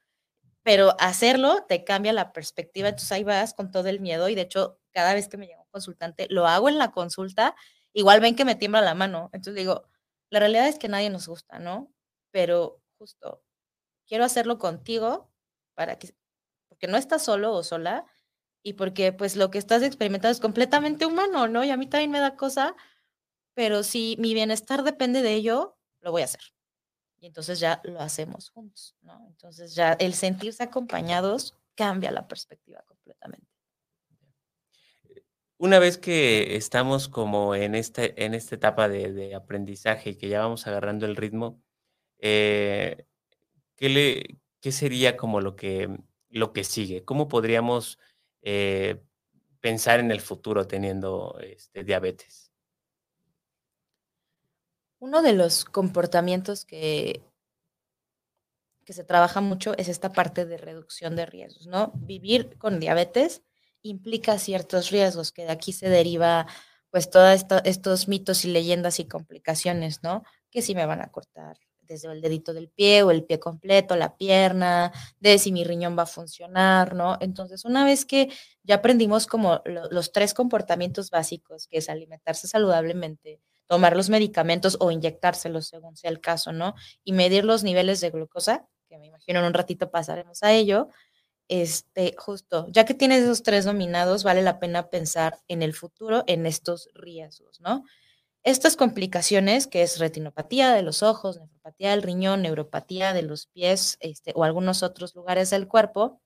pero 0.67 0.97
hacerlo 0.99 1.63
te 1.65 1.85
cambia 1.85 2.11
la 2.11 2.33
perspectiva, 2.33 2.89
entonces 2.89 3.13
ahí 3.13 3.23
vas 3.23 3.53
con 3.53 3.71
todo 3.71 3.87
el 3.87 4.01
miedo 4.01 4.27
y 4.27 4.35
de 4.35 4.41
hecho 4.41 4.81
cada 4.91 5.13
vez 5.13 5.29
que 5.29 5.37
me 5.37 5.47
llega 5.47 5.61
un 5.61 5.69
consultante, 5.71 6.27
lo 6.29 6.45
hago 6.45 6.67
en 6.67 6.77
la 6.77 6.91
consulta, 6.91 7.55
igual 7.93 8.19
ven 8.19 8.35
que 8.35 8.43
me 8.43 8.55
tiembla 8.55 8.81
la 8.81 8.93
mano, 8.93 9.29
entonces 9.31 9.55
digo, 9.55 9.87
la 10.29 10.41
realidad 10.41 10.67
es 10.67 10.77
que 10.77 10.89
nadie 10.89 11.09
nos 11.09 11.29
gusta, 11.29 11.59
¿no? 11.59 11.93
Pero 12.31 12.81
justo, 12.97 13.41
quiero 14.05 14.25
hacerlo 14.25 14.57
contigo 14.59 15.31
para 15.73 15.97
que, 15.97 16.13
porque 16.67 16.87
no 16.87 16.97
estás 16.97 17.23
solo 17.23 17.53
o 17.53 17.63
sola 17.63 18.05
y 18.67 18.73
porque 18.73 19.13
pues 19.13 19.37
lo 19.37 19.49
que 19.49 19.59
estás 19.59 19.81
experimentando 19.81 20.33
es 20.33 20.41
completamente 20.41 21.05
humano, 21.05 21.47
¿no? 21.47 21.63
Y 21.63 21.69
a 21.69 21.77
mí 21.77 21.87
también 21.87 22.11
me 22.11 22.19
da 22.19 22.35
cosa, 22.35 22.75
pero 23.53 23.81
si 23.81 24.17
mi 24.19 24.33
bienestar 24.33 24.83
depende 24.83 25.21
de 25.21 25.35
ello, 25.35 25.77
lo 26.01 26.11
voy 26.11 26.23
a 26.23 26.25
hacer. 26.25 26.41
Y 27.21 27.27
entonces 27.27 27.61
ya 27.61 27.79
lo 27.85 28.01
hacemos 28.01 28.49
juntos, 28.49 28.97
¿no? 29.03 29.25
Entonces 29.29 29.73
ya 29.73 29.93
el 29.93 30.13
sentirse 30.13 30.63
acompañados 30.63 31.55
cambia 31.75 32.11
la 32.11 32.27
perspectiva 32.27 32.81
completamente. 32.85 33.47
Una 35.57 35.79
vez 35.79 35.97
que 35.97 36.57
estamos 36.57 37.07
como 37.07 37.55
en, 37.55 37.73
este, 37.73 38.21
en 38.25 38.33
esta 38.33 38.55
etapa 38.55 38.89
de, 38.89 39.33
aprendizaje 39.33 40.09
y 40.09 40.15
que 40.17 40.27
ya 40.27 40.41
vamos 40.41 40.67
agarrando 40.67 41.05
el 41.05 41.15
ritmo, 41.15 41.63
eh, 42.19 43.05
¿qué, 43.77 43.87
le, 43.87 44.39
¿qué 44.59 44.73
sería 44.73 45.15
como 45.15 45.39
lo 45.39 45.55
que, 45.55 45.87
lo 46.27 46.51
que 46.51 46.65
sigue? 46.65 47.05
¿Cómo 47.05 47.29
podríamos 47.29 47.97
eh, 48.41 49.03
pensar 49.59 49.99
en 49.99 50.11
el 50.11 50.21
futuro 50.21 50.67
teniendo 50.67 51.37
este, 51.41 51.83
diabetes? 51.83 52.51
Uno 54.99 55.21
de 55.21 55.33
los 55.33 55.65
comportamientos 55.65 56.65
que, 56.65 57.21
que 58.85 58.93
se 58.93 59.03
trabaja 59.03 59.41
mucho 59.41 59.77
es 59.77 59.89
esta 59.89 60.11
parte 60.11 60.45
de 60.45 60.57
reducción 60.57 61.15
de 61.15 61.25
riesgos, 61.25 61.67
¿no? 61.67 61.91
Vivir 61.95 62.57
con 62.57 62.79
diabetes 62.79 63.43
implica 63.83 64.39
ciertos 64.39 64.89
riesgos, 64.89 65.31
que 65.31 65.43
de 65.43 65.51
aquí 65.51 65.71
se 65.73 65.89
deriva 65.89 66.47
pues 66.89 67.09
todos 67.09 67.45
estos 67.65 68.07
mitos 68.07 68.45
y 68.45 68.47
leyendas 68.47 68.99
y 68.99 69.07
complicaciones, 69.07 70.01
¿no? 70.03 70.23
Que 70.49 70.61
si 70.61 70.73
me 70.73 70.85
van 70.85 71.01
a 71.01 71.11
cortar 71.11 71.57
desde 71.87 72.11
el 72.11 72.21
dedito 72.21 72.53
del 72.53 72.69
pie 72.69 73.03
o 73.03 73.11
el 73.11 73.23
pie 73.23 73.39
completo, 73.39 73.95
la 73.95 74.15
pierna, 74.17 74.91
de 75.19 75.39
si 75.39 75.51
mi 75.51 75.63
riñón 75.63 75.97
va 75.97 76.03
a 76.03 76.05
funcionar, 76.05 76.95
¿no? 76.95 77.17
Entonces, 77.21 77.65
una 77.65 77.85
vez 77.85 78.05
que 78.05 78.29
ya 78.63 78.75
aprendimos 78.75 79.27
como 79.27 79.61
los 79.65 80.11
tres 80.11 80.33
comportamientos 80.33 81.09
básicos, 81.09 81.67
que 81.67 81.77
es 81.79 81.89
alimentarse 81.89 82.47
saludablemente, 82.47 83.39
tomar 83.67 83.95
los 83.95 84.09
medicamentos 84.09 84.77
o 84.79 84.91
inyectárselos 84.91 85.67
según 85.67 85.95
sea 85.97 86.09
el 86.09 86.19
caso, 86.21 86.53
¿no? 86.53 86.75
Y 87.03 87.13
medir 87.13 87.45
los 87.45 87.63
niveles 87.63 88.01
de 88.01 88.09
glucosa, 88.09 88.67
que 88.89 88.97
me 88.97 89.07
imagino 89.07 89.39
en 89.39 89.45
un 89.45 89.53
ratito 89.53 89.91
pasaremos 89.91 90.43
a 90.43 90.53
ello, 90.53 90.89
este, 91.49 92.15
justo, 92.17 92.67
ya 92.69 92.85
que 92.85 92.93
tienes 92.93 93.23
esos 93.23 93.43
tres 93.43 93.65
dominados, 93.65 94.23
vale 94.23 94.41
la 94.41 94.59
pena 94.59 94.89
pensar 94.89 95.39
en 95.47 95.61
el 95.61 95.73
futuro 95.73 96.23
en 96.27 96.45
estos 96.45 96.89
riesgos, 96.93 97.61
¿no? 97.61 97.83
Estas 98.47 98.77
complicaciones, 98.77 99.67
que 99.67 99.81
es 99.81 99.99
retinopatía 99.99 100.71
de 100.71 100.81
los 100.81 101.03
ojos, 101.03 101.37
nefropatía 101.37 101.91
del 101.91 102.01
riñón, 102.01 102.43
neuropatía 102.43 103.11
de 103.11 103.21
los 103.21 103.47
pies 103.47 103.97
este, 103.99 104.31
o 104.35 104.45
algunos 104.45 104.83
otros 104.83 105.13
lugares 105.15 105.49
del 105.49 105.67
cuerpo, 105.67 106.21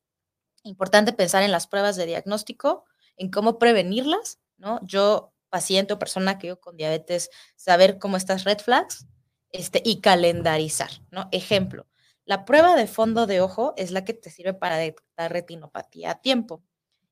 importante 0.61 1.13
pensar 1.13 1.41
en 1.41 1.49
las 1.49 1.65
pruebas 1.65 1.95
de 1.95 2.05
diagnóstico, 2.05 2.85
en 3.17 3.31
cómo 3.31 3.57
prevenirlas, 3.57 4.37
¿no? 4.57 4.79
Yo, 4.83 5.33
paciente 5.49 5.93
o 5.93 5.97
persona 5.97 6.37
que 6.37 6.45
yo 6.45 6.61
con 6.61 6.77
diabetes, 6.77 7.31
saber 7.55 7.97
cómo 7.97 8.17
estas 8.17 8.43
red 8.43 8.59
flags 8.59 9.07
este, 9.49 9.81
y 9.83 9.99
calendarizar, 9.99 10.91
¿no? 11.09 11.27
Ejemplo, 11.31 11.87
la 12.25 12.45
prueba 12.45 12.75
de 12.75 12.85
fondo 12.85 13.25
de 13.25 13.41
ojo 13.41 13.73
es 13.77 13.89
la 13.89 14.05
que 14.05 14.13
te 14.13 14.29
sirve 14.29 14.53
para 14.53 14.77
detectar 14.77 15.33
retinopatía 15.33 16.11
a 16.11 16.21
tiempo 16.21 16.61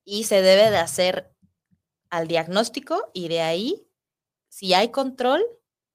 y 0.06 0.26
se 0.26 0.44
debe 0.44 0.70
de 0.70 0.78
hacer 0.78 1.34
al 2.12 2.28
diagnóstico 2.28 3.10
y 3.12 3.28
de 3.28 3.42
ahí, 3.42 3.89
si 4.50 4.74
hay 4.74 4.90
control, 4.90 5.44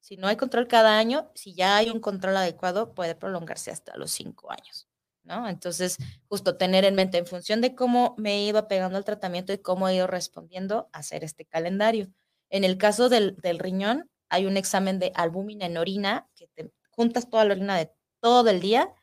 si 0.01 0.17
no 0.17 0.27
hay 0.29 0.37
control 0.37 0.69
cada 0.69 0.99
año, 0.99 1.31
si 1.35 1.55
ya 1.55 1.77
hay 1.77 1.91
un 1.91 2.01
control 2.01 2.37
adecuado, 2.37 2.95
puede 2.95 3.15
prolongarse 3.15 3.71
hasta 3.71 3.97
los 3.97 4.11
cinco 4.11 4.51
años, 4.51 4.89
¿no? 5.23 5.49
Entonces, 5.49 5.99
justo 6.29 6.57
tener 6.57 6.85
en 6.85 6.95
mente 6.95 7.19
en 7.19 7.27
función 7.27 7.61
de 7.61 7.75
cómo 7.75 8.15
me 8.19 8.43
ido 8.45 8.69
pegando 8.69 8.97
al 8.99 9.05
tratamiento 9.05 9.53
y 9.53 9.59
cómo 9.59 9.89
he 9.89 9.97
ido 9.97 10.07
respondiendo, 10.07 10.89
hacer 10.93 11.25
este 11.25 11.45
calendario. 11.45 12.09
En 12.51 12.65
el 12.65 12.79
caso 12.79 13.09
del, 13.09 13.37
del 13.37 13.59
riñón, 13.59 14.11
hay 14.29 14.47
un 14.47 14.57
examen 14.57 14.99
de 14.99 15.13
albúmina 15.15 15.67
en 15.67 15.77
orina, 15.77 16.29
que 16.35 16.49
te 16.49 16.71
juntas 16.91 17.29
toda 17.29 17.45
la 17.45 17.53
orina 17.53 17.77
de 17.77 17.91
todo 18.21 18.49
el 18.51 18.61
día 18.61 18.95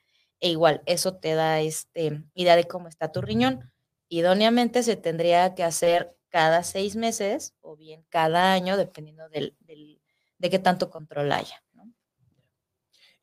e 0.42 0.50
igual, 0.50 0.82
eso 0.88 1.16
te 1.16 1.36
da 1.36 1.62
este, 1.62 2.24
idea 2.34 2.56
de 2.56 2.66
cómo 2.66 2.88
está 2.88 3.12
tu 3.12 3.22
riñón. 3.22 3.72
Idóneamente 4.10 4.84
se 4.84 4.96
tendría 4.96 5.54
que 5.56 5.64
hacer 5.64 6.18
cada 6.32 6.63
seis 6.63 6.96
meses 6.96 7.54
o 7.62 7.76
bien 7.76 8.04
cada 8.10 8.54
año, 8.54 8.78
dependiendo 8.78 9.30
del, 9.30 9.56
de 10.39 10.50
qué 10.50 10.58
tanto 10.58 10.89
control 10.89 11.32
haya. 11.32 11.63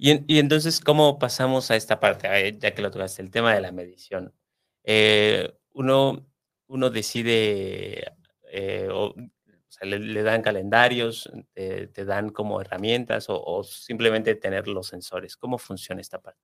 Y, 0.01 0.38
entonces, 0.38 0.81
¿cómo 0.81 1.18
pasamos 1.18 1.73
a 1.73 1.77
esta 1.77 1.99
parte? 1.99 2.57
Ya 2.61 2.73
que 2.73 2.83
lo 2.83 2.92
tocaste, 2.92 3.21
el 3.21 3.33
tema 3.33 3.53
de 3.53 3.61
la 3.61 3.73
medición. 3.73 4.33
Eh, 4.85 5.53
uno, 5.73 6.25
uno 6.68 6.90
decide, 6.90 8.12
eh, 8.53 8.88
o, 8.92 9.12
le, 9.83 10.23
dan 10.23 10.42
calendarios, 10.42 11.29
te, 11.53 12.05
dan 12.05 12.31
como 12.31 12.61
herramientas 12.61 13.29
o, 13.29 13.42
o 13.42 13.64
simplemente 13.64 14.37
tener 14.37 14.68
los 14.68 14.87
sensores. 14.87 15.37
¿Cómo 15.37 15.59
funciona 15.59 16.01
esta 16.01 16.21
parte? 16.21 16.40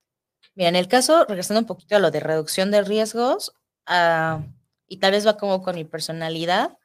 Mira, 0.53 0.69
en 0.69 0.75
el 0.75 0.89
caso, 0.89 1.25
regresando 1.25 1.61
un 1.61 1.65
poquito 1.65 1.95
a 1.95 1.99
lo 1.99 2.11
de 2.11 2.19
reducción 2.19 2.71
de 2.71 2.81
riesgos, 2.81 3.53
ah, 3.85 4.43
y 4.87 4.97
tal 4.97 5.11
vez 5.11 5.25
va 5.27 5.37
como 5.37 5.61
con 5.61 5.75
mi 5.75 5.85
personalidad, 5.85 6.77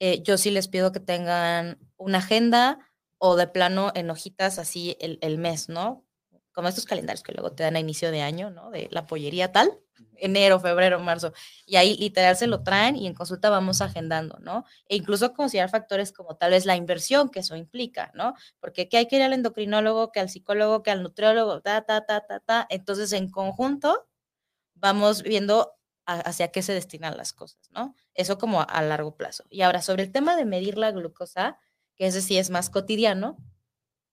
eh, 0.00 0.22
yo 0.22 0.38
sí 0.38 0.50
les 0.50 0.68
pido 0.68 0.92
que 0.92 1.00
tengan 1.00 1.78
una 1.96 2.18
agenda 2.18 2.78
o 3.18 3.36
de 3.36 3.46
plano 3.46 3.92
en 3.94 4.10
hojitas 4.10 4.58
así 4.58 4.96
el, 5.00 5.18
el 5.22 5.38
mes, 5.38 5.68
¿no? 5.68 6.06
Como 6.52 6.68
estos 6.68 6.86
calendarios 6.86 7.22
que 7.22 7.32
luego 7.32 7.52
te 7.52 7.62
dan 7.62 7.76
a 7.76 7.80
inicio 7.80 8.10
de 8.10 8.22
año, 8.22 8.50
¿no? 8.50 8.70
De 8.70 8.88
la 8.90 9.06
pollería 9.06 9.52
tal 9.52 9.78
enero, 10.20 10.60
febrero, 10.60 11.00
marzo. 11.00 11.32
Y 11.66 11.76
ahí 11.76 11.96
literal 11.96 12.36
se 12.36 12.46
lo 12.46 12.62
traen 12.62 12.96
y 12.96 13.06
en 13.06 13.14
consulta 13.14 13.50
vamos 13.50 13.80
agendando, 13.80 14.38
¿no? 14.40 14.64
E 14.88 14.96
incluso 14.96 15.32
considerar 15.34 15.70
factores 15.70 16.12
como 16.12 16.36
tal 16.36 16.52
vez 16.52 16.66
la 16.66 16.76
inversión 16.76 17.28
que 17.30 17.40
eso 17.40 17.56
implica, 17.56 18.10
¿no? 18.14 18.34
Porque 18.60 18.88
que 18.88 18.98
hay 18.98 19.08
que 19.08 19.16
ir 19.16 19.22
al 19.22 19.32
endocrinólogo, 19.32 20.12
que 20.12 20.20
al 20.20 20.28
psicólogo, 20.28 20.82
que 20.82 20.90
al 20.90 21.02
nutriólogo, 21.02 21.60
ta, 21.60 21.82
ta, 21.82 22.06
ta, 22.06 22.20
ta, 22.26 22.40
ta. 22.40 22.66
Entonces, 22.70 23.12
en 23.12 23.30
conjunto, 23.30 24.06
vamos 24.74 25.22
viendo 25.22 25.74
hacia 26.06 26.48
qué 26.50 26.62
se 26.62 26.72
destinan 26.74 27.16
las 27.16 27.32
cosas, 27.32 27.70
¿no? 27.70 27.94
Eso 28.14 28.38
como 28.38 28.62
a 28.62 28.82
largo 28.82 29.16
plazo. 29.16 29.44
Y 29.50 29.62
ahora, 29.62 29.82
sobre 29.82 30.02
el 30.02 30.12
tema 30.12 30.36
de 30.36 30.44
medir 30.44 30.78
la 30.78 30.90
glucosa, 30.90 31.58
que 31.96 32.06
ese 32.06 32.22
sí 32.22 32.38
es 32.38 32.50
más 32.50 32.70
cotidiano, 32.70 33.36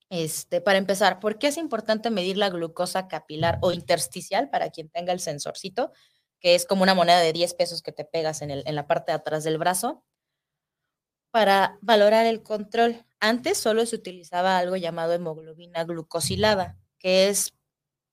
este, 0.10 0.62
para 0.62 0.78
empezar, 0.78 1.20
¿por 1.20 1.38
qué 1.38 1.48
es 1.48 1.58
importante 1.58 2.10
medir 2.10 2.38
la 2.38 2.50
glucosa 2.50 3.08
capilar 3.08 3.60
o 3.62 3.72
intersticial 3.74 4.50
para 4.50 4.70
quien 4.70 4.90
tenga 4.90 5.12
el 5.14 5.20
sensorcito, 5.20 5.92
que 6.40 6.56
es 6.56 6.66
como 6.66 6.84
una 6.84 6.96
moneda 6.96 7.20
de 7.20 7.34
10 7.34 7.54
pesos 7.56 7.82
que 7.82 7.92
te 7.92 8.06
pegas 8.06 8.42
en, 8.42 8.52
el, 8.52 8.64
en 8.66 8.76
la 8.76 8.88
parte 8.88 9.12
de 9.12 9.18
atrás 9.18 9.44
del 9.44 9.58
brazo? 9.58 10.04
Para 11.32 11.78
valorar 11.82 12.26
el 12.26 12.42
control. 12.42 13.06
Antes 13.20 13.58
solo 13.58 13.86
se 13.86 13.96
utilizaba 13.96 14.58
algo 14.58 14.76
llamado 14.78 15.14
hemoglobina 15.14 15.84
glucosilada, 15.84 16.78
que 17.00 17.28
es 17.28 17.54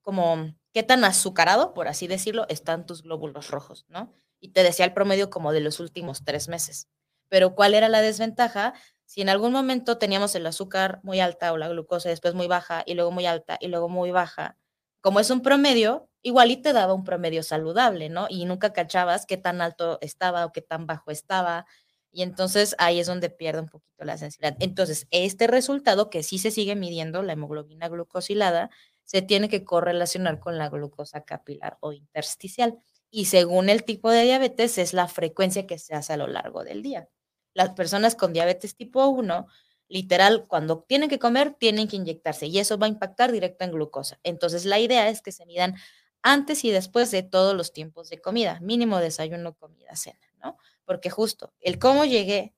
como 0.03 0.55
qué 0.75 0.83
tan 0.83 1.05
azucarado, 1.05 1.73
por 1.73 1.89
así 1.89 2.09
decirlo, 2.09 2.47
están 2.49 2.85
tus 2.85 3.03
glóbulos 3.03 3.51
rojos, 3.51 3.87
¿no? 3.89 4.13
Y 4.41 4.51
te 4.51 4.63
decía 4.63 4.85
el 4.85 4.93
promedio 4.93 5.31
como 5.31 5.53
de 5.53 5.61
los 5.61 5.81
últimos 5.81 6.25
tres 6.25 6.49
meses. 6.49 6.89
Pero 7.29 7.55
¿cuál 7.55 7.75
era 7.75 7.89
la 7.89 8.03
desventaja? 8.03 8.75
Si 9.07 9.23
en 9.23 9.29
algún 9.29 9.53
momento 9.53 9.99
teníamos 9.99 10.35
el 10.35 10.47
azúcar 10.47 11.01
muy 11.05 11.21
alta 11.21 11.53
o 11.53 11.57
la 11.57 11.69
glucosa 11.69 12.09
después 12.09 12.35
muy 12.35 12.49
baja 12.49 12.83
y 12.87 12.95
luego 12.95 13.13
muy 13.13 13.25
alta 13.25 13.57
y 13.61 13.69
luego 13.69 13.89
muy 13.89 14.11
baja, 14.11 14.59
como 15.01 15.21
es 15.21 15.31
un 15.31 15.43
promedio, 15.43 16.09
igual 16.23 16.51
y 16.51 16.57
te 16.57 16.73
daba 16.73 16.93
un 16.95 17.05
promedio 17.05 17.43
saludable, 17.43 18.09
¿no? 18.09 18.27
Y 18.29 18.45
nunca 18.45 18.73
cachabas 18.73 19.27
qué 19.27 19.37
tan 19.37 19.61
alto 19.61 19.99
estaba 20.01 20.45
o 20.45 20.53
qué 20.53 20.61
tan 20.63 20.87
bajo 20.87 21.11
estaba. 21.13 21.67
Y 22.11 22.23
entonces 22.23 22.75
ahí 22.79 23.01
es 23.01 23.07
donde 23.07 23.31
pierde 23.31 23.61
un 23.61 23.69
poquito 23.69 24.05
la 24.05 24.17
sensibilidad. 24.19 24.57
Entonces, 24.61 25.07
este 25.11 25.47
resultado 25.47 26.11
que 26.11 26.23
sí 26.23 26.39
se 26.39 26.51
sigue 26.51 26.75
midiendo, 26.77 27.23
la 27.23 27.35
hemoglobina 27.35 27.89
glucosilada, 27.89 28.71
se 29.05 29.23
tiene 29.23 29.49
que 29.49 29.65
correlacionar 29.65 30.41
con 30.41 30.59
la 30.59 30.69
glucosa 30.69 31.25
capilar 31.25 31.79
o 31.81 31.93
intersticial. 31.93 32.79
Y 33.11 33.27
según 33.27 33.69
el 33.69 33.85
tipo 33.85 34.11
de 34.11 34.23
diabetes, 34.25 34.79
es 34.79 34.93
la 34.93 35.09
frecuencia 35.09 35.67
que 35.67 35.79
se 35.79 35.95
hace 35.95 36.15
a 36.15 36.17
lo 36.17 36.27
largo 36.27 36.65
del 36.65 36.83
día 36.83 37.09
las 37.55 37.71
personas 37.71 38.17
con 38.17 38.33
diabetes 38.33 38.77
tipo 38.77 39.07
1, 39.07 39.47
literal, 39.89 40.47
cuando 40.47 40.85
tienen 40.87 41.09
que 41.09 41.19
comer, 41.19 41.55
tienen 41.55 41.89
que 41.89 41.97
inyectarse 41.97 42.47
y 42.47 42.59
eso 42.59 42.79
va 42.79 42.87
a 42.87 42.91
impactar 42.91 43.33
directo 43.33 43.65
en 43.65 43.71
glucosa. 43.73 44.19
Entonces, 44.25 44.65
la 44.65 44.79
idea 44.81 45.09
es 45.09 45.23
que 45.23 45.33
se 45.33 45.47
midan 45.47 45.77
antes 46.23 46.65
y 46.65 46.71
después 46.71 47.11
de 47.11 47.23
todos 47.23 47.55
los 47.55 47.73
tiempos 47.73 48.11
de 48.11 48.21
comida, 48.21 48.59
mínimo 48.61 48.99
desayuno, 48.99 49.55
comida, 49.55 49.95
cena, 49.95 50.19
¿no? 50.43 50.59
Porque 50.85 51.11
justo 51.11 51.53
el 51.61 51.79
cómo 51.79 52.05
llegué 52.05 52.55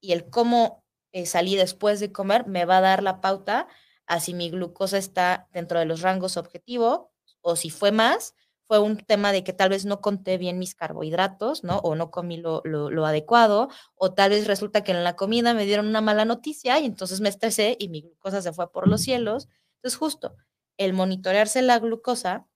y 0.00 0.12
el 0.12 0.30
cómo 0.30 0.84
eh, 1.12 1.26
salí 1.26 1.56
después 1.56 2.00
de 2.00 2.12
comer 2.12 2.46
me 2.46 2.64
va 2.64 2.78
a 2.78 2.80
dar 2.80 3.02
la 3.02 3.20
pauta 3.20 3.68
a 4.10 4.18
si 4.18 4.34
mi 4.34 4.50
glucosa 4.50 4.98
está 4.98 5.48
dentro 5.52 5.78
de 5.78 5.84
los 5.84 6.00
rangos 6.00 6.36
objetivo 6.36 7.12
o 7.42 7.54
si 7.54 7.70
fue 7.70 7.92
más, 7.92 8.34
fue 8.66 8.80
un 8.80 8.96
tema 8.96 9.30
de 9.30 9.44
que 9.44 9.52
tal 9.52 9.68
vez 9.68 9.84
no 9.84 10.00
conté 10.00 10.36
bien 10.36 10.58
mis 10.58 10.74
carbohidratos, 10.74 11.62
¿no? 11.62 11.78
O 11.78 11.94
no 11.94 12.10
comí 12.10 12.36
lo, 12.36 12.60
lo, 12.64 13.06
adecuado, 13.06 13.68
o 13.94 14.12
tal 14.12 14.30
vez 14.30 14.48
resulta 14.48 14.82
que 14.82 14.90
en 14.90 15.04
la 15.04 15.14
comida 15.14 15.54
me 15.54 15.64
dieron 15.64 15.86
una 15.86 16.00
mala 16.00 16.24
noticia 16.24 16.80
y 16.80 16.86
entonces 16.86 17.20
me 17.20 17.28
estresé 17.28 17.76
y 17.78 17.88
mi 17.88 18.02
glucosa 18.02 18.42
se 18.42 18.52
fue 18.52 18.72
por 18.72 18.88
los 18.88 19.00
cielos. 19.00 19.48
Entonces, 19.76 19.96
justo 19.96 20.34
el 20.76 20.92
monitorearse 20.92 21.62
la 21.62 21.78
glucosa 21.78 22.48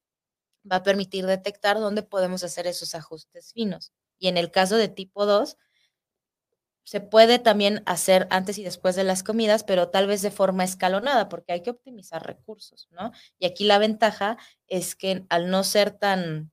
va 0.71 0.77
a 0.77 0.83
permitir 0.83 1.25
detectar 1.25 1.79
dónde 1.79 2.03
podemos 2.03 2.43
hacer 2.43 2.67
esos 2.67 2.97
ajustes 2.97 3.53
finos. 3.53 3.93
Y 4.19 4.27
en 4.27 4.39
el 4.39 4.51
caso 4.51 4.77
de 4.77 4.89
tipo 4.89 5.25
2, 5.25 5.57
se 6.85 7.01
puede 7.01 7.39
también 7.39 7.83
hacer 7.87 8.27
antes 8.31 8.59
y 8.59 8.65
después 8.65 8.95
de 8.95 9.05
las 9.05 9.23
comidas, 9.23 9.65
pero 9.65 9.89
tal 9.89 10.07
vez 10.07 10.23
de 10.23 10.31
forma 10.31 10.65
escalonada, 10.65 11.29
porque 11.29 11.53
hay 11.53 11.63
que 11.63 11.71
optimizar 11.71 12.25
recursos, 12.27 12.89
¿no? 12.91 13.11
Y 13.39 13.47
aquí 13.47 13.65
la 13.65 13.79
ventaja 13.79 14.37
es 14.69 14.95
que 14.95 15.25
al 15.31 15.51
no 15.51 15.65
ser 15.65 15.91
tan, 15.93 16.53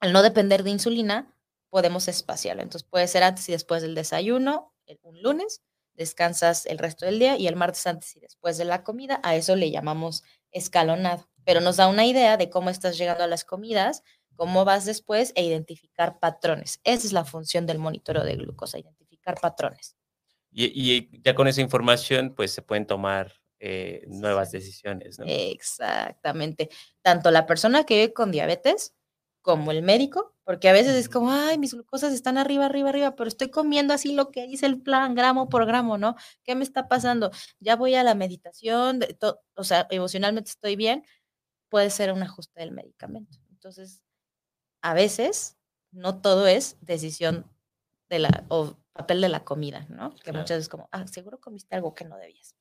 al 0.00 0.12
no 0.12 0.22
depender 0.22 0.62
de 0.62 0.70
insulina, 0.70 1.34
podemos 1.68 2.08
espaciarlo. 2.08 2.62
Entonces 2.62 2.88
puede 2.88 3.06
ser 3.06 3.22
antes 3.22 3.48
y 3.48 3.52
después 3.52 3.82
del 3.82 3.94
desayuno, 3.94 4.72
un 5.02 5.22
lunes, 5.22 5.62
descansas 5.94 6.66
el 6.66 6.78
resto 6.78 7.06
del 7.06 7.18
día 7.18 7.36
y 7.36 7.46
el 7.46 7.56
martes 7.56 7.86
antes 7.86 8.16
y 8.16 8.20
después 8.20 8.58
de 8.58 8.64
la 8.64 8.82
comida, 8.82 9.20
a 9.22 9.34
eso 9.34 9.56
le 9.56 9.70
llamamos 9.70 10.22
escalonado, 10.52 11.28
pero 11.44 11.60
nos 11.60 11.76
da 11.76 11.88
una 11.88 12.06
idea 12.06 12.36
de 12.36 12.50
cómo 12.50 12.70
estás 12.70 12.96
llegando 12.96 13.24
a 13.24 13.26
las 13.26 13.44
comidas, 13.44 14.02
cómo 14.36 14.64
vas 14.64 14.84
después 14.84 15.32
e 15.34 15.44
identificar 15.44 16.18
patrones. 16.18 16.80
Esa 16.84 17.06
es 17.06 17.12
la 17.12 17.24
función 17.24 17.66
del 17.66 17.78
monitoreo 17.78 18.24
de 18.24 18.36
glucosa, 18.36 18.78
patrones. 19.34 19.96
Y, 20.50 21.20
ya 21.22 21.34
con 21.34 21.48
esa 21.48 21.60
información, 21.60 22.34
pues 22.34 22.52
se 22.52 22.62
pueden 22.62 22.86
tomar 22.86 23.34
eh, 23.58 24.04
nuevas 24.06 24.52
decisiones. 24.52 25.18
Exactamente. 25.26 26.70
Tanto 27.02 27.30
la 27.30 27.46
persona 27.46 27.84
que 27.84 27.94
vive 27.94 28.12
con 28.14 28.30
diabetes 28.30 28.94
como 29.42 29.70
el 29.70 29.82
médico, 29.82 30.34
porque 30.44 30.68
a 30.68 30.72
veces 30.72 30.96
es 30.96 31.08
como, 31.08 31.30
ay, 31.30 31.56
mis 31.56 31.72
glucosas 31.72 32.12
están 32.12 32.36
arriba, 32.36 32.66
arriba, 32.66 32.88
arriba, 32.88 33.14
pero 33.14 33.28
estoy 33.28 33.48
comiendo 33.48 33.94
así 33.94 34.12
lo 34.12 34.30
que 34.30 34.46
dice 34.46 34.66
el 34.66 34.82
plan, 34.82 35.14
gramo 35.14 35.48
por 35.48 35.66
gramo, 35.66 35.98
¿no? 35.98 36.16
¿Qué 36.42 36.56
me 36.56 36.64
está 36.64 36.88
pasando? 36.88 37.30
Ya 37.60 37.76
voy 37.76 37.94
a 37.94 38.02
la 38.02 38.16
meditación, 38.16 39.00
o 39.54 39.64
sea, 39.64 39.86
emocionalmente 39.90 40.50
estoy 40.50 40.74
bien, 40.74 41.04
puede 41.68 41.90
ser 41.90 42.12
un 42.12 42.22
ajuste 42.24 42.60
del 42.60 42.72
medicamento. 42.72 43.38
Entonces, 43.50 44.02
a 44.82 44.94
veces, 44.94 45.56
no 45.92 46.20
todo 46.20 46.46
es 46.46 46.76
decisión 46.80 47.48
de 48.08 48.18
la, 48.20 48.46
o 48.48 48.76
papel 48.96 49.20
de 49.20 49.28
la 49.28 49.44
comida, 49.44 49.86
¿no? 49.88 50.14
Que 50.16 50.32
muchas 50.32 50.58
veces 50.58 50.68
como, 50.68 50.88
ah, 50.92 51.06
seguro 51.06 51.38
comiste 51.40 51.74
algo 51.74 51.94
que 51.94 52.04
no 52.04 52.16
debías. 52.16 52.54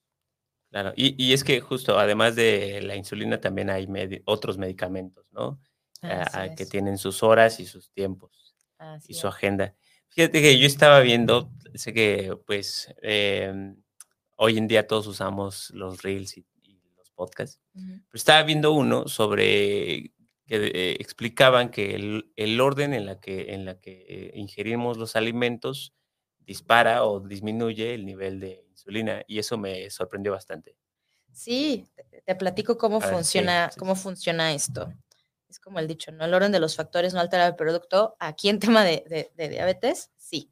Claro, 0.70 0.94
y, 0.96 1.16
y 1.24 1.34
es 1.34 1.44
que 1.44 1.62
justo, 1.62 1.98
además 1.98 2.36
de 2.36 2.82
la 2.82 2.96
insulina, 2.96 3.40
también 3.40 3.70
hay 3.70 3.88
otros 4.26 4.58
medicamentos, 4.58 5.26
¿no? 5.32 5.60
Ah, 6.02 6.50
que 6.56 6.66
tienen 6.66 6.98
sus 6.98 7.24
horas 7.24 7.60
y 7.60 7.66
sus 7.66 7.92
tiempos 7.92 8.56
y 9.08 9.14
su 9.14 9.28
agenda. 9.28 9.76
Fíjate 10.10 10.42
que 10.42 10.58
yo 10.60 10.68
estaba 10.68 11.00
viendo, 11.00 11.52
sé 11.74 11.94
que 11.94 12.38
pues 12.46 12.94
em, 13.02 13.82
hoy 14.36 14.58
en 14.58 14.68
día 14.68 14.88
todos 14.88 15.08
usamos 15.08 15.72
los 15.72 16.04
reels 16.04 16.38
y, 16.38 16.46
los 16.96 17.10
podcasts, 17.12 17.60
pero 17.74 18.04
estaba 18.14 18.44
viendo 18.44 18.72
uno 18.72 19.08
sobre 19.08 20.14
que 20.46 20.58
eh, 20.58 20.98
explicaban 21.00 21.70
que 21.70 21.96
el, 21.96 22.32
el, 22.36 22.62
orden 22.62 22.94
en 22.94 23.06
la 23.06 23.20
que, 23.20 23.54
en 23.54 23.66
la 23.66 23.80
que 23.80 24.32
ingerimos 24.36 24.98
los 24.98 25.16
alimentos 25.16 25.94
dispara 26.46 27.06
o 27.06 27.20
disminuye 27.20 27.94
el 27.94 28.06
nivel 28.06 28.40
de 28.40 28.66
insulina 28.70 29.24
y 29.28 29.40
eso 29.40 29.58
me 29.58 29.90
sorprendió 29.90 30.32
bastante. 30.32 30.78
Sí, 31.32 31.88
te 32.26 32.36
platico 32.36 32.78
cómo 32.78 33.02
funciona, 33.02 33.70
cómo 33.78 33.96
funciona 33.96 34.54
esto. 34.54 34.94
Es 35.50 35.60
como 35.60 35.80
el 35.80 35.88
dicho, 35.88 36.12
¿no? 36.12 36.26
El 36.26 36.34
orden 36.34 36.52
de 36.52 36.60
los 36.60 36.76
factores 36.76 37.14
no 37.14 37.20
altera 37.20 37.48
el 37.48 37.56
producto. 37.56 38.16
Aquí 38.20 38.50
en 38.50 38.60
tema 38.60 38.84
de, 38.84 39.32
de 39.36 39.50
diabetes, 39.50 40.12
sí. 40.16 40.52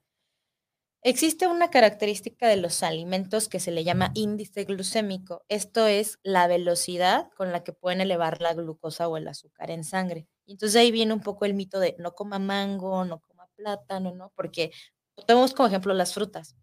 Existe 1.05 1.47
una 1.47 1.69
característica 1.69 2.47
de 2.47 2.55
los 2.55 2.81
alimentos 2.81 3.49
que 3.49 3.59
se 3.59 3.71
le 3.71 3.83
llama 3.83 4.11
índice 4.13 4.63
glucémico. 4.63 5.43
Esto 5.49 5.85
es 5.85 6.17
la 6.23 6.47
velocidad 6.47 7.29
con 7.35 7.51
la 7.51 7.61
que 7.63 7.73
pueden 7.73 7.99
elevar 7.99 8.41
la 8.41 8.53
glucosa 8.53 9.09
o 9.09 9.17
el 9.17 9.27
azúcar 9.27 9.69
en 9.69 9.83
sangre. 9.83 10.27
Entonces 10.47 10.77
ahí 10.79 10.91
viene 10.91 11.13
un 11.13 11.19
poco 11.19 11.43
el 11.43 11.55
mito 11.55 11.81
de 11.81 11.95
no 11.99 12.13
coma 12.13 12.39
mango, 12.39 13.03
no 13.03 13.19
coma 13.19 13.47
plátano, 13.57 14.13
¿no? 14.13 14.31
Porque 14.35 14.71
Tomemos 15.27 15.53
como 15.53 15.67
ejemplo 15.67 15.93
las 15.93 16.13
frutas. 16.13 16.55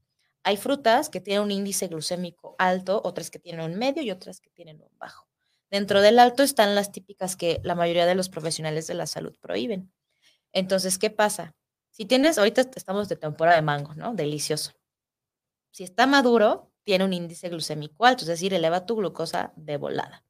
Hay 0.42 0.56
frutas 0.56 1.10
que 1.10 1.20
tienen 1.20 1.42
un 1.42 1.50
índice 1.50 1.88
glucémico 1.88 2.56
alto, 2.58 3.00
otras 3.04 3.30
que 3.30 3.38
tienen 3.38 3.70
un 3.70 3.78
medio 3.78 4.02
y 4.02 4.10
otras 4.10 4.40
que 4.40 4.50
tienen 4.50 4.80
un 4.80 4.90
bajo. 4.98 5.28
Dentro 5.70 6.00
del 6.00 6.18
alto 6.18 6.42
están 6.42 6.74
las 6.74 6.90
típicas 6.92 7.36
que 7.36 7.60
la 7.62 7.74
mayoría 7.74 8.06
de 8.06 8.14
los 8.14 8.28
profesionales 8.28 8.86
de 8.86 8.94
la 8.94 9.06
salud 9.06 9.36
prohíben. 9.40 9.92
Entonces, 10.52 10.98
¿qué 10.98 11.10
pasa? 11.10 11.54
Si 11.90 12.06
tienes, 12.06 12.38
ahorita 12.38 12.62
estamos 12.74 13.08
de 13.08 13.16
temporada 13.16 13.56
de 13.56 13.62
mango, 13.62 13.94
¿no? 13.94 14.14
Delicioso. 14.14 14.72
Si 15.70 15.84
está 15.84 16.06
maduro, 16.06 16.72
tiene 16.82 17.04
un 17.04 17.12
índice 17.12 17.48
glucémico 17.48 18.04
alto, 18.04 18.22
es 18.22 18.28
decir, 18.28 18.52
eleva 18.54 18.86
tu 18.86 18.96
glucosa 18.96 19.52
de 19.56 19.76
volada. 19.76 20.24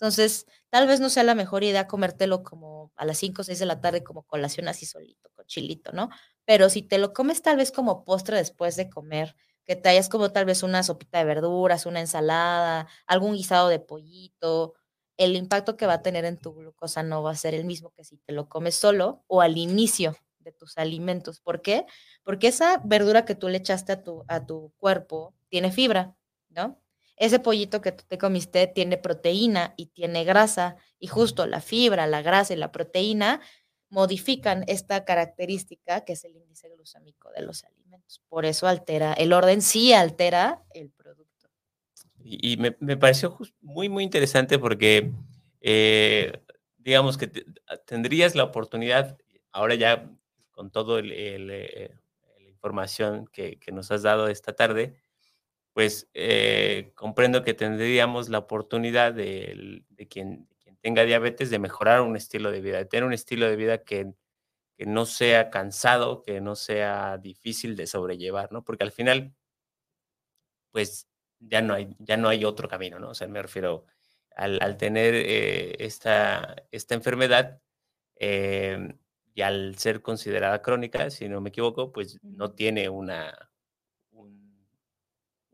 Entonces, 0.00 0.46
tal 0.70 0.86
vez 0.86 1.00
no 1.00 1.08
sea 1.10 1.24
la 1.24 1.34
mejor 1.34 1.64
idea 1.64 1.88
comértelo 1.88 2.42
como 2.44 2.92
a 2.96 3.04
las 3.04 3.18
5 3.18 3.42
o 3.42 3.44
6 3.44 3.58
de 3.58 3.66
la 3.66 3.80
tarde 3.80 4.04
como 4.04 4.22
colación 4.24 4.68
así 4.68 4.86
solito, 4.86 5.28
con 5.34 5.44
chilito, 5.46 5.90
¿no? 5.92 6.08
Pero 6.44 6.70
si 6.70 6.82
te 6.82 6.98
lo 6.98 7.12
comes 7.12 7.42
tal 7.42 7.56
vez 7.56 7.72
como 7.72 8.04
postre 8.04 8.36
después 8.36 8.76
de 8.76 8.88
comer, 8.90 9.34
que 9.64 9.74
te 9.76 9.88
hayas 9.88 10.08
como 10.08 10.30
tal 10.32 10.44
vez 10.46 10.62
una 10.62 10.82
sopita 10.84 11.18
de 11.18 11.24
verduras, 11.24 11.84
una 11.86 12.00
ensalada, 12.00 12.86
algún 13.06 13.34
guisado 13.34 13.68
de 13.68 13.80
pollito, 13.80 14.74
el 15.16 15.34
impacto 15.36 15.76
que 15.76 15.86
va 15.86 15.94
a 15.94 16.02
tener 16.02 16.24
en 16.24 16.38
tu 16.38 16.54
glucosa 16.54 17.02
no 17.02 17.22
va 17.22 17.32
a 17.32 17.36
ser 17.36 17.54
el 17.54 17.64
mismo 17.64 17.90
que 17.90 18.04
si 18.04 18.18
te 18.18 18.32
lo 18.32 18.48
comes 18.48 18.76
solo 18.76 19.24
o 19.26 19.40
al 19.40 19.58
inicio 19.58 20.16
de 20.38 20.52
tus 20.52 20.78
alimentos. 20.78 21.40
¿Por 21.40 21.60
qué? 21.60 21.84
Porque 22.22 22.48
esa 22.48 22.80
verdura 22.84 23.24
que 23.24 23.34
tú 23.34 23.48
le 23.48 23.58
echaste 23.58 23.92
a 23.92 24.02
tu, 24.04 24.24
a 24.28 24.46
tu 24.46 24.72
cuerpo 24.78 25.34
tiene 25.48 25.72
fibra, 25.72 26.14
¿no? 26.50 26.78
Ese 27.18 27.40
pollito 27.40 27.80
que 27.80 27.92
tú 27.92 28.04
te 28.06 28.18
comiste 28.18 28.66
tiene 28.66 28.96
proteína 28.96 29.74
y 29.76 29.86
tiene 29.86 30.24
grasa, 30.24 30.76
y 30.98 31.08
justo 31.08 31.46
la 31.46 31.60
fibra, 31.60 32.06
la 32.06 32.22
grasa 32.22 32.54
y 32.54 32.56
la 32.56 32.72
proteína 32.72 33.40
modifican 33.90 34.64
esta 34.66 35.04
característica 35.04 36.04
que 36.04 36.12
es 36.12 36.24
el 36.24 36.36
índice 36.36 36.68
glucémico 36.68 37.30
de 37.32 37.42
los 37.42 37.64
alimentos. 37.64 38.22
Por 38.28 38.44
eso 38.44 38.66
altera, 38.66 39.14
el 39.14 39.32
orden 39.32 39.62
sí 39.62 39.92
altera 39.92 40.62
el 40.74 40.90
producto. 40.90 41.48
Y, 42.22 42.56
me, 42.58 42.72
pareció 42.96 43.38
muy, 43.60 43.88
muy 43.88 44.04
interesante 44.04 44.58
porque, 44.58 45.12
eh, 45.60 46.32
digamos 46.76 47.16
que 47.16 47.28
tendrías 47.86 48.34
la 48.34 48.44
oportunidad, 48.44 49.16
ahora 49.50 49.76
ya 49.76 50.10
con 50.50 50.70
toda 50.70 51.00
eh, 51.00 51.38
la 51.38 52.44
información 52.48 53.28
que, 53.32 53.58
que 53.58 53.72
nos 53.72 53.90
has 53.90 54.02
dado 54.02 54.28
esta 54.28 54.52
tarde, 54.52 54.94
pues 55.78 56.10
eh, 56.12 56.90
comprendo 56.96 57.44
que 57.44 57.54
tendríamos 57.54 58.28
la 58.30 58.38
oportunidad 58.38 59.14
de, 59.14 59.84
quien, 60.10 60.48
tenga 60.80 61.04
diabetes 61.04 61.50
de 61.50 61.60
mejorar 61.60 62.00
un 62.00 62.16
estilo 62.16 62.50
de 62.50 62.60
vida, 62.60 62.78
de 62.78 62.86
tener 62.86 63.04
un 63.04 63.12
estilo 63.12 63.48
de 63.48 63.54
vida 63.54 63.84
que, 63.84 64.12
no 64.78 65.06
sea 65.06 65.50
cansado, 65.50 66.22
que 66.22 66.40
no 66.40 66.56
sea 66.56 67.16
difícil 67.18 67.76
de 67.76 67.86
sobrellevar, 67.86 68.50
¿no? 68.50 68.64
Porque 68.64 68.82
al 68.82 68.90
final, 68.90 69.32
pues 70.72 71.08
ya 71.38 71.62
no 71.62 71.74
hay, 71.74 71.94
ya 72.00 72.16
no 72.16 72.28
hay 72.28 72.44
otro 72.44 72.68
camino, 72.68 72.98
¿no? 72.98 73.10
O 73.10 73.14
sea, 73.14 73.28
me 73.28 73.40
refiero 73.40 73.84
al, 74.34 74.76
tener 74.78 75.14
eh, 75.14 75.76
esta, 75.78 76.56
esta 76.72 76.96
enfermedad 76.96 77.62
em, 78.16 78.98
y 79.32 79.42
al 79.42 79.78
ser 79.78 80.02
considerada 80.02 80.60
crónica, 80.60 81.08
si 81.10 81.28
no 81.28 81.40
me 81.40 81.50
equivoco, 81.50 81.92
pues 81.92 82.18
no 82.24 82.50
tiene 82.50 82.88
una, 82.88 83.47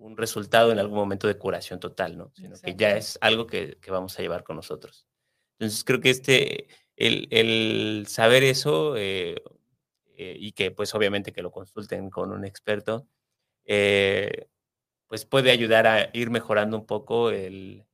un 0.04 0.18
resultado 0.18 0.70
en 0.70 0.78
algún 0.78 0.98
momento 0.98 1.26
de 1.26 1.38
curación 1.38 1.80
total, 1.80 2.18
¿no? 2.18 2.30
Sino 2.34 2.56
que 2.60 2.76
ya 2.76 2.94
es 2.94 3.18
algo 3.22 3.46
que, 3.46 3.78
vamos 3.88 4.18
a 4.18 4.22
llevar 4.22 4.44
con 4.44 4.56
nosotros. 4.56 5.06
Entonces 5.58 5.82
creo 5.82 6.00
que 6.00 6.10
este, 6.10 6.68
el, 6.94 8.04
saber 8.06 8.42
eso 8.44 8.96
eh, 8.98 9.42
eh, 10.16 10.36
y 10.38 10.52
que 10.52 10.70
pues 10.70 10.94
obviamente 10.94 11.32
que 11.32 11.40
lo 11.40 11.50
consulten 11.50 12.10
con 12.10 12.32
un 12.32 12.44
experto, 12.44 13.06
eh, 13.64 14.48
pues 15.06 15.24
puede 15.24 15.50
ayudar 15.50 15.86
a 15.86 16.10
ir 16.12 16.28
mejorando 16.28 16.76
un 16.76 16.84
poco 16.84 17.30
el, 17.30 17.86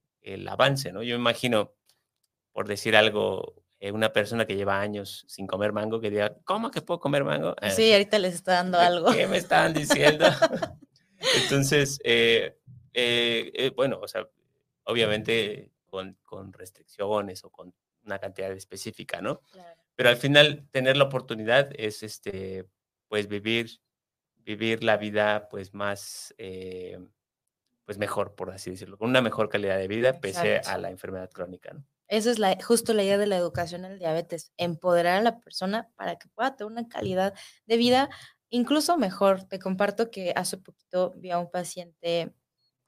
avance, 0.49 0.93
¿no? 0.93 1.05
Yo 1.05 1.15
me 1.15 1.21
imagino, 1.21 1.75
por 2.53 2.67
decir 2.67 2.97
algo, 2.97 3.55
una 3.93 4.13
persona 4.13 4.47
que 4.47 4.57
lleva 4.57 4.81
años 4.81 5.25
sin 5.29 5.47
comer 5.47 5.73
mango 5.73 6.01
que 6.01 6.11
diga, 6.11 6.37
¿cómo 6.45 6.73
que 6.73 6.83
puedo 6.83 6.99
comer 6.99 7.23
mango? 7.23 7.55
Sí, 7.71 7.93
ahorita 7.93 8.19
les 8.19 8.35
está 8.35 8.55
dando 8.55 8.79
algo. 8.79 9.13
¿Qué 9.13 9.29
me 9.29 9.37
estaban 9.37 9.75
diciendo? 9.75 10.27
Entonces, 11.43 12.01
eh, 12.05 12.57
eh, 12.95 13.51
eh, 13.55 13.71
bueno, 13.75 14.01
o 14.01 14.09
sea, 14.09 14.29
obviamente 14.85 15.71
con, 15.87 16.17
restricciones 16.53 17.45
o 17.45 17.51
con 17.51 17.75
una 18.05 18.19
cantidad 18.19 18.51
específica, 18.53 19.21
¿no? 19.21 19.41
Pero 19.95 20.09
al 20.09 20.17
final 20.17 20.67
tener 20.71 20.97
la 20.97 21.05
oportunidad 21.05 21.71
es, 21.77 22.03
este, 22.03 22.67
pues 23.09 23.29
vivir, 23.29 23.81
vivir 24.39 24.83
la 24.83 24.97
vida, 24.97 25.49
pues 25.49 25.75
más, 25.75 26.35
pues 27.85 27.99
mejor, 27.99 28.35
por 28.35 28.51
así 28.51 28.71
decirlo, 28.71 28.97
con 28.97 29.11
una 29.11 29.21
mejor 29.21 29.49
calidad 29.49 29.79
de 29.79 29.89
vida 29.89 30.21
pese 30.21 30.59
a 30.59 30.79
la 30.79 30.91
enfermedad 30.91 31.31
crónica, 31.31 31.75
¿no? 31.75 31.85
Esa 32.11 32.33
es 32.33 32.41
la, 32.41 32.59
justo 32.61 32.93
la 32.93 33.05
idea 33.05 33.19
de 33.19 33.29
la 33.29 33.37
educación 33.37 33.85
en 33.85 33.93
el 33.93 33.99
diabetes, 34.01 34.53
empoderar 34.57 35.19
a 35.19 35.23
la 35.23 35.39
persona 35.39 35.91
para 35.95 36.17
que 36.17 36.29
pueda 36.29 36.57
tener 36.57 36.73
una 36.73 36.89
calidad 36.89 37.35
de 37.67 37.77
vida 37.77 38.11
incluso 38.51 38.97
mejor. 38.99 39.45
Te 39.45 39.59
comparto 39.59 40.11
que 40.11 40.33
hace 40.37 40.59
poquito 40.59 41.15
vi 41.17 41.31
a 41.31 41.39
un 41.39 41.51
paciente 41.51 42.35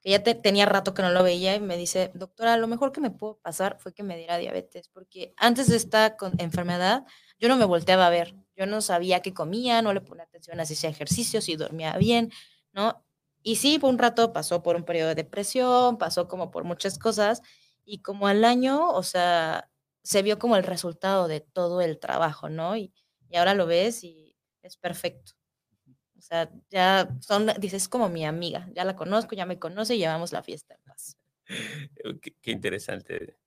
que 0.01 0.11
ya 0.11 0.21
tenía 0.23 0.65
rato 0.65 0.93
que 0.93 1.01
no 1.01 1.11
lo 1.11 1.23
veía 1.23 1.55
y 1.55 1.61
me 1.61 1.77
dice, 1.77 2.11
doctora, 2.13 2.57
lo 2.57 2.67
mejor 2.67 2.91
que 2.91 3.01
me 3.01 3.11
pudo 3.11 3.37
pasar 3.41 3.77
fue 3.79 3.93
que 3.93 4.03
me 4.03 4.17
diera 4.17 4.37
diabetes, 4.37 4.89
porque 4.89 5.33
antes 5.37 5.67
de 5.69 5.77
esta 5.77 6.17
enfermedad 6.39 7.05
yo 7.39 7.47
no 7.49 7.55
me 7.57 7.65
volteaba 7.65 8.07
a 8.07 8.09
ver, 8.09 8.35
yo 8.57 8.65
no 8.65 8.81
sabía 8.81 9.21
qué 9.21 9.33
comía, 9.33 9.81
no 9.81 9.93
le 9.93 10.01
ponía 10.01 10.25
atención 10.25 10.59
a 10.59 10.65
si 10.65 10.73
hacía 10.75 10.89
ejercicios, 10.89 11.45
si 11.45 11.55
dormía 11.55 11.97
bien, 11.97 12.31
¿no? 12.73 13.03
Y 13.43 13.57
sí, 13.57 13.79
por 13.79 13.89
un 13.91 13.97
rato 13.99 14.33
pasó 14.33 14.61
por 14.63 14.75
un 14.75 14.83
periodo 14.85 15.09
de 15.09 15.15
depresión, 15.15 15.97
pasó 15.97 16.27
como 16.27 16.51
por 16.51 16.63
muchas 16.65 16.97
cosas, 16.99 17.41
y 17.85 18.01
como 18.01 18.27
al 18.27 18.43
año, 18.45 18.89
o 18.91 19.03
sea, 19.03 19.69
se 20.03 20.21
vio 20.21 20.39
como 20.39 20.55
el 20.57 20.63
resultado 20.63 21.27
de 21.27 21.41
todo 21.41 21.81
el 21.81 21.99
trabajo, 21.99 22.49
¿no? 22.49 22.75
Y 22.77 22.91
ahora 23.35 23.53
lo 23.53 23.65
ves 23.67 24.03
y 24.03 24.35
es 24.61 24.77
perfecto. 24.77 25.33
Sea, 26.23 26.49
ya 26.69 27.09
son, 27.19 27.47
dices, 27.59 27.89
como 27.89 28.07
mi 28.07 28.25
amiga, 28.25 28.69
ya 28.73 28.85
la 28.85 28.95
conozco, 28.95 29.35
ya 29.35 29.45
me 29.45 29.59
conoce 29.59 29.95
y 29.95 29.97
llevamos 29.97 30.31
la 30.31 30.41
fiesta 30.41 30.73
en 30.73 30.81
paz. 30.85 31.17
Qué, 32.41 32.51
interesante 32.51 33.37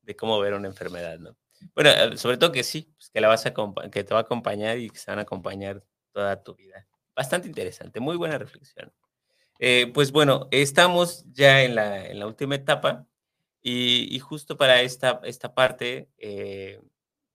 de, 0.00 0.16
cómo 0.16 0.40
ver 0.40 0.54
una 0.54 0.68
enfermedad, 0.68 1.18
¿no? 1.18 1.36
Bueno, 1.74 1.90
eh, 1.90 2.16
sobre 2.16 2.38
todo 2.38 2.50
que 2.50 2.64
sí, 2.64 2.94
pues, 2.96 3.10
que 3.10 3.20
la 3.20 3.28
vas 3.28 3.44
a 3.44 3.52
que 3.92 4.04
te 4.04 4.14
va 4.14 4.20
a 4.20 4.22
acompañar 4.22 4.78
y 4.78 4.88
que 4.88 4.98
se 4.98 5.10
van 5.10 5.18
a 5.18 5.22
acompañar 5.22 5.84
toda 6.12 6.42
tu 6.42 6.54
vida. 6.54 6.88
Bastante 7.14 7.46
interesante, 7.46 8.00
muy 8.00 8.16
buena 8.16 8.38
reflexión. 8.38 8.90
Eh, 9.58 9.90
pues 9.92 10.10
bueno, 10.10 10.48
estamos 10.50 11.26
ya 11.30 11.62
en 11.62 11.74
la, 11.74 12.06
en 12.06 12.20
la 12.20 12.26
última 12.26 12.54
etapa 12.54 13.06
y, 13.60 14.18
justo 14.20 14.56
para 14.56 14.80
esta, 14.80 15.20
esta 15.24 15.52
parte, 15.54 16.08
eh, 16.16 16.80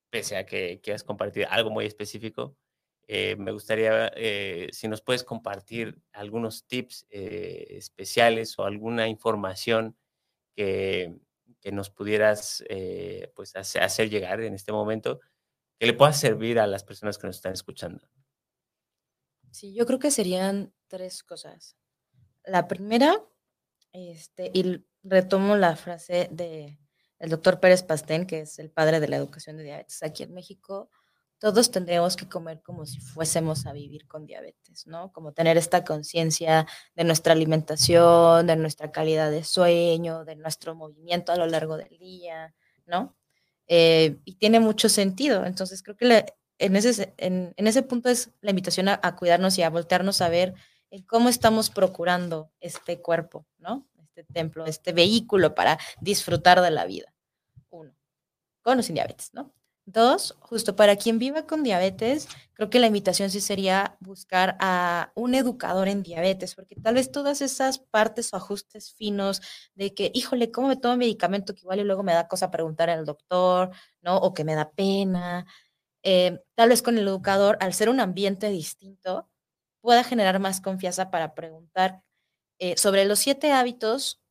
pese 0.10 0.36
a 0.36 0.48
que 0.48 0.82
quieras 0.82 1.04
compartir 1.04 1.46
algo 1.48 1.70
muy 1.70 1.86
específico, 1.86 2.58
eh, 3.08 3.36
me 3.38 3.52
gustaría 3.52 4.12
eh, 4.16 4.70
si 4.72 4.88
nos 4.88 5.02
puedes 5.02 5.24
compartir 5.24 6.02
algunos 6.14 6.66
tips 6.66 7.06
eh, 7.10 7.66
especiales 7.72 8.58
o 8.58 8.64
alguna 8.64 9.08
información 9.08 9.98
que, 10.56 11.14
que 11.60 11.72
nos 11.72 11.90
pudieras 11.90 12.64
pues 13.36 13.56
hacer, 13.56 14.10
llegar 14.10 14.42
en 14.42 14.54
este 14.54 14.72
momento 14.72 15.20
que 15.80 15.88
le 15.88 15.94
pueda 15.94 16.14
servir 16.14 16.60
a 16.60 16.68
las 16.68 16.84
personas 16.84 17.18
que 17.18 17.28
nos 17.28 17.38
están 17.38 17.54
escuchando. 17.54 18.08
Sí, 19.52 19.74
yo 19.74 19.86
creo 19.86 20.00
que 20.00 20.12
serían 20.12 20.74
tres 20.88 21.24
cosas. 21.24 21.76
La 22.46 22.68
primera, 22.68 23.24
este, 23.92 24.52
y 24.54 24.86
retomo 25.04 25.56
la 25.56 25.76
frase 25.76 26.30
de 26.32 26.80
el 27.20 27.30
doctor 27.30 27.60
Pérez 27.60 27.84
Pastén, 27.84 28.28
que 28.28 28.42
es 28.42 28.60
el 28.60 28.70
padre 28.70 29.00
de 29.00 29.08
la 29.08 29.16
educación 29.16 29.58
de 29.58 29.64
diabetes 29.64 30.04
aquí 30.04 30.24
en 30.24 30.34
México, 30.34 30.90
todos 31.44 31.72
tendríamos 31.72 32.16
que 32.16 32.30
comer 32.30 32.62
como 32.62 32.86
si 32.86 33.02
fuésemos 33.02 33.66
a 33.66 33.74
vivir 33.74 34.08
con 34.08 34.26
diabetes, 34.26 34.88
¿no? 34.88 35.12
Como 35.12 35.34
tener 35.34 35.58
esta 35.58 35.84
conciencia 35.84 36.66
de 36.96 37.04
nuestra 37.04 37.34
alimentación, 37.34 38.48
de 38.48 38.56
nuestra 38.56 38.94
calidad 38.94 39.30
de 39.30 39.44
sueño, 39.44 40.24
de 40.24 40.38
nuestro 40.38 40.74
movimiento 40.74 41.34
a 41.34 41.36
lo 41.36 41.46
largo 41.46 41.76
del 41.76 41.98
día, 41.98 42.56
¿no? 42.86 43.18
Eh, 43.68 44.20
y 44.24 44.36
tiene 44.36 44.62
mucho 44.62 44.88
sentido. 44.88 45.46
Entonces, 45.46 45.84
creo 45.84 45.98
que 45.98 46.26
en, 46.60 46.76
ese, 46.78 47.14
en, 47.18 47.54
ese 47.58 47.84
punto 47.84 48.08
es 48.08 48.30
la 48.40 48.52
invitación 48.52 48.88
a, 48.88 48.98
a, 49.04 49.18
cuidarnos 49.18 49.58
y 49.58 49.64
a 49.64 49.70
voltearnos 49.70 50.22
a 50.22 50.30
ver 50.30 50.54
cómo 51.08 51.28
estamos 51.28 51.70
procurando 51.70 52.54
este 52.62 53.02
cuerpo, 53.02 53.46
¿no? 53.58 53.86
Este 54.02 54.24
templo, 54.24 54.66
este 54.66 54.94
vehículo 54.94 55.54
para 55.56 55.78
disfrutar 56.00 56.62
de 56.62 56.72
la 56.72 56.86
vida. 56.86 57.14
Uno, 57.70 57.94
con 58.62 58.80
o 58.80 58.82
sin 58.82 58.96
diabetes, 58.96 59.34
¿no? 59.34 59.54
Dos, 59.88 60.38
justo 60.40 60.78
para 60.78 60.96
quien 60.96 61.20
viva 61.20 61.46
con 61.46 61.62
diabetes, 61.62 62.30
creo 62.54 62.70
que 62.70 62.80
la 62.80 62.88
invitación 62.88 63.30
sí 63.30 63.42
sería 63.42 63.98
buscar 64.00 64.56
a 64.62 65.12
un 65.14 65.36
educador 65.36 65.90
en 65.90 66.04
diabetes, 66.04 66.56
porque 66.56 66.76
tal 66.76 66.96
vez 66.96 67.12
todas 67.12 67.42
esas 67.42 67.80
partes 67.80 68.34
o 68.34 68.38
ajustes 68.38 68.94
finos 68.94 69.42
de 69.76 69.94
que, 69.94 70.10
híjole, 70.14 70.52
¿cómo 70.52 70.70
me 70.70 70.78
tomo 70.78 70.96
medicamento? 70.96 71.54
Que 71.54 71.62
igual 71.62 71.82
y 71.82 71.84
luego 71.84 72.02
me 72.02 72.14
da 72.14 72.30
cosa 72.30 72.50
preguntar 72.50 72.90
al 72.90 73.04
doctor, 73.04 73.72
¿no? 74.02 74.16
O 74.18 74.34
que 74.34 74.46
me 74.46 74.56
da 74.56 74.72
pena. 74.72 75.46
Eh, 76.04 76.40
tal 76.56 76.70
vez 76.70 76.82
con 76.84 76.98
el 76.98 77.08
educador, 77.08 77.58
al 77.62 77.74
ser 77.74 77.90
un 77.90 78.00
ambiente 78.02 78.50
distinto, 78.50 79.30
pueda 79.82 80.04
generar 80.06 80.40
más 80.40 80.62
confianza 80.62 81.12
para 81.12 81.36
preguntar 81.36 82.04
eh, 82.60 82.78
sobre 82.78 83.06
los 83.06 83.20
siete 83.20 83.52
hábitos 83.54 84.23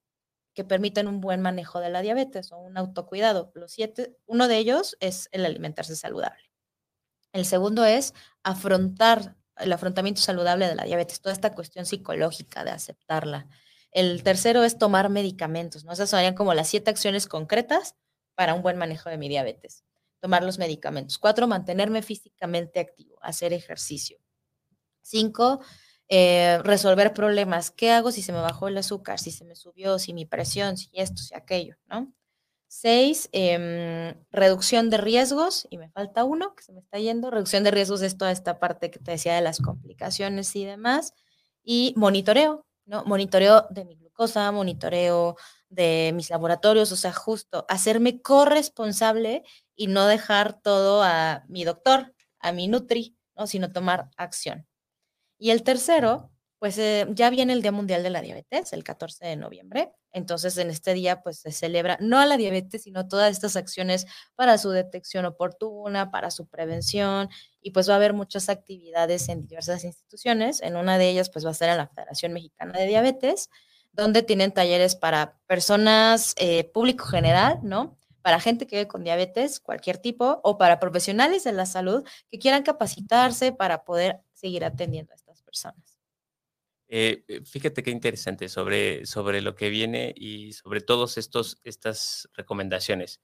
que 0.55 0.64
permiten 0.64 1.09
un 1.09 1.20
buen 1.20 1.40
manejo 1.40 1.80
de 1.80 1.90
la 1.90 2.03
diabetes 2.03 2.53
o 2.53 2.59
un 2.59 2.76
autocuidado. 2.76 3.53
Los 3.55 3.72
siete, 3.72 4.16
uno 4.26 4.48
de 4.48 4.59
ellos 4.59 4.96
es 5.00 5.28
el 5.32 5.44
alimentarse 5.46 5.96
saludable. 5.96 6.50
El 7.32 7.46
segundo 7.46 7.84
es 7.84 8.14
afrontar 8.42 9.36
el 9.57 9.72
afrontamiento 9.72 10.20
saludable 10.20 10.66
de 10.66 10.74
la 10.74 10.84
diabetes, 10.84 11.20
toda 11.20 11.32
esta 11.32 11.55
cuestión 11.55 11.86
psicológica 11.86 12.64
de 12.64 12.70
aceptarla. 12.70 13.48
El 13.90 14.22
tercero 14.22 14.64
es 14.64 14.78
tomar 14.78 15.11
medicamentos, 15.11 15.84
¿no? 15.84 15.92
Esas 15.92 16.11
serían 16.11 16.34
como 16.34 16.55
las 16.55 16.68
siete 16.68 16.90
acciones 16.90 17.26
concretas 17.26 17.94
para 18.34 18.55
un 18.55 18.62
buen 18.62 18.78
manejo 18.78 19.11
de 19.11 19.18
mi 19.18 19.28
diabetes. 19.28 19.84
Tomar 20.20 20.42
los 20.42 20.59
medicamentos. 20.59 21.18
Cuatro, 21.18 21.46
mantenerme 21.46 22.03
físicamente 22.03 22.80
activo, 22.80 23.18
hacer 23.22 23.53
ejercicio. 23.53 24.18
Cinco, 25.03 25.61
eh, 26.14 26.60
resolver 26.62 27.14
problemas. 27.14 27.70
¿Qué 27.70 27.90
hago 27.90 28.12
si 28.12 28.20
se 28.20 28.32
me 28.32 28.40
bajó 28.42 28.68
el 28.68 28.76
azúcar, 28.76 29.18
si 29.18 29.30
se 29.30 29.46
me 29.46 29.56
subió, 29.56 29.98
si 29.98 30.12
mi 30.12 30.26
presión, 30.26 30.76
si 30.76 30.90
esto, 30.92 31.22
si 31.22 31.34
aquello, 31.34 31.76
¿no? 31.86 32.12
Seis, 32.68 33.30
em, 33.32 34.14
reducción 34.30 34.90
de 34.90 34.98
riesgos, 34.98 35.66
y 35.70 35.78
me 35.78 35.88
falta 35.90 36.24
uno 36.24 36.54
que 36.54 36.64
se 36.64 36.74
me 36.74 36.80
está 36.80 36.98
yendo. 36.98 37.30
Reducción 37.30 37.64
de 37.64 37.70
riesgos 37.70 38.02
es 38.02 38.18
toda 38.18 38.30
esta 38.30 38.58
parte 38.58 38.90
que 38.90 38.98
te 38.98 39.12
decía 39.12 39.34
de 39.36 39.40
las 39.40 39.58
complicaciones 39.60 40.54
y 40.54 40.66
demás. 40.66 41.14
Y 41.64 41.94
monitoreo, 41.96 42.66
¿no? 42.84 43.04
Monitoreo 43.06 43.66
de 43.70 43.86
mi 43.86 43.96
glucosa, 43.96 44.52
monitoreo 44.52 45.36
de 45.70 46.12
mis 46.14 46.28
laboratorios, 46.28 46.92
o 46.92 46.96
sea, 46.96 47.14
justo 47.14 47.64
hacerme 47.70 48.20
corresponsable 48.20 49.44
y 49.76 49.86
no 49.86 50.06
dejar 50.06 50.60
todo 50.60 51.02
a 51.02 51.44
mi 51.48 51.64
doctor, 51.64 52.14
a 52.38 52.52
mi 52.52 52.68
Nutri, 52.68 53.16
¿no? 53.34 53.46
Sino 53.46 53.72
tomar 53.72 54.10
acción. 54.18 54.66
Y 55.43 55.51
el 55.51 55.64
tercero, 55.64 56.30
pues 56.61 56.78
eh, 56.78 57.05
ya 57.11 57.28
viene 57.28 57.53
el 57.53 57.62
Día 57.62 57.72
Mundial 57.72 58.05
de 58.05 58.11
la 58.11 58.20
Diabetes, 58.20 58.72
el 58.72 58.84
14 58.84 59.26
de 59.26 59.34
noviembre. 59.34 59.93
Entonces, 60.12 60.57
en 60.57 60.70
este 60.70 60.95
día, 60.95 61.20
pues 61.20 61.40
se 61.40 61.51
celebra 61.51 61.99
no 62.01 62.20
a 62.20 62.26
la 62.26 62.36
diabetes, 62.36 62.84
sino 62.84 63.09
todas 63.09 63.32
estas 63.32 63.57
acciones 63.57 64.07
para 64.36 64.57
su 64.57 64.70
detección 64.70 65.24
oportuna, 65.24 66.12
para 66.12 66.30
su 66.30 66.47
prevención. 66.47 67.28
Y 67.61 67.72
pues 67.72 67.88
va 67.88 67.95
a 67.95 67.97
haber 67.97 68.12
muchas 68.12 68.49
actividades 68.49 69.28
en 69.28 69.49
diversas 69.49 69.82
instituciones. 69.82 70.62
En 70.62 70.76
una 70.76 70.97
de 70.97 71.09
ellas, 71.09 71.28
pues 71.28 71.45
va 71.45 71.51
a 71.51 71.55
ser 71.55 71.70
en 71.70 71.78
la 71.78 71.88
Federación 71.88 72.32
Mexicana 72.32 72.78
de 72.78 72.86
Diabetes, 72.86 73.51
donde 73.90 74.22
tienen 74.22 74.53
talleres 74.53 74.95
para 74.95 75.40
personas, 75.49 76.34
eh, 76.38 76.70
público 76.72 77.05
general, 77.07 77.59
¿no? 77.64 77.99
Para 78.22 78.38
gente 78.38 78.68
que 78.68 78.76
vive 78.76 78.86
con 78.86 79.03
diabetes, 79.03 79.59
cualquier 79.59 79.99
tipo, 79.99 80.40
o 80.45 80.57
para 80.57 80.78
profesionales 80.78 81.43
de 81.43 81.51
la 81.51 81.66
salud 81.66 82.05
que 82.30 82.38
quieran 82.38 82.62
capacitarse 82.62 83.51
para 83.51 83.82
poder 83.82 84.20
seguir 84.43 84.64
atendiendo 84.64 85.14
a 85.14 85.16
personas. 85.45 85.99
Eh, 86.88 87.24
eh, 87.28 87.40
fíjate 87.45 87.82
qué 87.82 87.90
interesante 87.90 88.49
sobre, 88.49 89.07
sobre 89.07 89.40
lo 89.40 89.55
que 89.55 89.70
viene 89.70 90.12
y 90.14 90.53
sobre 90.53 90.80
todas 90.82 91.16
estas 91.16 92.28
recomendaciones, 92.34 93.22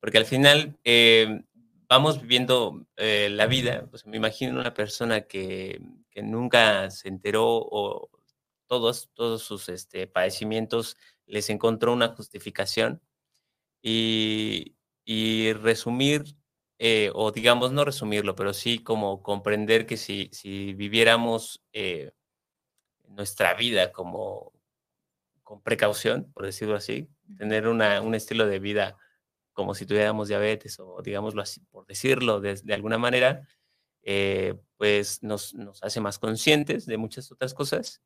porque 0.00 0.18
al 0.18 0.24
final 0.24 0.78
eh, 0.84 1.42
vamos 1.88 2.22
viviendo 2.22 2.86
la 2.96 3.46
vida, 3.46 3.86
pues 3.90 4.06
me 4.06 4.16
imagino 4.16 4.58
una 4.58 4.72
persona 4.72 5.22
que, 5.22 5.82
que, 6.08 6.22
nunca 6.22 6.90
se 6.90 7.08
enteró 7.08 7.46
o 7.46 8.10
todos, 8.66 9.10
todos 9.12 9.42
sus 9.42 9.68
este, 9.68 10.06
padecimientos 10.06 10.96
les 11.26 11.50
encontró 11.50 11.92
una 11.92 12.08
justificación 12.08 13.02
y, 13.82 14.76
y 15.04 15.52
resumir 15.52 16.24
eh, 16.82 17.10
o 17.12 17.30
digamos 17.30 17.72
no 17.72 17.84
resumirlo, 17.84 18.34
pero 18.34 18.54
sí 18.54 18.78
como 18.78 19.22
comprender 19.22 19.84
que 19.84 19.98
si, 19.98 20.30
si 20.32 20.72
viviéramos 20.72 21.62
eh, 21.74 22.12
nuestra 23.06 23.52
vida 23.52 23.92
como 23.92 24.54
con 25.42 25.60
precaución, 25.60 26.32
por 26.32 26.46
decirlo 26.46 26.76
así, 26.76 27.10
tener 27.36 27.68
una, 27.68 28.00
un 28.00 28.14
estilo 28.14 28.46
de 28.46 28.60
vida 28.60 28.96
como 29.52 29.74
si 29.74 29.84
tuviéramos 29.84 30.28
diabetes 30.28 30.80
o 30.80 31.02
digámoslo 31.02 31.42
así, 31.42 31.60
por 31.70 31.84
decirlo 31.84 32.40
de, 32.40 32.54
de 32.54 32.72
alguna 32.72 32.96
manera, 32.96 33.46
eh, 34.02 34.54
pues 34.78 35.22
nos, 35.22 35.52
nos, 35.52 35.82
hace 35.82 36.00
más 36.00 36.18
conscientes 36.18 36.86
de 36.86 36.96
muchas 36.96 37.30
otras 37.30 37.52
cosas 37.52 38.00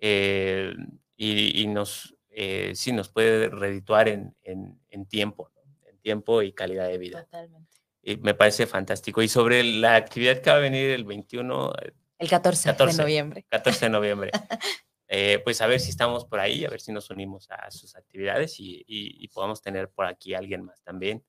y, 0.00 0.72
y, 1.18 1.66
nos, 1.66 2.16
sí 2.72 2.92
nos 2.92 3.10
puede 3.10 3.50
redituar 3.50 4.08
en, 4.08 4.34
en, 4.42 4.80
en 4.88 5.04
tiempo, 5.04 5.52
en 5.84 5.98
tiempo 5.98 6.40
y 6.40 6.54
calidad 6.54 6.88
de 6.88 6.96
vida. 6.96 7.24
Totalmente 7.24 7.76
me 8.22 8.34
parece 8.34 8.66
fantástico. 8.66 9.22
Y 9.22 9.28
sobre 9.28 9.62
la 9.64 9.96
actividad 9.96 10.40
que 10.40 10.50
va 10.50 10.56
a 10.56 10.60
venir 10.60 10.90
el 10.90 11.04
21... 11.04 11.72
El 12.18 12.30
14, 12.30 12.72
de 12.72 12.92
noviembre. 12.94 13.46
14 13.50 13.86
de 13.86 13.90
noviembre. 13.90 14.30
eh, 15.08 15.40
pues 15.44 15.60
a 15.60 15.66
ver 15.66 15.80
si 15.80 15.90
estamos 15.90 16.24
por 16.24 16.40
ahí, 16.40 16.64
a 16.64 16.70
ver 16.70 16.80
si 16.80 16.92
nos 16.92 17.10
unimos 17.10 17.50
a 17.50 17.70
sus 17.70 17.94
actividades 17.94 18.58
y, 18.58 18.76
y, 18.86 19.22
y 19.22 19.28
podamos 19.28 19.60
tener 19.60 19.90
por 19.90 20.06
aquí 20.06 20.34
a 20.34 20.38
alguien 20.38 20.62
más 20.64 20.82
también 20.82 21.22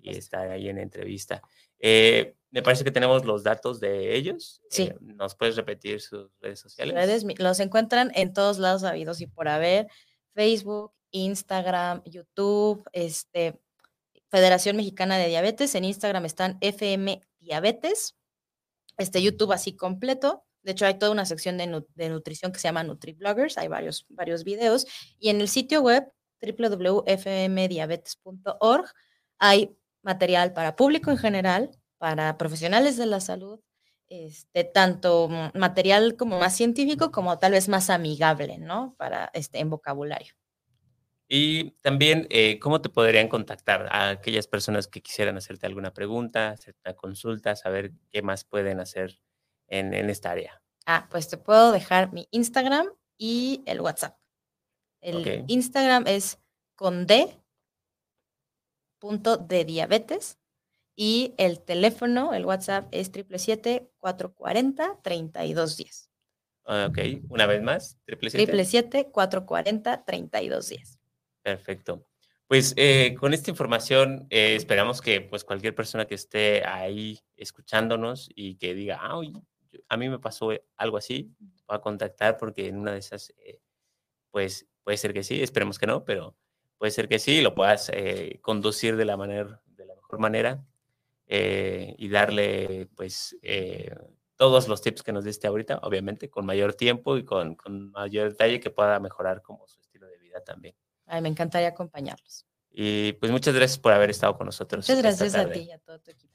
y 0.00 0.10
estar 0.10 0.50
ahí 0.50 0.68
en 0.68 0.78
entrevista. 0.78 1.42
Eh, 1.78 2.34
me 2.50 2.62
parece 2.62 2.84
que 2.84 2.90
tenemos 2.90 3.24
los 3.24 3.42
datos 3.42 3.80
de 3.80 4.16
ellos. 4.16 4.62
Sí. 4.70 4.84
Eh, 4.84 4.96
¿Nos 5.00 5.34
puedes 5.34 5.56
repetir 5.56 6.00
sus 6.00 6.30
redes 6.40 6.60
sociales? 6.60 6.94
Redes, 6.94 7.24
los 7.38 7.60
encuentran 7.60 8.10
en 8.14 8.32
todos 8.32 8.58
lados 8.58 8.84
habidos 8.84 9.20
y 9.20 9.26
por 9.26 9.48
haber. 9.48 9.88
Facebook, 10.34 10.92
Instagram, 11.10 12.02
YouTube, 12.04 12.84
este, 12.92 13.58
Federación 14.30 14.76
Mexicana 14.76 15.18
de 15.18 15.28
Diabetes. 15.28 15.74
En 15.74 15.84
Instagram 15.84 16.24
están 16.24 16.58
FM 16.60 17.20
Diabetes. 17.40 18.16
Este 18.96 19.22
YouTube 19.22 19.52
así 19.52 19.76
completo. 19.76 20.44
De 20.62 20.72
hecho, 20.72 20.86
hay 20.86 20.98
toda 20.98 21.12
una 21.12 21.24
sección 21.24 21.56
de, 21.56 21.66
nu- 21.66 21.86
de 21.94 22.08
nutrición 22.08 22.52
que 22.52 22.58
se 22.58 22.68
llama 22.68 22.82
NutriBloggers. 22.84 23.58
Hay 23.58 23.68
varios, 23.68 24.06
varios 24.08 24.44
videos. 24.44 24.86
Y 25.18 25.30
en 25.30 25.40
el 25.40 25.48
sitio 25.48 25.82
web 25.82 26.12
www.fmdiabetes.org 26.42 28.86
hay 29.38 29.76
material 30.02 30.52
para 30.52 30.76
público 30.76 31.10
en 31.10 31.18
general, 31.18 31.70
para 31.98 32.36
profesionales 32.38 32.96
de 32.96 33.06
la 33.06 33.20
salud, 33.20 33.60
este, 34.08 34.64
tanto 34.64 35.28
material 35.54 36.16
como 36.16 36.38
más 36.38 36.56
científico 36.56 37.10
como 37.10 37.38
tal 37.38 37.52
vez 37.52 37.68
más 37.68 37.90
amigable, 37.90 38.58
¿no? 38.58 38.94
Para 38.98 39.30
este, 39.34 39.58
en 39.58 39.70
vocabulario. 39.70 40.34
Y 41.28 41.72
también, 41.82 42.26
eh, 42.30 42.58
¿cómo 42.58 42.80
te 42.80 42.88
podrían 42.88 43.28
contactar 43.28 43.86
a 43.92 44.08
aquellas 44.08 44.46
personas 44.46 44.88
que 44.88 45.02
quisieran 45.02 45.36
hacerte 45.36 45.66
alguna 45.66 45.92
pregunta, 45.92 46.50
hacerte 46.50 46.80
una 46.86 46.94
consulta, 46.94 47.54
saber 47.54 47.92
qué 48.10 48.22
más 48.22 48.44
pueden 48.44 48.80
hacer 48.80 49.20
en, 49.66 49.92
en 49.92 50.08
esta 50.08 50.30
área? 50.30 50.62
Ah, 50.86 51.06
pues 51.10 51.28
te 51.28 51.36
puedo 51.36 51.70
dejar 51.70 52.14
mi 52.14 52.28
Instagram 52.30 52.88
y 53.18 53.62
el 53.66 53.82
WhatsApp. 53.82 54.16
El. 55.02 55.44
Instagram 55.48 56.06
es 56.06 56.38
con 56.74 57.06
D 57.06 57.38
punto 58.98 59.36
de 59.36 59.64
diabetes 59.64 60.38
y 60.96 61.34
el 61.38 61.60
teléfono, 61.60 62.34
el 62.34 62.44
WhatsApp 62.44 62.88
es 62.90 63.12
777-440-3210. 63.12 66.08
Ah, 66.64 66.88
Ok, 66.90 66.98
una 67.28 67.46
vez 67.46 67.62
más, 67.62 67.96
triple 68.04 68.30
siete. 68.30 68.52
777-440-3210. 68.52 70.97
Perfecto. 71.56 72.04
Pues 72.46 72.74
eh, 72.76 73.14
con 73.18 73.34
esta 73.34 73.50
información 73.50 74.26
eh, 74.30 74.54
esperamos 74.56 75.00
que 75.00 75.20
pues 75.20 75.44
cualquier 75.44 75.74
persona 75.74 76.06
que 76.06 76.14
esté 76.14 76.64
ahí 76.66 77.20
escuchándonos 77.36 78.28
y 78.34 78.56
que 78.56 78.74
diga, 78.74 78.98
ah, 79.00 79.20
a 79.88 79.96
mí 79.96 80.08
me 80.08 80.18
pasó 80.18 80.50
algo 80.76 80.96
así, 80.96 81.34
va 81.70 81.76
a 81.76 81.80
contactar 81.80 82.36
porque 82.38 82.68
en 82.68 82.78
una 82.78 82.92
de 82.92 82.98
esas, 82.98 83.34
eh, 83.38 83.60
pues 84.30 84.66
puede 84.82 84.96
ser 84.98 85.12
que 85.12 85.22
sí, 85.22 85.42
esperemos 85.42 85.78
que 85.78 85.86
no, 85.86 86.04
pero 86.04 86.36
puede 86.78 86.90
ser 86.92 87.08
que 87.08 87.18
sí, 87.18 87.40
lo 87.40 87.54
puedas 87.54 87.90
eh, 87.92 88.38
conducir 88.40 88.96
de 88.96 89.04
la, 89.04 89.16
manera, 89.16 89.62
de 89.66 89.86
la 89.86 89.94
mejor 89.94 90.18
manera 90.18 90.64
eh, 91.26 91.94
y 91.98 92.08
darle 92.08 92.88
pues 92.94 93.36
eh, 93.42 93.94
todos 94.36 94.68
los 94.68 94.80
tips 94.80 95.02
que 95.02 95.12
nos 95.12 95.24
diste 95.24 95.46
ahorita, 95.46 95.80
obviamente, 95.82 96.30
con 96.30 96.46
mayor 96.46 96.74
tiempo 96.74 97.16
y 97.18 97.24
con, 97.24 97.56
con 97.56 97.90
mayor 97.90 98.30
detalle 98.30 98.60
que 98.60 98.70
pueda 98.70 99.00
mejorar 99.00 99.42
como 99.42 99.66
su 99.66 99.80
estilo 99.80 100.06
de 100.06 100.18
vida 100.18 100.42
también. 100.44 100.74
Ay, 101.08 101.22
me 101.22 101.28
encantaría 101.28 101.68
acompañarlos. 101.68 102.46
Y 102.70 103.12
pues 103.14 103.32
muchas 103.32 103.54
gracias 103.54 103.78
por 103.78 103.92
haber 103.92 104.10
estado 104.10 104.36
con 104.36 104.46
nosotros. 104.46 104.88
Muchas 104.88 105.02
gracias 105.02 105.34
a 105.34 105.50
ti 105.50 105.60
y 105.60 105.72
a 105.72 105.78
todo 105.78 105.98
tu 105.98 106.10
equipo. 106.10 106.34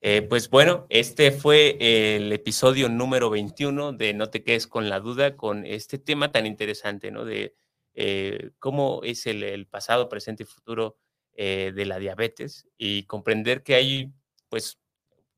Eh, 0.00 0.22
pues 0.22 0.50
bueno, 0.50 0.86
este 0.88 1.30
fue 1.30 1.76
el 2.16 2.32
episodio 2.32 2.88
número 2.88 3.30
21 3.30 3.92
de 3.92 4.14
No 4.14 4.30
te 4.30 4.42
quedes 4.42 4.66
con 4.66 4.88
la 4.88 4.98
duda, 4.98 5.36
con 5.36 5.64
este 5.64 5.98
tema 5.98 6.32
tan 6.32 6.44
interesante, 6.46 7.12
¿no? 7.12 7.24
De 7.24 7.54
eh, 7.94 8.50
cómo 8.58 9.02
es 9.04 9.26
el, 9.26 9.44
el 9.44 9.66
pasado, 9.66 10.08
presente 10.08 10.42
y 10.42 10.46
futuro 10.46 10.96
eh, 11.34 11.72
de 11.74 11.86
la 11.86 11.98
diabetes 11.98 12.68
y 12.76 13.04
comprender 13.04 13.62
que 13.62 13.74
hay, 13.74 14.12
pues, 14.48 14.80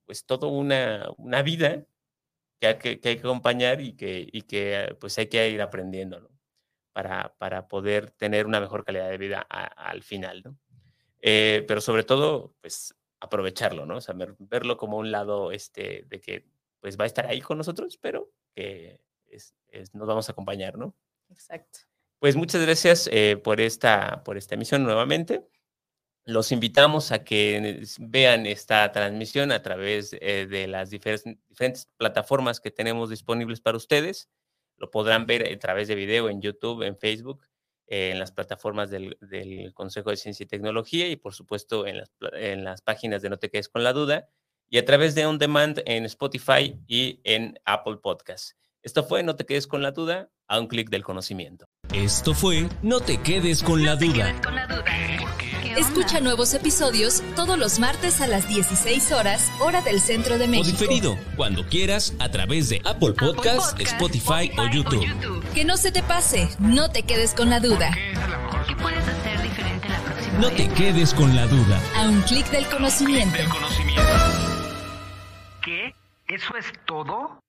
pues 0.06 0.24
toda 0.24 0.48
una, 0.48 1.08
una 1.18 1.42
vida 1.42 1.84
que 2.58 2.66
hay 2.66 2.78
que, 2.78 3.00
que 3.00 3.08
hay 3.10 3.16
que 3.16 3.20
acompañar 3.20 3.80
y 3.80 3.92
que, 3.92 4.26
y 4.32 4.42
que 4.42 4.96
pues 4.98 5.18
hay 5.18 5.26
que 5.26 5.50
ir 5.50 5.60
aprendiendo, 5.60 6.20
¿no? 6.20 6.33
Para, 6.94 7.34
para 7.38 7.68
poder 7.68 8.12
tener 8.12 8.46
una 8.46 8.60
mejor 8.60 8.84
calidad 8.86 9.10
de 9.10 9.18
vida 9.18 9.46
a- 9.50 9.66
al 9.66 10.02
final, 10.04 10.42
¿no? 10.44 10.58
Eh, 11.22 11.64
pero 11.68 11.80
sobre 11.80 12.04
todo, 12.04 12.54
pues 12.60 12.94
aprovecharlo, 13.20 13.86
¿no? 13.86 13.96
O 13.98 14.00
sea, 14.02 14.14
ver- 14.14 14.36
verlo 14.38 14.76
como 14.78 14.98
un 14.98 15.10
lado 15.12 15.52
este, 15.52 16.04
de 16.08 16.20
que 16.20 16.46
pues 16.80 16.98
va 16.98 17.04
a 17.04 17.08
estar 17.08 17.26
ahí 17.26 17.40
con 17.42 17.58
nosotros, 17.58 17.98
pero 18.00 18.30
que 18.54 19.00
es- 19.26 19.54
es- 19.68 19.94
nos 19.94 20.06
vamos 20.08 20.28
a 20.28 20.32
acompañar, 20.32 20.78
¿no? 20.78 20.94
Exacto. 21.30 21.80
Pues 22.20 22.36
muchas 22.36 22.62
gracias 22.62 23.08
eh, 23.12 23.36
por, 23.42 23.60
esta, 23.60 24.22
por 24.24 24.36
esta 24.38 24.54
emisión 24.54 24.82
nuevamente. 24.84 25.46
Los 26.26 26.52
invitamos 26.52 27.12
a 27.12 27.24
que 27.24 27.84
vean 28.00 28.46
esta 28.46 28.90
transmisión 28.92 29.52
a 29.52 29.62
través 29.62 30.14
eh, 30.20 30.46
de 30.48 30.66
las 30.68 30.90
diferentes 30.90 31.88
plataformas 31.98 32.60
que 32.60 32.70
tenemos 32.70 33.10
disponibles 33.10 33.60
para 33.60 33.76
ustedes. 33.76 34.30
Lo 34.76 34.90
podrán 34.90 35.26
ver 35.26 35.50
a 35.50 35.58
través 35.58 35.88
de 35.88 35.94
video 35.94 36.28
en 36.28 36.40
YouTube, 36.40 36.82
en 36.82 36.96
Facebook, 36.96 37.42
eh, 37.86 38.10
en 38.10 38.18
las 38.18 38.32
plataformas 38.32 38.90
del, 38.90 39.16
del 39.20 39.72
Consejo 39.74 40.10
de 40.10 40.16
Ciencia 40.16 40.44
y 40.44 40.46
Tecnología 40.46 41.08
y, 41.08 41.16
por 41.16 41.34
supuesto, 41.34 41.86
en 41.86 41.98
las, 41.98 42.10
en 42.32 42.64
las 42.64 42.82
páginas 42.82 43.22
de 43.22 43.30
No 43.30 43.38
Te 43.38 43.50
Quedes 43.50 43.68
con 43.68 43.84
la 43.84 43.92
Duda 43.92 44.28
y 44.68 44.78
a 44.78 44.84
través 44.84 45.14
de 45.14 45.26
On 45.26 45.38
Demand 45.38 45.82
en 45.86 46.04
Spotify 46.04 46.78
y 46.86 47.20
en 47.24 47.58
Apple 47.64 47.98
Podcasts. 48.02 48.56
Esto 48.82 49.04
fue 49.04 49.22
No 49.22 49.36
Te 49.36 49.46
Quedes 49.46 49.66
con 49.66 49.82
la 49.82 49.92
Duda, 49.92 50.30
a 50.48 50.60
un 50.60 50.66
clic 50.66 50.90
del 50.90 51.04
conocimiento. 51.04 51.66
Esto 51.92 52.34
fue 52.34 52.68
No 52.82 53.00
te 53.00 53.20
quedes 53.20 53.62
con 53.62 53.84
la 53.84 53.96
duda. 53.96 54.34
Con 54.42 54.54
la 54.54 54.66
duda. 54.66 54.84
Escucha 55.76 56.20
nuevos 56.20 56.54
episodios 56.54 57.22
todos 57.34 57.58
los 57.58 57.78
martes 57.78 58.20
a 58.20 58.26
las 58.26 58.48
16 58.48 59.12
horas, 59.12 59.50
hora 59.60 59.82
del 59.82 60.00
centro 60.00 60.38
de 60.38 60.44
O 60.44 60.48
México. 60.48 60.70
diferido, 60.78 61.18
cuando 61.36 61.66
quieras, 61.66 62.14
a 62.20 62.28
través 62.30 62.68
de 62.68 62.76
Apple 62.84 63.10
Apple 63.10 63.12
Podcasts, 63.14 63.74
Spotify 63.80 64.50
o 64.56 64.66
YouTube. 64.72 65.04
Que 65.52 65.64
no 65.64 65.76
se 65.76 65.90
te 65.90 66.02
pase, 66.02 66.48
no 66.58 66.90
te 66.90 67.02
quedes 67.02 67.34
con 67.34 67.50
la 67.50 67.60
duda. 67.60 67.90
¿Qué 68.66 68.76
puedes 68.76 69.06
hacer 69.06 69.42
diferente 69.42 69.88
la 69.88 69.98
próxima 70.00 70.38
No 70.38 70.48
vez? 70.48 70.56
te 70.56 70.68
quedes 70.68 71.14
con 71.14 71.34
la 71.34 71.46
duda. 71.46 71.80
A 71.96 72.08
un 72.08 72.20
clic 72.22 72.48
del 72.50 72.66
conocimiento. 72.68 73.38
¿Qué? 75.62 75.94
¿Eso 76.28 76.56
es 76.56 76.66
todo? 76.86 77.40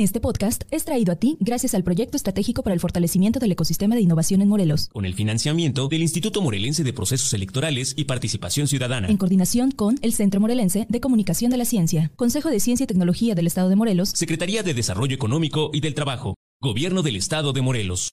Este 0.00 0.18
podcast 0.18 0.62
es 0.70 0.86
traído 0.86 1.12
a 1.12 1.16
ti 1.16 1.36
gracias 1.40 1.74
al 1.74 1.84
Proyecto 1.84 2.16
Estratégico 2.16 2.62
para 2.62 2.72
el 2.72 2.80
Fortalecimiento 2.80 3.38
del 3.38 3.52
Ecosistema 3.52 3.94
de 3.94 4.00
Innovación 4.00 4.40
en 4.40 4.48
Morelos, 4.48 4.88
Con 4.88 5.04
el 5.04 5.12
financiamiento 5.12 5.88
del 5.88 6.00
Instituto 6.00 6.40
Morelense 6.40 6.84
de 6.84 6.94
Procesos 6.94 7.34
Electorales 7.34 7.92
y 7.98 8.04
Participación 8.04 8.66
Ciudadana. 8.66 9.08
en 9.08 9.18
coordinación 9.18 9.72
con 9.72 9.98
el 10.00 10.14
Centro 10.14 10.40
Morelense 10.40 10.86
de 10.88 11.00
Comunicación 11.00 11.50
de 11.50 11.58
la 11.58 11.66
Ciencia, 11.66 12.10
Consejo 12.16 12.48
de 12.48 12.60
Ciencia 12.60 12.84
y 12.84 12.86
Tecnología 12.86 13.34
del 13.34 13.46
Estado 13.46 13.68
de 13.68 13.76
Morelos, 13.76 14.08
Secretaría 14.14 14.62
de 14.62 14.72
Desarrollo 14.72 15.14
Económico 15.14 15.70
y 15.74 15.80
del 15.80 15.92
Trabajo. 15.92 16.34
Gobierno 16.62 17.02
del 17.02 17.16
Estado 17.16 17.52
de 17.52 17.60
Morelos. 17.60 18.08